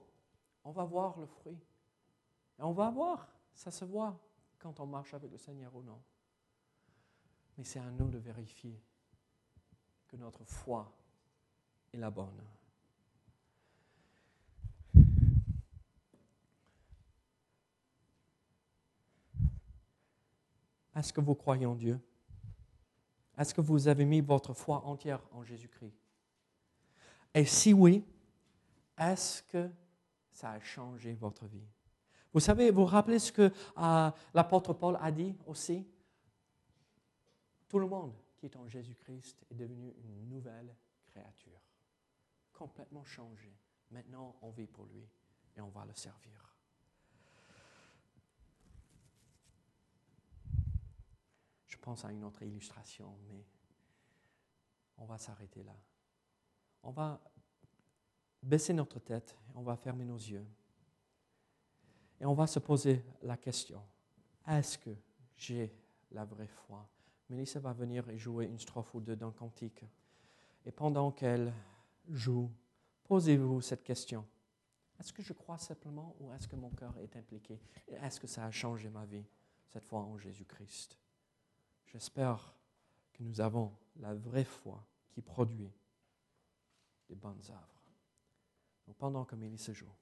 On 0.65 0.71
va 0.71 0.85
voir 0.85 1.19
le 1.19 1.27
fruit. 1.27 1.59
Et 2.59 2.63
on 2.63 2.73
va 2.73 2.91
voir, 2.91 3.29
ça 3.55 3.71
se 3.71 3.85
voit 3.85 4.19
quand 4.59 4.81
on 4.81 4.87
marche 4.87 5.15
avec 5.15 5.31
le 5.31 5.39
Seigneur 5.39 5.75
ou 5.75 5.83
non. 5.83 6.01
Mais 7.57 7.65
c'est 7.65 7.79
à 7.79 7.91
nous 7.91 8.09
de 8.09 8.19
vérifier 8.19 8.83
que 10.09 10.17
notre 10.17 10.45
foi 10.45 10.93
est 11.93 11.99
la 11.99 12.11
bonne. 12.11 12.43
Est-ce 20.95 21.13
que 21.13 21.21
vous 21.21 21.35
croyez 21.35 21.67
en 21.67 21.75
Dieu? 21.75 22.01
Est-ce 23.37 23.53
que 23.53 23.61
vous 23.61 23.87
avez 23.87 24.07
mis 24.07 24.23
votre 24.23 24.55
foi 24.55 24.83
entière 24.87 25.21
en 25.31 25.45
Jésus-Christ? 25.45 26.06
Et 27.37 27.45
si 27.45 27.75
oui, 27.75 28.03
est-ce 28.97 29.43
que 29.43 29.71
ça 30.33 30.53
a 30.53 30.61
changé 30.61 31.13
votre 31.13 31.45
vie? 31.45 31.69
Vous 32.33 32.41
savez, 32.41 32.71
vous 32.71 32.81
vous 32.81 32.87
rappelez 32.87 33.19
ce 33.19 33.31
que 33.31 33.53
euh, 33.77 34.11
l'apôtre 34.33 34.73
Paul 34.73 34.97
a 34.99 35.13
dit 35.13 35.37
aussi? 35.45 35.87
Tout 37.69 37.79
le 37.79 37.87
monde 37.87 38.15
qui 38.39 38.47
est 38.47 38.57
en 38.57 38.67
Jésus-Christ 38.67 39.45
est 39.51 39.55
devenu 39.55 39.95
une 40.03 40.31
nouvelle 40.31 40.75
créature, 41.05 41.61
complètement 42.55 43.05
changée. 43.05 43.55
Maintenant, 43.91 44.35
on 44.41 44.51
vit 44.51 44.67
pour 44.67 44.87
lui 44.87 45.07
et 45.57 45.61
on 45.61 45.69
va 45.69 45.85
le 45.85 45.95
servir. 45.95 46.57
Je 51.67 51.77
pense 51.77 52.03
à 52.03 52.13
une 52.13 52.25
autre 52.25 52.43
illustration, 52.43 53.15
mais 53.29 53.45
on 54.97 55.05
va 55.05 55.19
s'arrêter 55.19 55.63
là. 55.63 55.77
On 56.83 56.91
va 56.91 57.21
baisser 58.43 58.73
notre 58.73 58.99
tête 59.01 59.37
on 59.57 59.63
va 59.63 59.75
fermer 59.77 60.05
nos 60.05 60.19
yeux. 60.19 60.47
Et 62.21 62.27
on 62.27 62.35
va 62.35 62.47
se 62.47 62.59
poser 62.59 63.05
la 63.23 63.37
question, 63.37 63.83
est-ce 64.47 64.79
que 64.79 64.91
j'ai 65.35 65.75
la 66.13 66.25
vraie 66.25 66.47
foi? 66.47 66.89
Mélissa 67.29 67.59
va 67.59 67.73
venir 67.73 68.09
et 68.09 68.19
jouer 68.19 68.47
une 68.47 68.59
strophe 68.59 68.95
ou 68.95 69.01
deux 69.01 69.17
d'un 69.17 69.33
cantique. 69.33 69.85
Et 70.65 70.71
pendant 70.71 71.11
qu'elle 71.11 71.53
joue, 72.09 72.51
posez-vous 73.05 73.61
cette 73.61 73.83
question. 73.83 74.25
Est-ce 75.01 75.13
que 75.13 75.23
je 75.23 75.33
crois 75.33 75.59
simplement 75.59 76.15
ou 76.21 76.33
est-ce 76.33 76.47
que 76.47 76.57
mon 76.57 76.71
cœur 76.71 76.97
est 76.99 77.17
impliqué? 77.17 77.61
Est-ce 77.89 78.21
que 78.21 78.27
ça 78.27 78.45
a 78.45 78.51
changé 78.51 78.89
ma 78.89 79.05
vie, 79.05 79.27
cette 79.67 79.85
fois 79.85 80.01
en 80.01 80.17
Jésus-Christ? 80.17 80.99
J'espère 81.87 82.55
que 83.13 83.23
nous 83.23 83.41
avons 83.41 83.73
la 83.97 84.15
vraie 84.15 84.45
foi 84.45 84.87
qui 85.11 85.23
produit 85.23 85.73
des 87.09 87.15
bonnes 87.15 87.43
œuvres. 87.51 87.83
Pendant 88.99 89.25
que 89.25 89.35
Mélissa 89.35 89.73
joue, 89.73 89.93